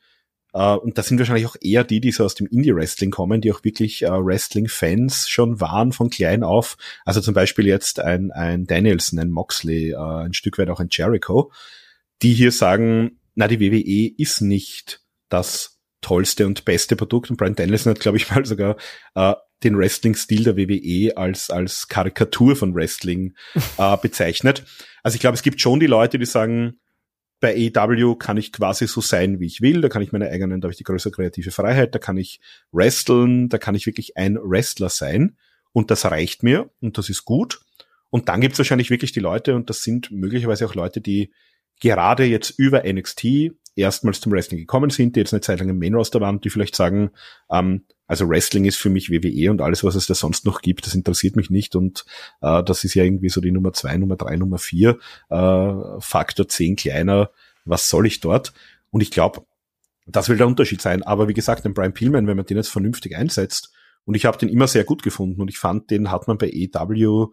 [0.55, 3.51] Uh, und das sind wahrscheinlich auch eher die, die so aus dem Indie-Wrestling kommen, die
[3.51, 6.77] auch wirklich uh, Wrestling-Fans schon waren von klein auf.
[7.05, 10.89] Also zum Beispiel jetzt ein, ein Danielson, ein Moxley, uh, ein Stück weit auch ein
[10.91, 11.51] Jericho,
[12.21, 17.31] die hier sagen, na, die WWE ist nicht das tollste und beste Produkt.
[17.31, 18.77] Und Brian Danielson hat, glaube ich, mal sogar
[19.63, 23.33] den Wrestling-Stil der WWE als, als Karikatur von Wrestling
[24.01, 24.65] bezeichnet.
[25.03, 26.81] Also ich glaube, es gibt schon die Leute, die sagen,
[27.43, 29.81] bei AEW kann ich quasi so sein, wie ich will.
[29.81, 31.93] Da kann ich meine eigenen, da habe ich die größere kreative Freiheit.
[31.93, 32.39] Da kann ich
[32.71, 33.49] wresteln.
[33.49, 35.35] Da kann ich wirklich ein Wrestler sein.
[35.73, 36.69] Und das reicht mir.
[36.79, 37.59] Und das ist gut.
[38.09, 41.33] Und dann gibt es wahrscheinlich wirklich die Leute, und das sind möglicherweise auch Leute, die
[41.81, 43.25] gerade jetzt über NXT
[43.75, 46.49] erstmals zum Wrestling gekommen sind, die jetzt eine Zeit lang im Main Roster waren, die
[46.49, 47.11] vielleicht sagen,
[47.51, 50.85] ähm, also Wrestling ist für mich WWE und alles, was es da sonst noch gibt,
[50.85, 52.05] das interessiert mich nicht und
[52.41, 54.99] äh, das ist ja irgendwie so die Nummer zwei, Nummer drei, Nummer vier,
[55.29, 57.31] äh, Faktor zehn kleiner,
[57.65, 58.53] was soll ich dort?
[58.91, 59.45] Und ich glaube,
[60.05, 61.01] das will der Unterschied sein.
[61.01, 63.71] Aber wie gesagt, den Brian Pillman, wenn man den jetzt vernünftig einsetzt,
[64.05, 66.49] und ich habe den immer sehr gut gefunden und ich fand, den hat man bei
[66.49, 67.27] EW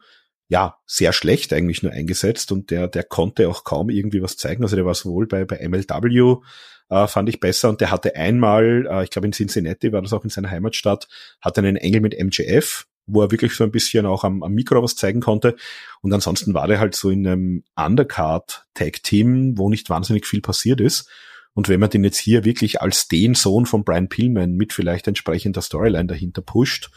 [0.50, 4.64] ja, sehr schlecht eigentlich nur eingesetzt und der, der konnte auch kaum irgendwie was zeigen.
[4.64, 6.40] Also der war sowohl bei, bei MLW,
[6.88, 10.12] äh, fand ich besser und der hatte einmal, äh, ich glaube in Cincinnati war das
[10.12, 11.06] auch in seiner Heimatstadt,
[11.40, 14.82] hatte einen Engel mit MJF, wo er wirklich so ein bisschen auch am, am Mikro
[14.82, 15.54] was zeigen konnte.
[16.00, 21.08] Und ansonsten war der halt so in einem Undercard-Tag-Team, wo nicht wahnsinnig viel passiert ist.
[21.54, 25.06] Und wenn man den jetzt hier wirklich als den Sohn von Brian Pillman mit vielleicht
[25.06, 26.90] entsprechender Storyline dahinter pusht,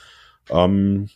[0.49, 1.09] ähm,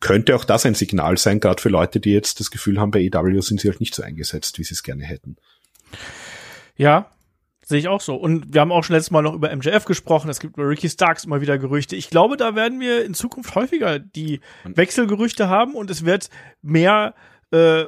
[0.00, 3.00] könnte auch das ein Signal sein, gerade für Leute, die jetzt das Gefühl haben, bei
[3.00, 5.36] EW sind sie halt nicht so eingesetzt, wie sie es gerne hätten.
[6.76, 7.10] Ja,
[7.70, 8.16] sehe ich auch so.
[8.16, 10.30] Und wir haben auch schon letztes Mal noch über MJF gesprochen.
[10.30, 11.96] Es gibt über Ricky Starks immer wieder Gerüchte.
[11.96, 16.30] Ich glaube, da werden wir in Zukunft häufiger die Wechselgerüchte haben und es wird
[16.62, 17.14] mehr,
[17.52, 17.84] äh,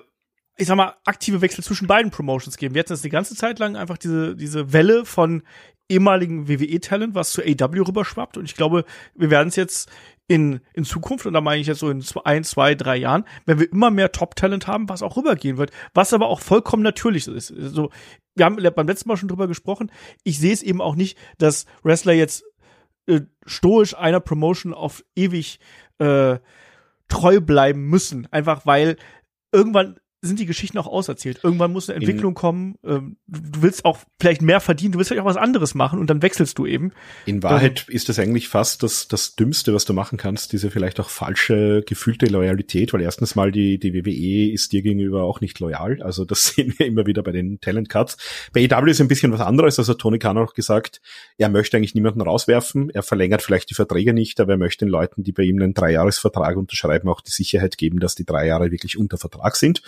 [0.57, 2.75] ich sag mal, aktive Wechsel zwischen beiden Promotions geben.
[2.75, 5.43] Wir hatten jetzt die ganze Zeit lang einfach diese, diese Welle von
[5.89, 8.37] ehemaligen WWE-Talent, was zu AW rüberschwappt.
[8.37, 8.85] Und ich glaube,
[9.15, 9.91] wir werden es jetzt
[10.29, 13.59] in, in Zukunft, und da meine ich jetzt so in ein, zwei, drei Jahren, wenn
[13.59, 17.53] wir immer mehr Top-Talent haben, was auch rübergehen wird, was aber auch vollkommen natürlich ist.
[17.53, 17.91] Also,
[18.35, 19.91] wir haben beim letzten Mal schon drüber gesprochen,
[20.25, 22.45] ich sehe es eben auch nicht, dass Wrestler jetzt
[23.07, 25.59] äh, stoisch einer Promotion auf ewig
[25.99, 26.39] äh,
[27.09, 28.97] treu bleiben müssen, einfach weil
[29.53, 31.41] irgendwann sind die Geschichten auch auserzählt.
[31.43, 32.79] Irgendwann muss eine Entwicklung in, kommen.
[32.85, 36.09] Ähm, du willst auch vielleicht mehr verdienen, du willst vielleicht auch was anderes machen und
[36.09, 36.93] dann wechselst du eben.
[37.27, 40.70] In Wahrheit ähm, ist das eigentlich fast das, das Dümmste, was du machen kannst, diese
[40.70, 45.41] vielleicht auch falsche gefühlte Loyalität, weil erstens mal die, die WWE ist dir gegenüber auch
[45.41, 46.01] nicht loyal.
[46.03, 48.16] Also das sehen wir immer wieder bei den Talent Cuts.
[48.53, 49.81] Bei EW ist ein bisschen was anderes.
[49.81, 51.01] Also Tony Khan hat auch gesagt,
[51.37, 52.91] er möchte eigentlich niemanden rauswerfen.
[52.91, 55.75] Er verlängert vielleicht die Verträge nicht, aber er möchte den Leuten, die bei ihm einen
[55.75, 59.83] Dreijahresvertrag unterschreiben, auch die Sicherheit geben, dass die drei Jahre wirklich unter Vertrag sind.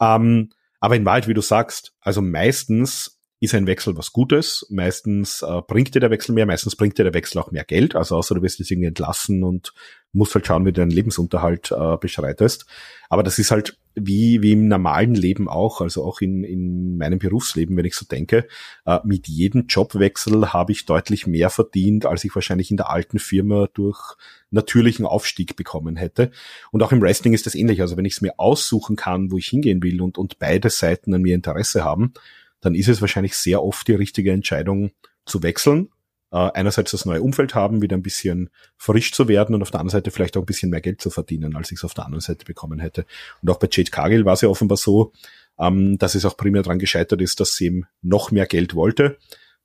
[0.00, 4.66] Ähm, aber in Wahrheit, wie du sagst, also meistens ist ein Wechsel was Gutes.
[4.68, 7.94] Meistens äh, bringt dir der Wechsel mehr, meistens bringt dir der Wechsel auch mehr Geld.
[7.94, 9.72] Also außer du wirst jetzt irgendwie entlassen und
[10.12, 12.66] musst halt schauen, wie du deinen Lebensunterhalt äh, beschreitest.
[13.08, 17.18] Aber das ist halt wie, wie im normalen Leben auch, also auch in, in meinem
[17.18, 18.46] Berufsleben, wenn ich so denke,
[18.86, 23.18] äh, mit jedem Jobwechsel habe ich deutlich mehr verdient, als ich wahrscheinlich in der alten
[23.18, 24.16] Firma durch
[24.50, 26.30] natürlichen Aufstieg bekommen hätte.
[26.70, 27.80] Und auch im Wrestling ist das ähnlich.
[27.80, 31.14] Also wenn ich es mir aussuchen kann, wo ich hingehen will und, und beide Seiten
[31.14, 32.12] an mir Interesse haben,
[32.60, 34.90] dann ist es wahrscheinlich sehr oft die richtige Entscheidung
[35.26, 35.88] zu wechseln.
[36.30, 39.80] Äh, einerseits das neue Umfeld haben, wieder ein bisschen frisch zu werden und auf der
[39.80, 42.04] anderen Seite vielleicht auch ein bisschen mehr Geld zu verdienen, als ich es auf der
[42.04, 43.06] anderen Seite bekommen hätte.
[43.40, 45.12] Und auch bei Jade Cargill war es ja offenbar so,
[45.58, 49.16] ähm, dass es auch primär daran gescheitert ist, dass sie eben noch mehr Geld wollte.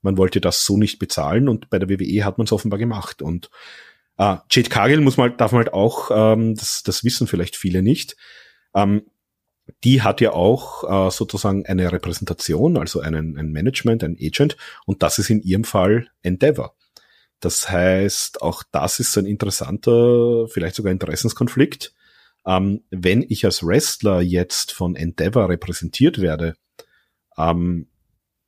[0.02, 3.22] Man wollte das so nicht bezahlen und bei der WWE hat man es offenbar gemacht.
[3.22, 3.49] Und
[4.18, 7.81] äh, Jade Cargill muss man, darf man halt auch, ähm, das, das wissen vielleicht viele
[7.81, 8.15] nicht,
[8.73, 9.03] ähm,
[9.84, 15.03] die hat ja auch äh, sozusagen eine Repräsentation, also einen, ein Management, ein Agent, und
[15.03, 16.76] das ist in ihrem Fall Endeavor.
[17.40, 21.94] Das heißt, auch das ist ein interessanter, vielleicht sogar Interessenskonflikt.
[22.45, 26.56] Ähm, wenn ich als Wrestler jetzt von Endeavor repräsentiert werde,
[27.38, 27.88] ähm,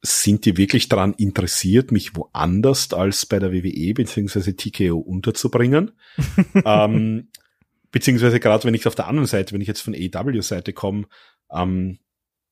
[0.02, 4.54] sind die wirklich daran interessiert, mich woanders als bei der WWE bzw.
[4.54, 5.92] TKO unterzubringen?
[6.66, 7.30] ähm,
[7.96, 11.06] beziehungsweise gerade wenn ich auf der anderen Seite, wenn ich jetzt von AEW-Seite komme,
[11.50, 11.98] ähm,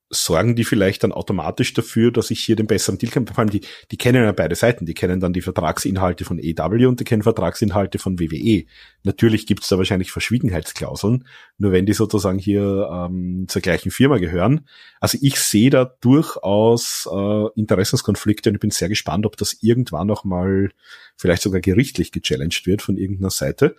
[0.10, 3.28] sorgen die vielleicht dann automatisch dafür, dass ich hier den besseren Deal kann.
[3.28, 3.60] Vor allem die,
[3.92, 4.86] die kennen ja beide Seiten.
[4.86, 8.64] Die kennen dann die Vertragsinhalte von EW und die kennen Vertragsinhalte von WWE.
[9.04, 14.20] Natürlich gibt es da wahrscheinlich Verschwiegenheitsklauseln, nur wenn die sozusagen hier ähm, zur gleichen Firma
[14.20, 14.66] gehören.
[15.02, 20.08] Also ich sehe da durchaus äh, Interessenskonflikte und ich bin sehr gespannt, ob das irgendwann
[20.08, 20.70] noch mal
[21.18, 23.76] vielleicht sogar gerichtlich gechallenged wird von irgendeiner Seite.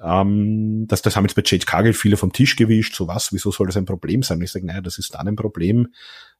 [0.00, 3.50] Ähm, das, das haben jetzt bei Jade Cargill viele vom Tisch gewischt, so was, wieso
[3.50, 4.40] soll das ein Problem sein?
[4.40, 5.92] ich sage, naja, das ist dann ein Problem,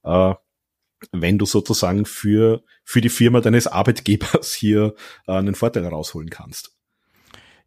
[0.05, 0.35] äh,
[1.11, 4.95] wenn du sozusagen für, für die Firma deines Arbeitgebers hier
[5.27, 6.77] äh, einen Vorteil rausholen kannst.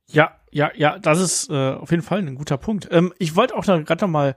[0.07, 2.87] Ja, ja, ja, das ist äh, auf jeden Fall ein guter Punkt.
[2.91, 4.35] Ähm, ich wollte auch gerade noch mal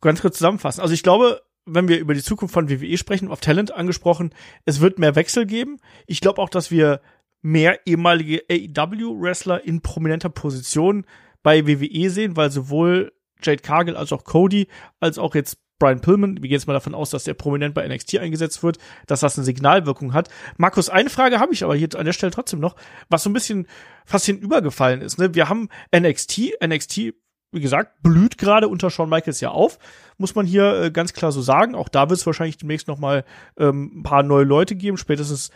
[0.00, 0.80] ganz kurz zusammenfassen.
[0.80, 4.32] Also ich glaube, wenn wir über die Zukunft von WWE sprechen, auf Talent angesprochen,
[4.64, 5.78] es wird mehr Wechsel geben.
[6.06, 7.00] Ich glaube auch, dass wir
[7.42, 11.06] mehr ehemalige AEW-Wrestler in prominenter Position
[11.42, 13.12] bei WWE sehen, weil sowohl
[13.42, 14.68] Jade Cargill als auch Cody,
[15.00, 17.88] als auch jetzt Brian Pillman, wir gehen jetzt mal davon aus, dass der prominent bei
[17.88, 20.28] NXT eingesetzt wird, dass das eine Signalwirkung hat.
[20.58, 22.76] Markus, eine Frage habe ich aber hier an der Stelle trotzdem noch,
[23.08, 23.66] was so ein bisschen
[24.04, 25.18] fast hinübergefallen ist.
[25.18, 25.34] Ne?
[25.34, 27.14] Wir haben NXT, NXT,
[27.52, 29.78] wie gesagt, blüht gerade unter Shawn Michaels ja auf,
[30.18, 31.74] muss man hier äh, ganz klar so sagen.
[31.74, 33.24] Auch da wird es wahrscheinlich demnächst noch mal
[33.58, 35.50] ähm, ein paar neue Leute geben, spätestens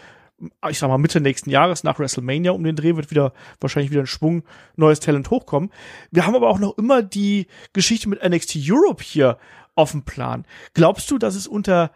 [0.69, 4.03] ich sag mal, Mitte nächsten Jahres nach WrestleMania um den Dreh wird wieder wahrscheinlich wieder
[4.03, 4.45] ein Schwung
[4.77, 5.71] neues Talent hochkommen.
[6.11, 9.39] Wir haben aber auch noch immer die Geschichte mit NXT Europe hier
[9.75, 10.47] auf dem Plan.
[10.75, 11.91] Glaubst du, dass es unter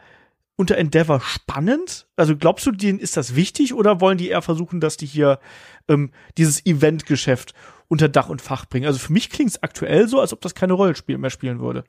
[0.58, 2.08] unter Endeavor spannend?
[2.16, 5.38] Also glaubst du, denen ist das wichtig oder wollen die eher versuchen, dass die hier
[5.86, 7.54] ähm, dieses Eventgeschäft
[7.86, 8.86] unter Dach und Fach bringen?
[8.86, 11.84] Also für mich klingt es aktuell so, als ob das keine Rolle mehr spielen würde.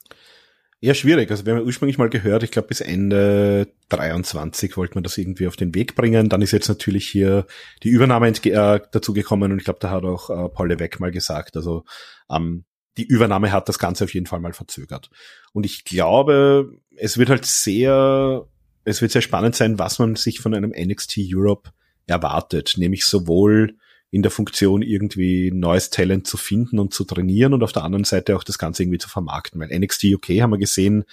[0.82, 1.30] Ja, schwierig.
[1.30, 5.48] Also wir haben ursprünglich mal gehört, ich glaube bis Ende 23 wollte man das irgendwie
[5.48, 6.30] auf den Weg bringen.
[6.30, 7.46] Dann ist jetzt natürlich hier
[7.84, 11.12] die Übernahme äh, dazu gekommen und ich glaube, da hat auch äh, Paul Levesque mal
[11.12, 11.84] gesagt, also
[12.30, 12.64] ähm,
[12.96, 15.10] die Übernahme hat das Ganze auf jeden Fall mal verzögert.
[15.52, 18.48] Und ich glaube, es wird halt sehr,
[18.86, 21.72] es wird sehr spannend sein, was man sich von einem NXT Europe
[22.08, 23.76] erwartet, nämlich sowohl
[24.12, 28.06] in der Funktion irgendwie neues Talent zu finden und zu trainieren und auf der anderen
[28.06, 29.60] Seite auch das Ganze irgendwie zu vermarkten.
[29.60, 31.06] Weil NXT UK haben wir gesehen,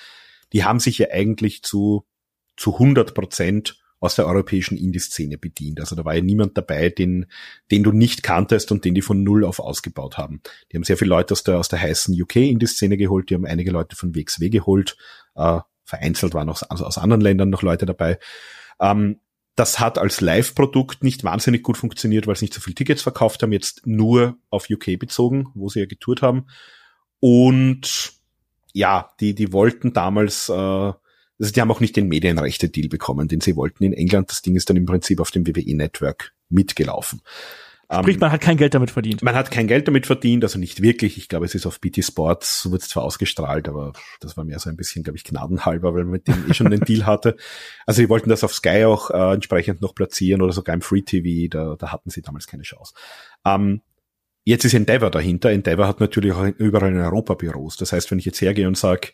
[0.52, 2.06] die haben sich ja eigentlich zu,
[2.56, 5.80] zu 100 Prozent aus der europäischen Indie-Szene bedient.
[5.80, 7.26] Also da war ja niemand dabei, den,
[7.70, 10.42] den du nicht kanntest und den die von Null auf ausgebaut haben.
[10.70, 13.70] Die haben sehr viele Leute aus der, aus der heißen UK-Indie-Szene geholt, die haben einige
[13.70, 14.96] Leute von WXW geholt,
[15.34, 18.18] äh, vereinzelt waren auch also aus anderen Ländern noch Leute dabei.
[18.80, 19.20] Ähm,
[19.56, 23.42] das hat als Live-Produkt nicht wahnsinnig gut funktioniert, weil sie nicht so viele Tickets verkauft
[23.42, 26.46] haben, jetzt nur auf UK bezogen, wo sie ja getourt haben.
[27.20, 28.12] Und
[28.74, 33.40] ja, die, die wollten damals, äh, also die haben auch nicht den Medienrechte-Deal bekommen, den
[33.40, 34.30] sie wollten in England.
[34.30, 37.22] Das Ding ist dann im Prinzip auf dem WWE-Network mitgelaufen.
[37.92, 39.22] Sprich, ähm, man hat kein Geld damit verdient.
[39.22, 41.18] Man hat kein Geld damit verdient, also nicht wirklich.
[41.18, 44.44] Ich glaube, es ist auf BT Sports, so wird es zwar ausgestrahlt, aber das war
[44.44, 47.06] mehr so ein bisschen, glaube ich, gnadenhalber, weil man mit dem eh schon den Deal
[47.06, 47.36] hatte.
[47.86, 51.02] Also sie wollten das auf Sky auch äh, entsprechend noch platzieren oder sogar im Free
[51.02, 52.92] TV, da, da hatten sie damals keine Chance.
[53.44, 53.82] Ähm,
[54.44, 55.52] jetzt ist Endeavor dahinter.
[55.52, 57.76] Endeavor hat natürlich auch überall in Europa Büros.
[57.76, 59.10] Das heißt, wenn ich jetzt hergehe und sage,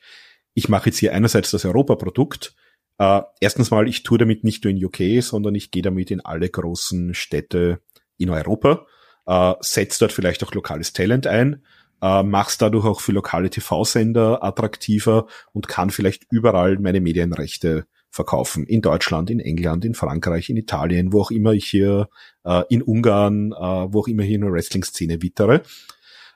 [0.55, 2.55] ich mache jetzt hier einerseits das Europa-Produkt,
[2.99, 6.23] äh, erstens mal, ich tue damit nicht nur in UK, sondern ich gehe damit in
[6.23, 7.83] alle großen Städte
[8.19, 8.87] in Europa,
[9.27, 11.63] äh, setzt dort vielleicht auch lokales Talent ein,
[12.03, 18.67] äh, machst dadurch auch für lokale TV-Sender attraktiver und kann vielleicht überall meine Medienrechte verkaufen.
[18.67, 22.09] In Deutschland, in England, in Frankreich, in Italien, wo auch immer ich hier,
[22.45, 25.63] äh, in Ungarn, äh, wo auch immer hier in der Wrestling-Szene wittere.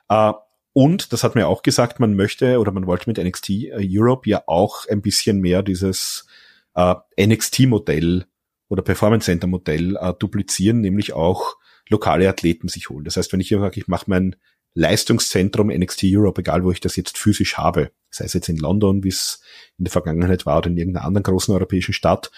[0.09, 0.33] Äh,
[0.73, 4.29] und das hat mir auch gesagt, man möchte oder man wollte mit NXT äh, Europe
[4.29, 6.27] ja auch ein bisschen mehr dieses
[6.75, 8.25] äh, NXT-Modell
[8.69, 11.55] oder Performance Center Modell äh, duplizieren, nämlich auch
[11.89, 13.05] lokale Athleten sich holen.
[13.05, 14.35] Das heißt, wenn ich hier sage, ich mache mein
[14.73, 19.03] Leistungszentrum NXT Europe, egal wo ich das jetzt physisch habe, sei es jetzt in London,
[19.03, 19.41] wie es
[19.77, 22.31] in der Vergangenheit war, oder in irgendeiner anderen großen europäischen Stadt,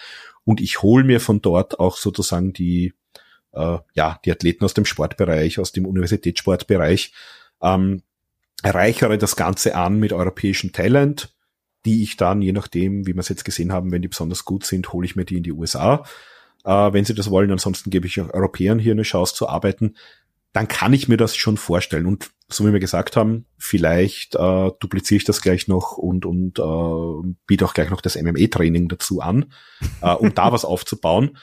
[0.44, 2.94] und ich hole mir von dort auch sozusagen die,
[3.52, 7.12] äh, ja, die Athleten aus dem Sportbereich, aus dem Universitätssportbereich,
[7.62, 8.02] ähm,
[8.64, 11.34] reichere das Ganze an mit europäischem Talent,
[11.84, 14.64] die ich dann, je nachdem, wie wir es jetzt gesehen haben, wenn die besonders gut
[14.64, 16.04] sind, hole ich mir die in die USA
[16.64, 17.50] äh, wenn sie das wollen.
[17.50, 19.96] Ansonsten gebe ich auch Europäern hier eine Chance zu arbeiten.
[20.52, 22.06] Dann kann ich mir das schon vorstellen.
[22.06, 26.58] Und so wie wir gesagt haben, vielleicht äh, dupliziere ich das gleich noch und, und
[26.58, 29.52] äh, biete auch gleich noch das MMA-Training dazu an,
[30.02, 31.36] äh, um da was aufzubauen.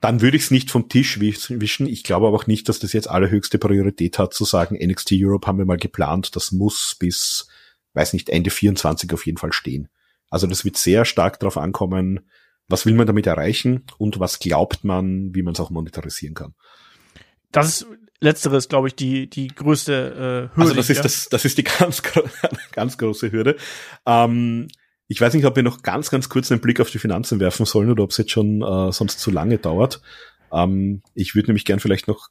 [0.00, 1.86] Dann würde ich es nicht vom Tisch wischen.
[1.86, 5.46] Ich glaube aber auch nicht, dass das jetzt allerhöchste Priorität hat, zu sagen, NXT Europe
[5.46, 7.48] haben wir mal geplant, das muss bis,
[7.92, 9.88] weiß nicht, Ende 24 auf jeden Fall stehen.
[10.30, 12.20] Also das wird sehr stark darauf ankommen,
[12.70, 16.54] was will man damit erreichen und was glaubt man, wie man es auch monetarisieren kann.
[17.52, 17.86] Das ist
[18.20, 20.70] letzteres, glaube ich, die die größte äh, Hürde.
[20.70, 22.02] Also das ist das das ist die ganz
[22.72, 23.56] ganz große Hürde.
[24.06, 24.68] Ähm,
[25.12, 27.66] Ich weiß nicht, ob wir noch ganz, ganz kurz einen Blick auf die Finanzen werfen
[27.66, 30.00] sollen oder ob es jetzt schon äh, sonst zu lange dauert.
[30.52, 32.28] Ähm, ich würde nämlich gern vielleicht noch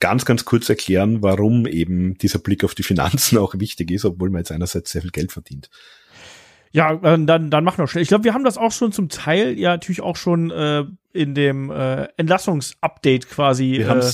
[0.00, 4.30] ganz, ganz kurz erklären, warum eben dieser Blick auf die Finanzen auch wichtig ist, obwohl
[4.30, 5.68] man jetzt einerseits sehr viel Geld verdient.
[6.72, 8.02] Ja, äh, dann, dann mach noch schnell.
[8.02, 11.34] Ich glaube, wir haben das auch schon zum Teil ja natürlich auch schon äh, in
[11.34, 13.72] dem äh, Entlassungsupdate quasi.
[13.72, 14.12] Wir äh,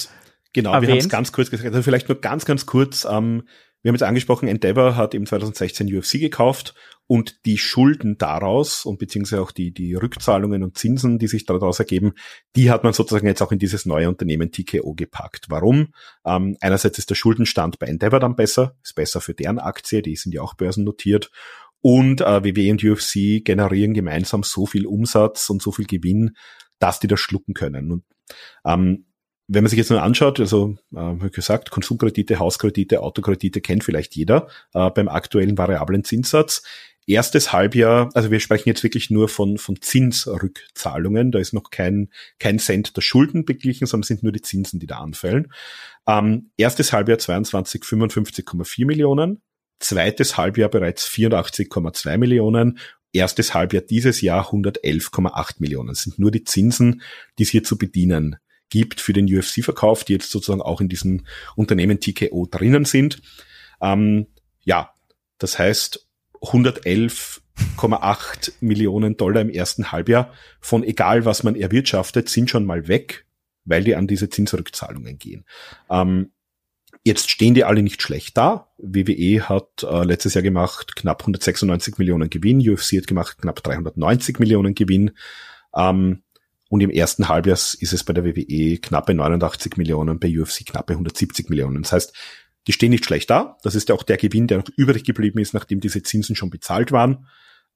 [0.52, 0.88] genau, erwähnt.
[0.88, 1.68] wir haben es ganz kurz gesagt.
[1.68, 3.06] Also vielleicht nur ganz, ganz kurz.
[3.08, 3.44] Ähm,
[3.82, 6.74] wir haben jetzt angesprochen, Endeavor hat im 2016 UFC gekauft
[7.06, 11.78] und die Schulden daraus und beziehungsweise auch die, die Rückzahlungen und Zinsen, die sich daraus
[11.78, 12.14] ergeben,
[12.56, 15.46] die hat man sozusagen jetzt auch in dieses neue Unternehmen TKO gepackt.
[15.48, 15.94] Warum?
[16.26, 20.16] Ähm, einerseits ist der Schuldenstand bei Endeavor dann besser, ist besser für deren Aktie, die
[20.16, 21.30] sind ja auch börsennotiert
[21.80, 26.36] und äh, WWE und UFC generieren gemeinsam so viel Umsatz und so viel Gewinn,
[26.78, 27.90] dass die das schlucken können.
[27.90, 28.04] Und
[28.64, 29.06] ähm,
[29.48, 34.14] wenn man sich jetzt nur anschaut, also äh, wie gesagt, Konsumkredite, Hauskredite, Autokredite kennt vielleicht
[34.14, 36.62] jeder äh, beim aktuellen variablen Zinssatz.
[37.06, 42.10] Erstes Halbjahr, also wir sprechen jetzt wirklich nur von, von Zinsrückzahlungen, da ist noch kein,
[42.38, 45.50] kein Cent der Schulden beglichen, sondern sind nur die Zinsen, die da anfallen.
[46.06, 49.40] Ähm, erstes Halbjahr 22 55,4 Millionen,
[49.78, 52.78] zweites Halbjahr bereits 84,2 Millionen,
[53.12, 55.88] erstes Halbjahr dieses Jahr 111,8 Millionen.
[55.88, 57.00] Das sind nur die Zinsen,
[57.38, 58.36] die es hier zu bedienen
[58.70, 61.24] gibt für den UFC-Verkauf, die jetzt sozusagen auch in diesem
[61.56, 63.20] Unternehmen TKO drinnen sind.
[63.80, 64.26] Ähm,
[64.62, 64.92] ja,
[65.38, 66.06] das heißt
[66.40, 73.24] 111,8 Millionen Dollar im ersten Halbjahr von egal was man erwirtschaftet, sind schon mal weg,
[73.64, 75.46] weil die an diese Zinsrückzahlungen gehen.
[75.90, 76.32] Ähm,
[77.08, 78.68] Jetzt stehen die alle nicht schlecht da.
[78.76, 84.38] WWE hat äh, letztes Jahr gemacht knapp 196 Millionen Gewinn, UFC hat gemacht knapp 390
[84.38, 85.12] Millionen Gewinn.
[85.74, 86.22] Ähm,
[86.68, 90.92] und im ersten Halbjahr ist es bei der WWE knappe 89 Millionen, bei UFC knappe
[90.92, 91.82] 170 Millionen.
[91.82, 92.14] Das heißt,
[92.66, 93.56] die stehen nicht schlecht da.
[93.62, 96.50] Das ist ja auch der Gewinn, der noch übrig geblieben ist, nachdem diese Zinsen schon
[96.50, 97.26] bezahlt waren.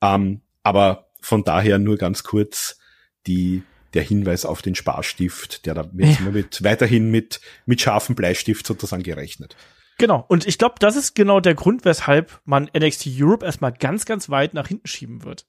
[0.02, 2.78] Ähm, aber von daher nur ganz kurz
[3.26, 3.62] die
[3.94, 6.30] der Hinweis auf den Sparstift, der da wird ja.
[6.30, 9.56] mit, weiterhin mit, mit scharfem Bleistift sozusagen gerechnet.
[9.98, 10.24] Genau.
[10.28, 14.30] Und ich glaube, das ist genau der Grund, weshalb man NXT Europe erstmal ganz, ganz
[14.30, 15.46] weit nach hinten schieben wird.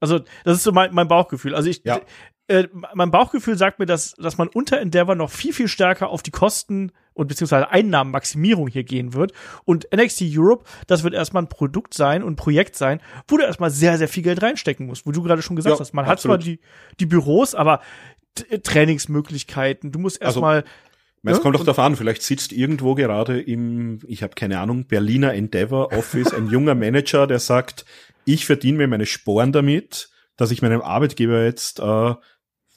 [0.00, 1.54] Also, das ist so mein, mein Bauchgefühl.
[1.54, 2.00] Also ich, ja.
[2.48, 6.22] äh, mein Bauchgefühl sagt mir, dass, dass man unter Endeavor noch viel, viel stärker auf
[6.22, 9.32] die Kosten und beziehungsweise Einnahmenmaximierung hier gehen wird.
[9.64, 13.42] Und NXT Europe, das wird erstmal ein Produkt sein und ein Projekt sein, wo du
[13.42, 15.94] erstmal sehr, sehr viel Geld reinstecken musst, wo du gerade schon gesagt ja, hast.
[15.94, 16.38] Man absolut.
[16.38, 16.60] hat zwar die,
[17.00, 17.80] die Büros, aber
[18.62, 20.64] Trainingsmöglichkeiten, du musst erstmal
[21.24, 24.84] also, es kommt doch darauf an, vielleicht sitzt irgendwo gerade im, ich habe keine Ahnung,
[24.84, 27.84] Berliner Endeavor Office ein junger Manager, der sagt,
[28.24, 32.14] ich verdiene mir meine Sporen damit, dass ich meinem Arbeitgeber jetzt äh,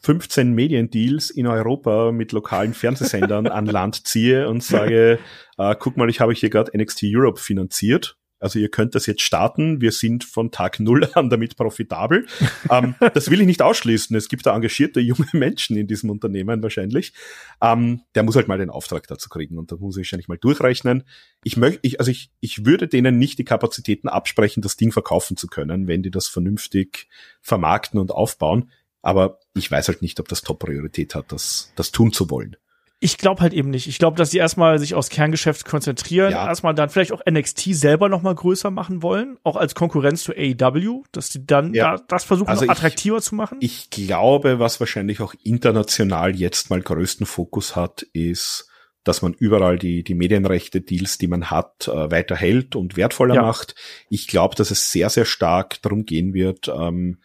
[0.02, 5.20] 15 Mediendeals in Europa mit lokalen Fernsehsendern an Land ziehe und sage,
[5.58, 8.16] äh, guck mal, ich habe hier gerade NXT Europe finanziert.
[8.40, 9.82] Also ihr könnt das jetzt starten.
[9.82, 12.26] Wir sind von Tag Null an damit profitabel.
[12.72, 14.16] ähm, das will ich nicht ausschließen.
[14.16, 17.14] Es gibt da engagierte junge Menschen in diesem Unternehmen wahrscheinlich.
[17.62, 20.38] Ähm, der muss halt mal den Auftrag dazu kriegen und da muss ich wahrscheinlich mal
[20.38, 21.04] durchrechnen.
[21.44, 25.36] Ich möchte, ich, also ich, ich würde denen nicht die Kapazitäten absprechen, das Ding verkaufen
[25.36, 27.10] zu können, wenn die das vernünftig
[27.42, 28.72] vermarkten und aufbauen.
[29.02, 32.58] Aber ich weiß halt nicht, ob das Top-Priorität hat, das, das tun zu wollen.
[33.02, 33.88] Ich glaube halt eben nicht.
[33.88, 36.48] Ich glaube, dass die erstmal sich aufs Kerngeschäft konzentrieren, ja.
[36.48, 40.34] erstmal dann vielleicht auch NXT selber noch mal größer machen wollen, auch als Konkurrenz zu
[40.34, 41.96] AEW, dass die dann ja.
[41.96, 43.58] da, das versuchen also noch attraktiver ich, zu machen.
[43.62, 48.70] Ich glaube, was wahrscheinlich auch international jetzt mal größten Fokus hat, ist,
[49.06, 53.42] dass man überall die, die Medienrechte-Deals, die man hat, äh, weiter hält und wertvoller ja.
[53.44, 53.76] macht.
[54.10, 57.20] Ich glaube, dass es sehr, sehr stark darum gehen wird, ähm,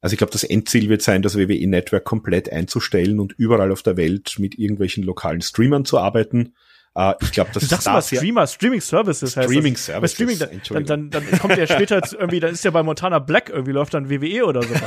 [0.00, 3.82] also ich glaube, das Endziel wird sein, das WWE Network komplett einzustellen und überall auf
[3.82, 6.54] der Welt mit irgendwelchen lokalen Streamern zu arbeiten.
[6.96, 9.86] Uh, ich glaube, das du sagst mal Streamer, Streaming Services heißt Streaming das.
[9.86, 10.14] Services.
[10.14, 13.72] Streaming, dann, dann, dann kommt der später irgendwie, dann ist ja bei Montana Black irgendwie
[13.72, 14.74] läuft dann WWE oder so.
[14.74, 14.80] um,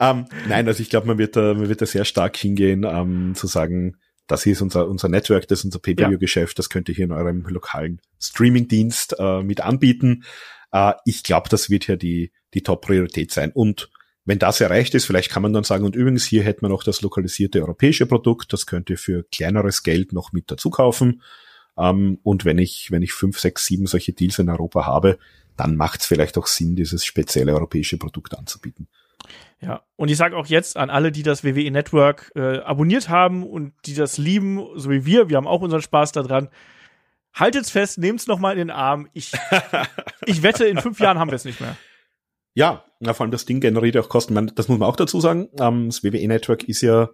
[0.00, 3.28] ähm, nein, also ich glaube, man wird da, man wird da sehr stark hingehen, um,
[3.28, 6.88] ähm, zu sagen, das hier ist unser, unser Network, das ist unser Pay-Per-View-Geschäft, das könnt
[6.88, 10.24] ihr hier in eurem lokalen Streaming-Dienst uh, mit anbieten.
[10.74, 13.50] Uh, ich glaube, das wird ja die, die Top-Priorität sein.
[13.52, 13.90] Und
[14.24, 16.84] wenn das erreicht ist, vielleicht kann man dann sagen, und übrigens, hier hätten wir noch
[16.84, 21.22] das lokalisierte europäische Produkt, das könnt ihr für kleineres Geld noch mit dazu kaufen.
[21.76, 25.18] Ähm, und wenn ich, wenn ich fünf, sechs, sieben solche Deals in Europa habe,
[25.56, 28.88] dann macht es vielleicht auch Sinn, dieses spezielle europäische Produkt anzubieten.
[29.60, 33.46] Ja, und ich sage auch jetzt an alle, die das WWE Network äh, abonniert haben
[33.46, 36.48] und die das lieben, so wie wir, wir haben auch unseren Spaß daran.
[37.34, 39.08] Haltet's fest, nehmt's noch mal in den Arm.
[39.12, 39.32] Ich,
[40.26, 41.76] ich wette, in fünf Jahren haben wir es nicht mehr.
[42.54, 44.34] Ja, na, vor allem das Ding generiert auch Kosten.
[44.34, 45.48] Man, das muss man auch dazu sagen.
[45.58, 47.10] Ähm, das WWE Network ist ja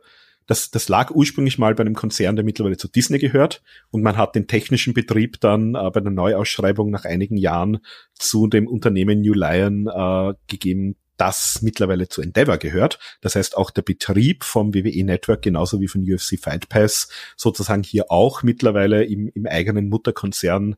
[0.47, 4.17] das, das lag ursprünglich mal bei einem Konzern, der mittlerweile zu Disney gehört und man
[4.17, 7.79] hat den technischen Betrieb dann äh, bei der Neuausschreibung nach einigen Jahren
[8.15, 12.99] zu dem Unternehmen New Lion äh, gegeben, das mittlerweile zu Endeavor gehört.
[13.21, 17.83] Das heißt, auch der Betrieb vom WWE Network genauso wie von UFC Fight Pass sozusagen
[17.83, 20.77] hier auch mittlerweile im, im eigenen Mutterkonzern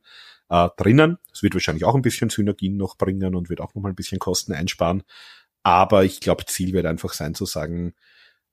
[0.48, 1.18] äh, drinnen.
[1.32, 3.96] Es wird wahrscheinlich auch ein bisschen Synergien noch bringen und wird auch noch mal ein
[3.96, 5.02] bisschen Kosten einsparen.
[5.62, 7.94] Aber ich glaube, Ziel wird einfach sein zu sagen,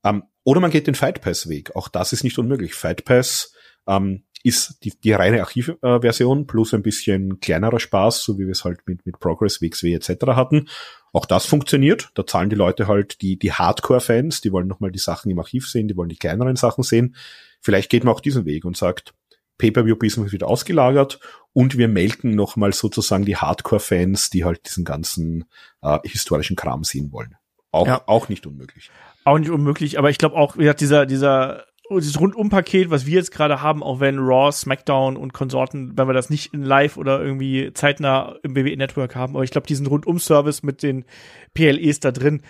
[0.03, 1.76] ähm, oder man geht den Fight Pass Weg.
[1.76, 2.74] Auch das ist nicht unmöglich.
[2.74, 3.53] Fight Pass
[3.88, 8.52] ähm, ist die, die reine Archivversion äh, plus ein bisschen kleinerer Spaß, so wie wir
[8.52, 10.28] es halt mit, mit Progress, WXW etc.
[10.28, 10.70] hatten.
[11.16, 12.10] Auch das funktioniert.
[12.16, 15.70] Da zahlen die Leute halt die, die Hardcore-Fans, die wollen nochmal die Sachen im Archiv
[15.70, 17.16] sehen, die wollen die kleineren Sachen sehen.
[17.62, 19.14] Vielleicht geht man auch diesen Weg und sagt,
[19.58, 21.22] Pay-Per-View-Business wird ausgelagert
[21.54, 25.46] und wir melken nochmal sozusagen die Hardcore-Fans, die halt diesen ganzen
[25.82, 27.38] äh, historischen Kram sehen wollen.
[27.72, 28.02] Auch, ja.
[28.08, 28.92] auch nicht unmöglich.
[29.24, 33.16] Auch nicht unmöglich, aber ich glaube auch, wie gesagt, dieser, dieser dieses Rundumpaket, was wir
[33.16, 36.98] jetzt gerade haben, auch wenn Raw, SmackDown und Konsorten, wenn wir das nicht in live
[36.98, 41.06] oder irgendwie zeitnah im WWE Network haben, aber ich glaube, diesen Rundum-Service mit den
[41.53, 42.41] PLEs da drin,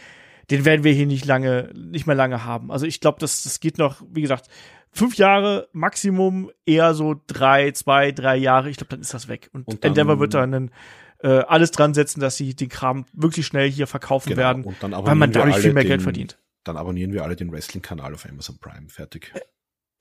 [0.52, 2.72] den werden wir hier nicht lange, nicht mehr lange haben.
[2.72, 4.48] Also ich glaube, das, das geht noch, wie gesagt,
[4.92, 8.70] fünf Jahre Maximum, eher so drei, zwei, drei Jahre.
[8.70, 9.50] Ich glaube, dann ist das weg.
[9.54, 10.72] Und, und Endeavor wird da einen,
[11.20, 15.16] äh, alles dran setzen, dass sie den Kram wirklich schnell hier verkaufen genau, werden, weil
[15.16, 18.90] man dadurch viel mehr Geld verdient dann abonnieren wir alle den Wrestling-Kanal auf Amazon Prime.
[18.90, 19.32] Fertig.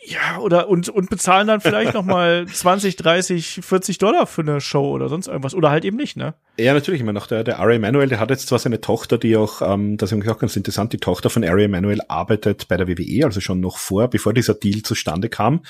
[0.06, 4.60] Ja, oder und, und bezahlen dann vielleicht noch mal 20, 30, 40 Dollar für eine
[4.60, 5.54] Show oder sonst irgendwas.
[5.54, 6.34] Oder halt eben nicht, ne?
[6.58, 7.00] Ja, natürlich.
[7.00, 9.62] Ich meine, auch der, der Ari Emanuel, der hat jetzt zwar seine Tochter, die auch,
[9.62, 13.24] ähm, das ist auch ganz interessant, die Tochter von Ari Emanuel arbeitet bei der WWE,
[13.24, 15.62] also schon noch vor, bevor dieser Deal zustande kam.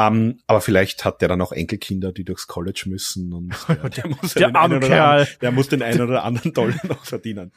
[0.00, 4.08] Ähm, aber vielleicht hat der dann auch Enkelkinder, die durchs College müssen und ja, der,
[4.08, 5.20] muss der arme Kerl.
[5.20, 7.52] Anderen, der muss den einen oder anderen Dollar noch verdienen.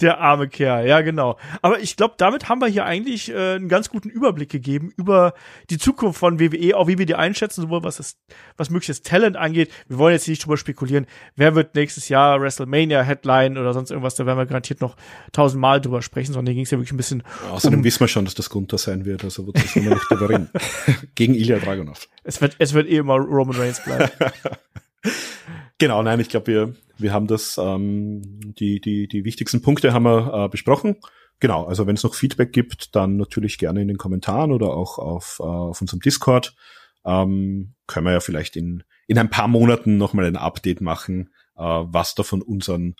[0.00, 1.38] Der arme Kerl, ja genau.
[1.62, 5.34] Aber ich glaube, damit haben wir hier eigentlich äh, einen ganz guten Überblick gegeben über
[5.70, 8.16] die Zukunft von WWE, auch wie wir die einschätzen, sowohl was das,
[8.56, 9.70] was mögliches Talent angeht.
[9.86, 11.06] Wir wollen jetzt nicht drüber spekulieren,
[11.36, 14.96] wer wird nächstes Jahr WrestleMania Headline oder sonst irgendwas, da werden wir garantiert noch
[15.30, 17.22] tausendmal drüber sprechen, sondern hier ging es ja wirklich ein bisschen.
[17.48, 20.04] außerdem um wissen wir schon, dass das Gunther sein wird, also wird das immer noch
[20.08, 20.50] drüber reden.
[21.14, 22.08] Gegen Ilya Dragunov.
[22.22, 24.10] Es wird, es wird eh immer Roman Reigns bleiben.
[25.78, 28.22] genau, nein, ich glaube, wir, wir haben das, ähm,
[28.58, 30.96] die, die, die wichtigsten Punkte haben wir äh, besprochen.
[31.40, 34.98] Genau, also wenn es noch Feedback gibt, dann natürlich gerne in den Kommentaren oder auch
[34.98, 36.54] auf, äh, auf unserem Discord.
[37.04, 41.62] Ähm, können wir ja vielleicht in, in ein paar Monaten nochmal ein Update machen, äh,
[41.62, 42.96] was da von unseren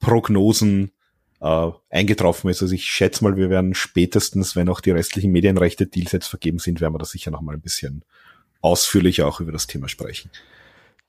[0.00, 0.92] Prognosen
[1.40, 2.62] äh, eingetroffen ist.
[2.62, 6.58] Also ich schätze mal, wir werden spätestens, wenn auch die restlichen Medienrechte Deals jetzt vergeben
[6.58, 8.04] sind, werden wir da sicher noch mal ein bisschen
[8.60, 10.30] ausführlicher auch über das Thema sprechen.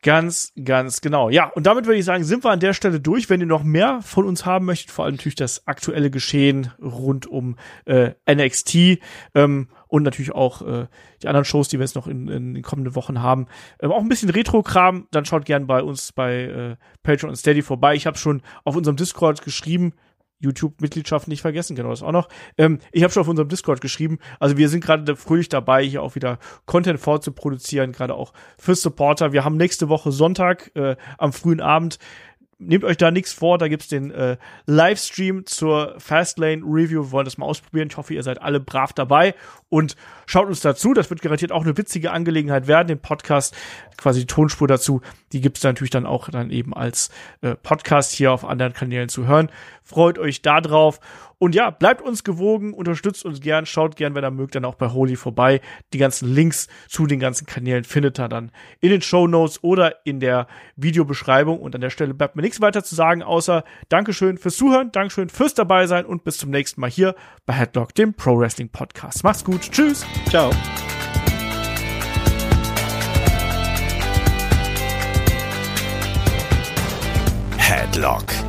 [0.02, 1.30] Ganz, ganz genau.
[1.30, 3.30] Ja, und damit würde ich sagen, sind wir an der Stelle durch.
[3.30, 7.28] Wenn ihr noch mehr von uns haben möchtet, vor allem natürlich das aktuelle Geschehen rund
[7.28, 9.00] um äh, NXT
[9.36, 10.88] ähm, und natürlich auch äh,
[11.22, 13.48] die anderen Shows, die wir jetzt noch in, in den kommenden Wochen haben,
[13.82, 17.62] ähm, auch ein bisschen Retro-Kram, dann schaut gern bei uns bei äh, Patreon und Steady
[17.62, 17.94] vorbei.
[17.96, 19.92] Ich habe schon auf unserem Discord geschrieben,
[20.40, 22.30] YouTube-Mitgliedschaft nicht vergessen, genau das auch noch.
[22.58, 26.02] Ähm, ich habe schon auf unserem Discord geschrieben, also wir sind gerade fröhlich dabei, hier
[26.02, 29.34] auch wieder Content vorzuproduzieren, gerade auch für Supporter.
[29.34, 32.00] Wir haben nächste Woche Sonntag äh, am frühen Abend
[32.60, 37.06] nehmt euch da nichts vor, da gibt's den äh, Livestream zur Fastlane Review.
[37.06, 37.88] Wir wollen das mal ausprobieren.
[37.90, 39.34] Ich hoffe, ihr seid alle brav dabei
[39.70, 39.96] und
[40.26, 40.94] schaut uns dazu.
[40.94, 42.90] Das wird garantiert auch eine witzige Angelegenheit werden.
[42.90, 43.56] Den Podcast,
[43.98, 47.10] quasi die Tonspur dazu, die gibt's natürlich dann auch dann eben als
[47.42, 49.50] äh, Podcast hier auf anderen Kanälen zu hören.
[49.84, 51.00] Freut euch da drauf
[51.40, 54.76] und ja, bleibt uns gewogen, unterstützt uns gern, schaut gern, wenn ihr mögt, dann auch
[54.76, 55.62] bei Holy vorbei.
[55.94, 58.52] Die ganzen Links zu den ganzen Kanälen findet ihr dann
[58.82, 61.60] in den Show Notes oder in der Videobeschreibung.
[61.60, 65.30] Und an der Stelle bleibt mir nichts weiter zu sagen, außer Dankeschön fürs Zuhören, Dankeschön
[65.30, 69.24] fürs dabei sein und bis zum nächsten Mal hier bei Headlock, dem Pro Wrestling Podcast.
[69.24, 69.62] Macht's gut.
[69.62, 70.06] Tschüss.
[70.30, 70.52] Ciao.
[77.58, 78.49] Headlock